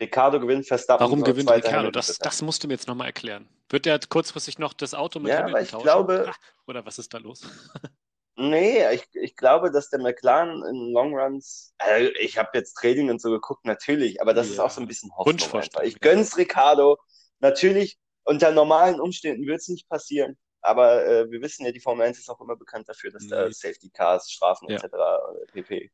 Ricardo 0.00 0.40
gewinnt, 0.40 0.66
Verstappen 0.66 1.04
warum 1.04 1.22
gewinnt 1.22 1.48
Ricardo? 1.50 1.90
Das, 1.90 2.18
das 2.18 2.42
musst 2.42 2.62
du 2.64 2.66
mir 2.68 2.74
jetzt 2.74 2.88
nochmal 2.88 3.06
erklären. 3.06 3.48
Wird 3.70 3.86
der 3.86 3.98
kurzfristig 4.00 4.58
noch 4.58 4.72
das 4.74 4.92
Auto 4.92 5.20
mit 5.20 5.30
Ja, 5.30 5.38
Hamilton 5.38 5.62
ich 5.62 5.70
tauschen? 5.70 5.82
glaube- 5.84 6.26
Ah, 6.28 6.34
Oder 6.66 6.84
was 6.84 6.98
ist 6.98 7.14
da 7.14 7.18
los? 7.18 7.40
Nee, 8.36 8.82
ich, 8.92 9.06
ich 9.12 9.36
glaube, 9.36 9.70
dass 9.70 9.90
der 9.90 10.00
McLaren 10.00 10.64
in 10.68 10.92
Longruns, 10.92 11.72
äh, 11.78 12.08
ich 12.20 12.36
habe 12.36 12.50
jetzt 12.54 12.74
Training 12.74 13.08
und 13.10 13.20
so 13.20 13.30
geguckt, 13.30 13.64
natürlich, 13.64 14.20
aber 14.20 14.34
das 14.34 14.48
ist 14.48 14.56
Ja. 14.56 14.64
auch 14.64 14.70
so 14.70 14.80
ein 14.80 14.88
bisschen 14.88 15.14
Hoffnung 15.16 15.62
Ich 15.82 16.00
gönn's 16.00 16.36
Ricardo. 16.36 16.98
Natürlich, 17.38 17.96
unter 18.24 18.50
normalen 18.50 19.00
Umständen 19.00 19.46
wird's 19.46 19.68
nicht 19.68 19.88
passieren, 19.88 20.36
aber 20.62 21.06
äh, 21.06 21.30
wir 21.30 21.42
wissen 21.42 21.64
ja, 21.64 21.70
die 21.70 21.78
Formel 21.80 22.06
1 22.06 22.18
ist 22.18 22.28
auch 22.28 22.40
immer 22.40 22.56
bekannt 22.56 22.88
dafür, 22.88 23.12
dass 23.12 23.28
da 23.28 23.46
Nee. 23.46 23.52
Safety 23.52 23.90
Cars, 23.90 24.30
Strafen 24.30 24.68
Ja. 24.68 24.76
etc. 24.78 24.84
äh, 24.84 25.46
pp. 25.52 25.90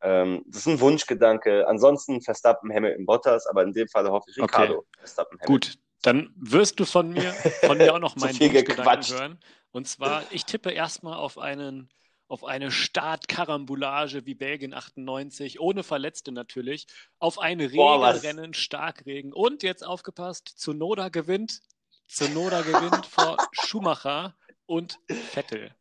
Ähm, 0.00 0.44
das 0.46 0.60
ist 0.60 0.68
ein 0.68 0.80
Wunschgedanke. 0.80 1.66
Ansonsten 1.66 2.20
Verstappen, 2.22 2.72
Hamilton, 2.72 3.06
Bottas, 3.06 3.46
aber 3.48 3.64
in 3.64 3.72
dem 3.72 3.88
Fall 3.88 4.08
hoffe 4.08 4.30
ich 4.30 4.40
Okay. 4.40 4.62
Ricardo, 4.62 4.86
Verstappen, 4.98 5.38
Hamilton. 5.40 5.54
Gut, 5.54 5.78
dann 6.02 6.32
wirst 6.36 6.78
du 6.78 6.84
von 6.84 7.10
mir, 7.12 7.32
von 7.32 7.78
mir 7.78 7.92
auch 7.94 7.98
noch 7.98 8.14
meinen 8.16 8.38
Wunschgedanken 8.38 9.08
hören. 9.08 9.38
Und 9.72 9.86
zwar, 9.86 10.24
ich 10.32 10.44
tippe 10.44 10.70
erstmal 10.70 11.14
auf 11.18 11.38
einen, 11.38 11.88
auf 12.28 12.44
eine 12.44 12.70
Startkarambolage 12.70 14.26
wie 14.26 14.34
Belgien 14.34 14.74
98, 14.74 15.60
ohne 15.60 15.82
Verletzte 15.82 16.32
natürlich, 16.32 16.86
auf 17.18 17.38
ein 17.38 17.60
Regenrennen, 17.60 18.54
Starkregen 18.54 19.32
und 19.32 19.62
jetzt 19.62 19.84
aufgepasst, 19.84 20.48
Zunoda 20.56 21.08
gewinnt, 21.08 21.60
Zunoda 22.06 22.62
gewinnt 22.62 23.06
vor 23.06 23.36
Schumacher 23.52 24.36
und 24.66 24.98
Vettel. 25.08 25.74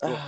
So. 0.00 0.18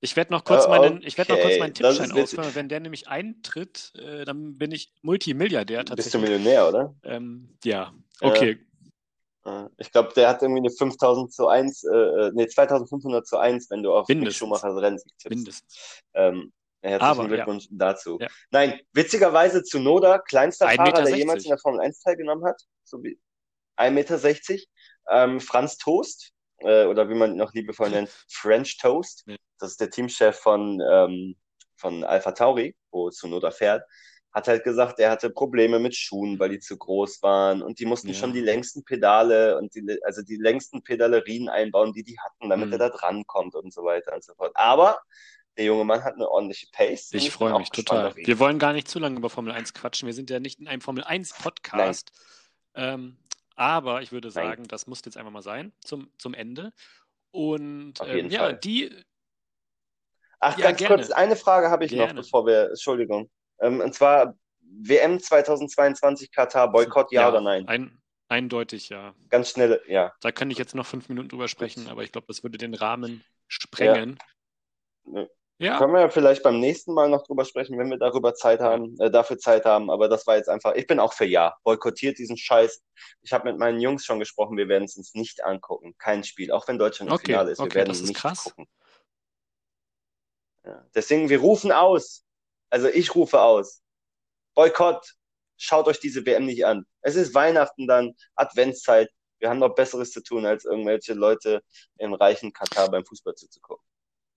Ich 0.00 0.16
werde 0.16 0.32
noch 0.32 0.44
kurz 0.44 0.66
Äh, 0.66 0.68
meinen, 0.68 1.02
ich 1.02 1.16
werde 1.16 1.32
noch 1.32 1.40
kurz 1.40 1.54
okay, 1.54 1.60
meinen 1.60 1.74
Tippschein 1.74 2.12
ausfüllen. 2.12 2.54
Wenn 2.54 2.68
der 2.68 2.80
nämlich 2.80 3.08
eintritt, 3.08 3.92
äh, 3.96 4.26
dann 4.26 4.58
bin 4.58 4.70
ich 4.70 4.92
Multimilliardär 5.00 5.84
Bist 5.96 6.14
du 6.14 6.18
tatsächlich. 6.18 6.22
Millionär, 6.22 6.68
oder? 6.68 6.94
Ähm, 7.04 7.56
ja, 7.64 7.94
Ja. 8.20 8.28
okay. 8.28 8.50
Äh, 8.50 8.58
Ich 9.76 9.92
glaube, 9.92 10.12
der 10.14 10.28
hat 10.28 10.42
irgendwie 10.42 10.60
eine 10.60 10.70
5000 10.70 11.32
zu 11.32 11.48
1, 11.48 11.84
äh, 11.84 11.96
äh, 11.96 12.30
nee, 12.34 12.46
2500 12.46 13.26
zu 13.26 13.36
1, 13.36 13.68
wenn 13.70 13.82
du 13.82 13.92
auf 13.92 14.08
Mindestens. 14.08 14.36
Schumachers 14.36 14.80
Rennsieg 14.80 15.12
tippst. 15.18 15.36
Mindestens. 15.36 16.00
Ähm, 16.14 16.52
herzlichen 16.80 17.10
Aber, 17.10 17.22
ja. 17.24 17.28
Glückwunsch 17.28 17.68
dazu. 17.70 18.18
Ja. 18.20 18.28
Nein, 18.50 18.80
witzigerweise 18.92 19.62
zu 19.62 19.80
Noda, 19.80 20.18
kleinster 20.18 20.68
1,60 20.68 20.76
Fahrer, 20.76 21.02
der 21.04 21.16
jemals 21.16 21.44
in 21.44 21.50
der 21.50 21.58
Formel 21.58 21.80
1 21.80 22.00
teilgenommen 22.00 22.44
hat, 22.44 22.62
so 22.84 23.02
wie 23.02 23.18
1,60 23.76 23.90
Meter. 23.90 24.62
Ähm, 25.10 25.40
Franz 25.40 25.76
Toast, 25.76 26.32
äh, 26.60 26.86
oder 26.86 27.08
wie 27.10 27.14
man 27.14 27.32
ihn 27.32 27.36
noch 27.36 27.52
liebevoll 27.52 27.90
nennt, 27.90 28.08
French 28.30 28.78
Toast. 28.78 29.24
Ja. 29.26 29.36
Das 29.58 29.72
ist 29.72 29.80
der 29.80 29.90
Teamchef 29.90 30.38
von, 30.38 30.80
ähm, 30.90 31.36
von 31.76 32.02
Alpha 32.04 32.32
Tauri, 32.32 32.74
wo 32.90 33.10
Tsunoda 33.10 33.50
fährt. 33.50 33.84
Hat 34.34 34.48
halt 34.48 34.64
gesagt, 34.64 34.98
er 34.98 35.10
hatte 35.12 35.30
Probleme 35.30 35.78
mit 35.78 35.94
Schuhen, 35.94 36.38
weil 36.40 36.48
die 36.50 36.58
zu 36.58 36.76
groß 36.76 37.22
waren 37.22 37.62
und 37.62 37.78
die 37.78 37.86
mussten 37.86 38.08
Ja. 38.08 38.14
schon 38.14 38.32
die 38.32 38.40
längsten 38.40 38.84
Pedale 38.84 39.56
und 39.56 39.74
die, 39.76 39.98
also 40.04 40.22
die 40.22 40.36
längsten 40.36 40.82
Pedalerien 40.82 41.48
einbauen, 41.48 41.92
die 41.92 42.02
die 42.02 42.18
hatten, 42.18 42.48
damit 42.50 42.66
Mhm. 42.66 42.72
er 42.72 42.78
da 42.78 42.88
dran 42.90 43.24
kommt 43.26 43.54
und 43.54 43.72
so 43.72 43.84
weiter 43.84 44.12
und 44.12 44.24
so 44.24 44.34
fort. 44.34 44.50
Aber 44.54 44.98
der 45.56 45.66
junge 45.66 45.84
Mann 45.84 46.02
hat 46.02 46.14
eine 46.14 46.28
ordentliche 46.28 46.66
Pace. 46.72 47.12
Ich 47.12 47.30
freue 47.30 47.56
mich 47.58 47.70
total. 47.70 48.14
Wir 48.16 48.38
wollen 48.40 48.58
gar 48.58 48.72
nicht 48.72 48.88
zu 48.88 48.98
lange 48.98 49.16
über 49.18 49.30
Formel 49.30 49.52
1 49.52 49.72
quatschen. 49.72 50.06
Wir 50.06 50.14
sind 50.14 50.28
ja 50.30 50.40
nicht 50.40 50.58
in 50.58 50.66
einem 50.66 50.80
Formel 50.80 51.04
1 51.04 51.32
Podcast. 51.34 52.10
Ähm, 52.74 53.16
aber 53.54 54.02
ich 54.02 54.10
würde 54.10 54.28
Nein. 54.28 54.34
sagen, 54.34 54.66
das 54.66 54.88
muss 54.88 55.00
jetzt 55.04 55.16
einfach 55.16 55.30
mal 55.30 55.42
sein 55.42 55.72
zum, 55.84 56.10
zum 56.18 56.34
Ende. 56.34 56.72
Und 57.30 57.94
ähm, 58.04 58.30
ja, 58.30 58.40
Fall. 58.40 58.56
die, 58.58 58.90
Ach, 60.40 60.58
Ja, 60.58 60.66
ganz 60.66 60.78
gerne. 60.78 60.96
kurz, 60.96 61.10
eine 61.12 61.36
Frage 61.36 61.70
habe 61.70 61.84
ich 61.84 61.92
noch, 61.92 62.06
Gerne. 62.06 62.20
bevor 62.20 62.44
wir, 62.46 62.70
Entschuldigung. 62.70 63.30
Ähm, 63.60 63.80
und 63.80 63.94
zwar 63.94 64.36
WM 64.60 65.20
2022 65.20 66.32
Katar, 66.32 66.70
Boykott, 66.70 67.12
ja, 67.12 67.28
oder 67.28 67.40
nein? 67.40 67.66
Ein, 67.68 68.02
eindeutig 68.28 68.88
ja. 68.88 69.14
Ganz 69.28 69.50
schnell, 69.50 69.80
ja. 69.86 70.12
Da 70.20 70.32
kann 70.32 70.50
ich 70.50 70.58
jetzt 70.58 70.74
noch 70.74 70.86
fünf 70.86 71.08
Minuten 71.08 71.28
drüber 71.28 71.48
sprechen, 71.48 71.88
aber 71.88 72.02
ich 72.02 72.12
glaube, 72.12 72.26
das 72.28 72.42
würde 72.42 72.58
den 72.58 72.74
Rahmen 72.74 73.24
sprengen. 73.48 74.18
Ja. 75.06 75.26
Ja, 75.58 75.78
Können 75.78 75.92
wir 75.92 76.00
ja 76.00 76.08
vielleicht 76.08 76.42
beim 76.42 76.58
nächsten 76.58 76.92
Mal 76.94 77.08
noch 77.08 77.22
drüber 77.24 77.44
sprechen, 77.44 77.78
wenn 77.78 77.88
wir 77.88 77.96
darüber 77.96 78.34
Zeit 78.34 78.58
haben, 78.58 78.96
äh, 78.98 79.08
dafür 79.08 79.38
Zeit 79.38 79.64
haben. 79.64 79.88
Aber 79.88 80.08
das 80.08 80.26
war 80.26 80.36
jetzt 80.36 80.48
einfach, 80.48 80.74
ich 80.74 80.88
bin 80.88 80.98
auch 80.98 81.12
für 81.12 81.26
Ja. 81.26 81.56
Boykottiert 81.62 82.18
diesen 82.18 82.36
Scheiß. 82.36 82.82
Ich 83.22 83.32
habe 83.32 83.48
mit 83.48 83.58
meinen 83.60 83.78
Jungs 83.80 84.04
schon 84.04 84.18
gesprochen, 84.18 84.56
wir 84.56 84.68
werden 84.68 84.84
es 84.84 84.96
uns 84.96 85.14
nicht 85.14 85.44
angucken. 85.44 85.94
Kein 85.96 86.24
Spiel, 86.24 86.50
auch 86.50 86.66
wenn 86.66 86.76
Deutschland 86.76 87.08
im 87.08 87.14
Okay, 87.14 87.26
Finale 87.26 87.52
ist. 87.52 87.58
Wir 87.58 87.66
okay, 87.66 87.74
werden 87.76 87.88
das 87.88 88.00
ist 88.00 88.08
nicht 88.08 88.16
krass. 88.16 88.44
gucken. 88.44 88.66
Ja. 90.64 90.84
Deswegen, 90.92 91.28
wir 91.28 91.38
rufen 91.38 91.70
aus. 91.70 92.23
Also 92.74 92.88
ich 92.88 93.14
rufe 93.14 93.40
aus. 93.40 93.84
Boykott. 94.56 95.14
Schaut 95.56 95.86
euch 95.86 96.00
diese 96.00 96.26
WM 96.26 96.44
nicht 96.44 96.66
an. 96.66 96.84
Es 97.02 97.14
ist 97.14 97.32
Weihnachten 97.32 97.86
dann, 97.86 98.14
Adventszeit. 98.34 99.08
Wir 99.38 99.48
haben 99.48 99.60
noch 99.60 99.76
Besseres 99.76 100.10
zu 100.10 100.24
tun, 100.24 100.44
als 100.44 100.64
irgendwelche 100.64 101.14
Leute 101.14 101.62
im 101.98 102.14
reichen 102.14 102.52
Katar 102.52 102.90
beim 102.90 103.04
Fußball 103.04 103.36
zuzugucken. 103.36 103.86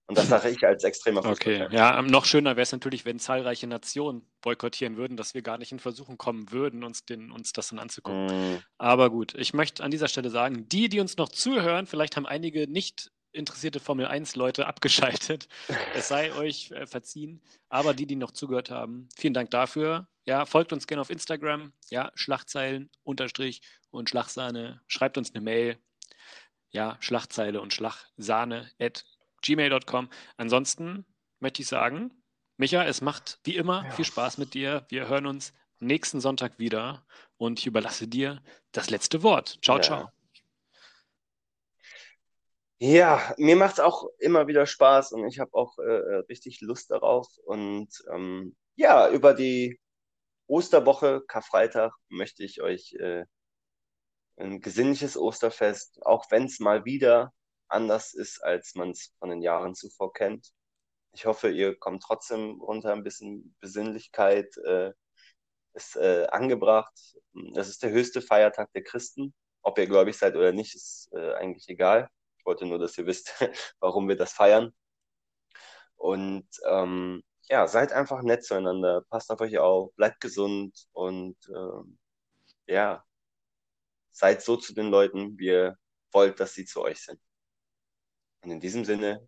Und 0.06 0.20
das 0.20 0.28
sage 0.30 0.50
ich 0.50 0.64
als 0.64 0.84
extremer 0.84 1.26
Okay, 1.26 1.64
Fußballfan. 1.64 1.72
ja, 1.72 2.00
noch 2.04 2.26
schöner 2.26 2.52
wäre 2.52 2.62
es 2.62 2.72
natürlich, 2.72 3.06
wenn 3.06 3.18
zahlreiche 3.18 3.66
Nationen 3.66 4.30
boykottieren 4.42 4.98
würden, 4.98 5.18
dass 5.18 5.34
wir 5.34 5.42
gar 5.42 5.58
nicht 5.58 5.72
in 5.72 5.80
Versuchung 5.80 6.20
kommen 6.20 6.52
würden, 6.52 6.84
uns, 6.84 7.06
den, 7.06 7.32
uns 7.32 7.54
das 7.54 7.70
dann 7.70 7.80
anzugucken. 7.80 8.28
Mm, 8.28 8.64
Aber 8.78 9.10
gut, 9.10 9.34
ich 9.34 9.56
möchte 9.56 9.84
an 9.84 9.90
dieser 9.90 10.10
Stelle 10.10 10.30
sagen, 10.30 10.70
die, 10.70 10.90
die 10.90 11.00
uns 11.00 11.18
noch 11.18 11.30
zuhören, 11.30 11.88
vielleicht 11.88 12.16
haben 12.16 12.28
einige 12.28 12.72
nicht 12.72 13.10
interessierte 13.32 13.80
Formel 13.80 14.06
1 14.08 14.36
Leute 14.36 14.68
abgeschaltet. 14.68 15.48
Es 15.96 16.08
sei 16.08 16.34
euch 16.34 16.72
äh, 16.72 16.86
verziehen. 16.88 17.42
Aber 17.70 17.94
die, 17.94 18.06
die 18.08 18.16
noch 18.16 18.32
zugehört 18.32 18.70
haben, 18.72 19.10
vielen 19.18 19.34
Dank 19.34 19.52
dafür. 19.52 20.08
Ja, 20.26 20.46
folgt 20.46 20.74
uns 20.74 20.88
gerne 20.88 21.02
auf 21.02 21.10
Instagram. 21.10 21.72
Ja, 21.90 22.12
Schlachtzeilen, 22.16 22.90
Unterstrich 23.04 23.62
und 23.92 24.10
Schlachsahne. 24.10 24.82
Schreibt 24.88 25.18
uns 25.18 25.34
eine 25.34 25.42
Mail. 25.42 25.78
Ja, 26.72 26.98
Schlachzeile 27.00 27.62
und 27.62 27.74
Schlachsahne 27.74 28.70
at 28.80 29.06
gmail.com. 29.42 30.10
Ansonsten 30.36 31.06
möchte 31.40 31.62
ich 31.62 31.68
sagen, 31.68 32.12
Micha, 32.58 32.84
es 32.84 33.02
macht 33.02 33.40
wie 33.44 33.56
immer 33.56 33.86
Ja. 33.86 33.92
viel 33.92 34.06
Spaß 34.06 34.38
mit 34.40 34.54
dir. 34.54 34.86
Wir 34.90 35.08
hören 35.08 35.28
uns 35.28 35.54
nächsten 35.80 36.20
Sonntag 36.20 36.58
wieder 36.60 37.06
und 37.38 37.60
ich 37.60 37.68
überlasse 37.68 38.08
dir 38.08 38.42
das 38.72 38.90
letzte 38.90 39.22
Wort. 39.24 39.60
Ciao, 39.62 39.78
Ja. 39.78 39.82
ciao. 39.84 40.17
Ja, 42.80 43.34
mir 43.38 43.56
macht's 43.56 43.80
auch 43.80 44.06
immer 44.20 44.48
wieder 44.48 44.68
Spaß 44.68 45.12
und 45.14 45.28
ich 45.28 45.40
habe 45.40 45.54
auch 45.54 45.80
äh, 45.80 45.84
äh, 45.84 46.16
richtig 46.30 46.62
Lust 46.62 46.92
darauf. 46.92 47.28
Und 47.44 47.90
ähm, 48.14 48.56
ja, 48.76 49.10
über 49.10 49.34
die 49.34 49.80
Osterwoche, 50.48 51.24
Karfreitag, 51.28 51.94
möchte 52.10 52.44
ich 52.44 52.62
euch 52.62 52.94
äh, 53.00 53.26
ein 54.38 54.62
gesinnliches 54.62 55.18
Osterfest, 55.18 56.06
auch 56.06 56.26
wenn 56.32 56.46
es 56.46 56.60
mal 56.60 56.86
wieder 56.86 57.34
anders 57.68 58.14
ist, 58.14 58.44
als 58.44 58.76
man 58.76 58.92
es 58.92 59.14
von 59.20 59.30
den 59.30 59.42
Jahren 59.42 59.76
zuvor 59.76 60.14
kennt. 60.14 60.52
Ich 61.14 61.26
hoffe, 61.26 61.50
ihr 61.50 61.78
kommt 61.78 62.04
trotzdem 62.04 62.62
runter, 62.62 62.94
ein 62.94 63.04
bisschen 63.04 63.56
Besinnlichkeit 63.60 64.56
äh, 64.66 64.94
ist 65.74 65.96
äh, 65.96 66.28
angebracht. 66.32 66.94
Es 67.56 67.70
ist 67.70 67.84
der 67.84 67.92
höchste 67.92 68.22
Feiertag 68.22 68.72
der 68.74 68.84
Christen. 68.84 69.34
Ob 69.64 69.78
ihr 69.80 69.88
gläubig 69.88 70.18
seid 70.18 70.36
oder 70.36 70.52
nicht, 70.54 70.76
ist 70.76 71.10
äh, 71.14 71.34
eigentlich 71.36 71.68
egal. 71.70 72.10
Wollte 72.48 72.66
nur, 72.66 72.80
dass 72.80 72.98
ihr 72.98 73.06
wisst, 73.06 73.34
warum 73.82 74.08
wir 74.08 74.16
das 74.16 74.32
feiern. 74.32 74.74
Und 75.98 76.48
ähm, 76.66 77.24
ja, 77.50 77.68
seid 77.68 77.92
einfach 77.92 78.22
nett 78.24 78.46
zueinander, 78.46 79.04
passt 79.10 79.30
auf 79.32 79.42
euch 79.42 79.58
auf, 79.58 79.94
bleibt 79.96 80.22
gesund 80.22 80.88
und 80.94 81.38
ähm, 81.50 81.98
ja, 82.68 83.04
seid 84.12 84.42
so 84.42 84.56
zu 84.58 84.74
den 84.74 84.90
Leuten, 84.90 85.38
wie 85.38 85.48
ihr 85.48 85.78
wollt, 86.14 86.40
dass 86.40 86.54
sie 86.54 86.66
zu 86.66 86.82
euch 86.82 87.02
sind. 87.04 87.20
Und 88.44 88.52
in 88.52 88.60
diesem 88.62 88.86
Sinne, 88.86 89.28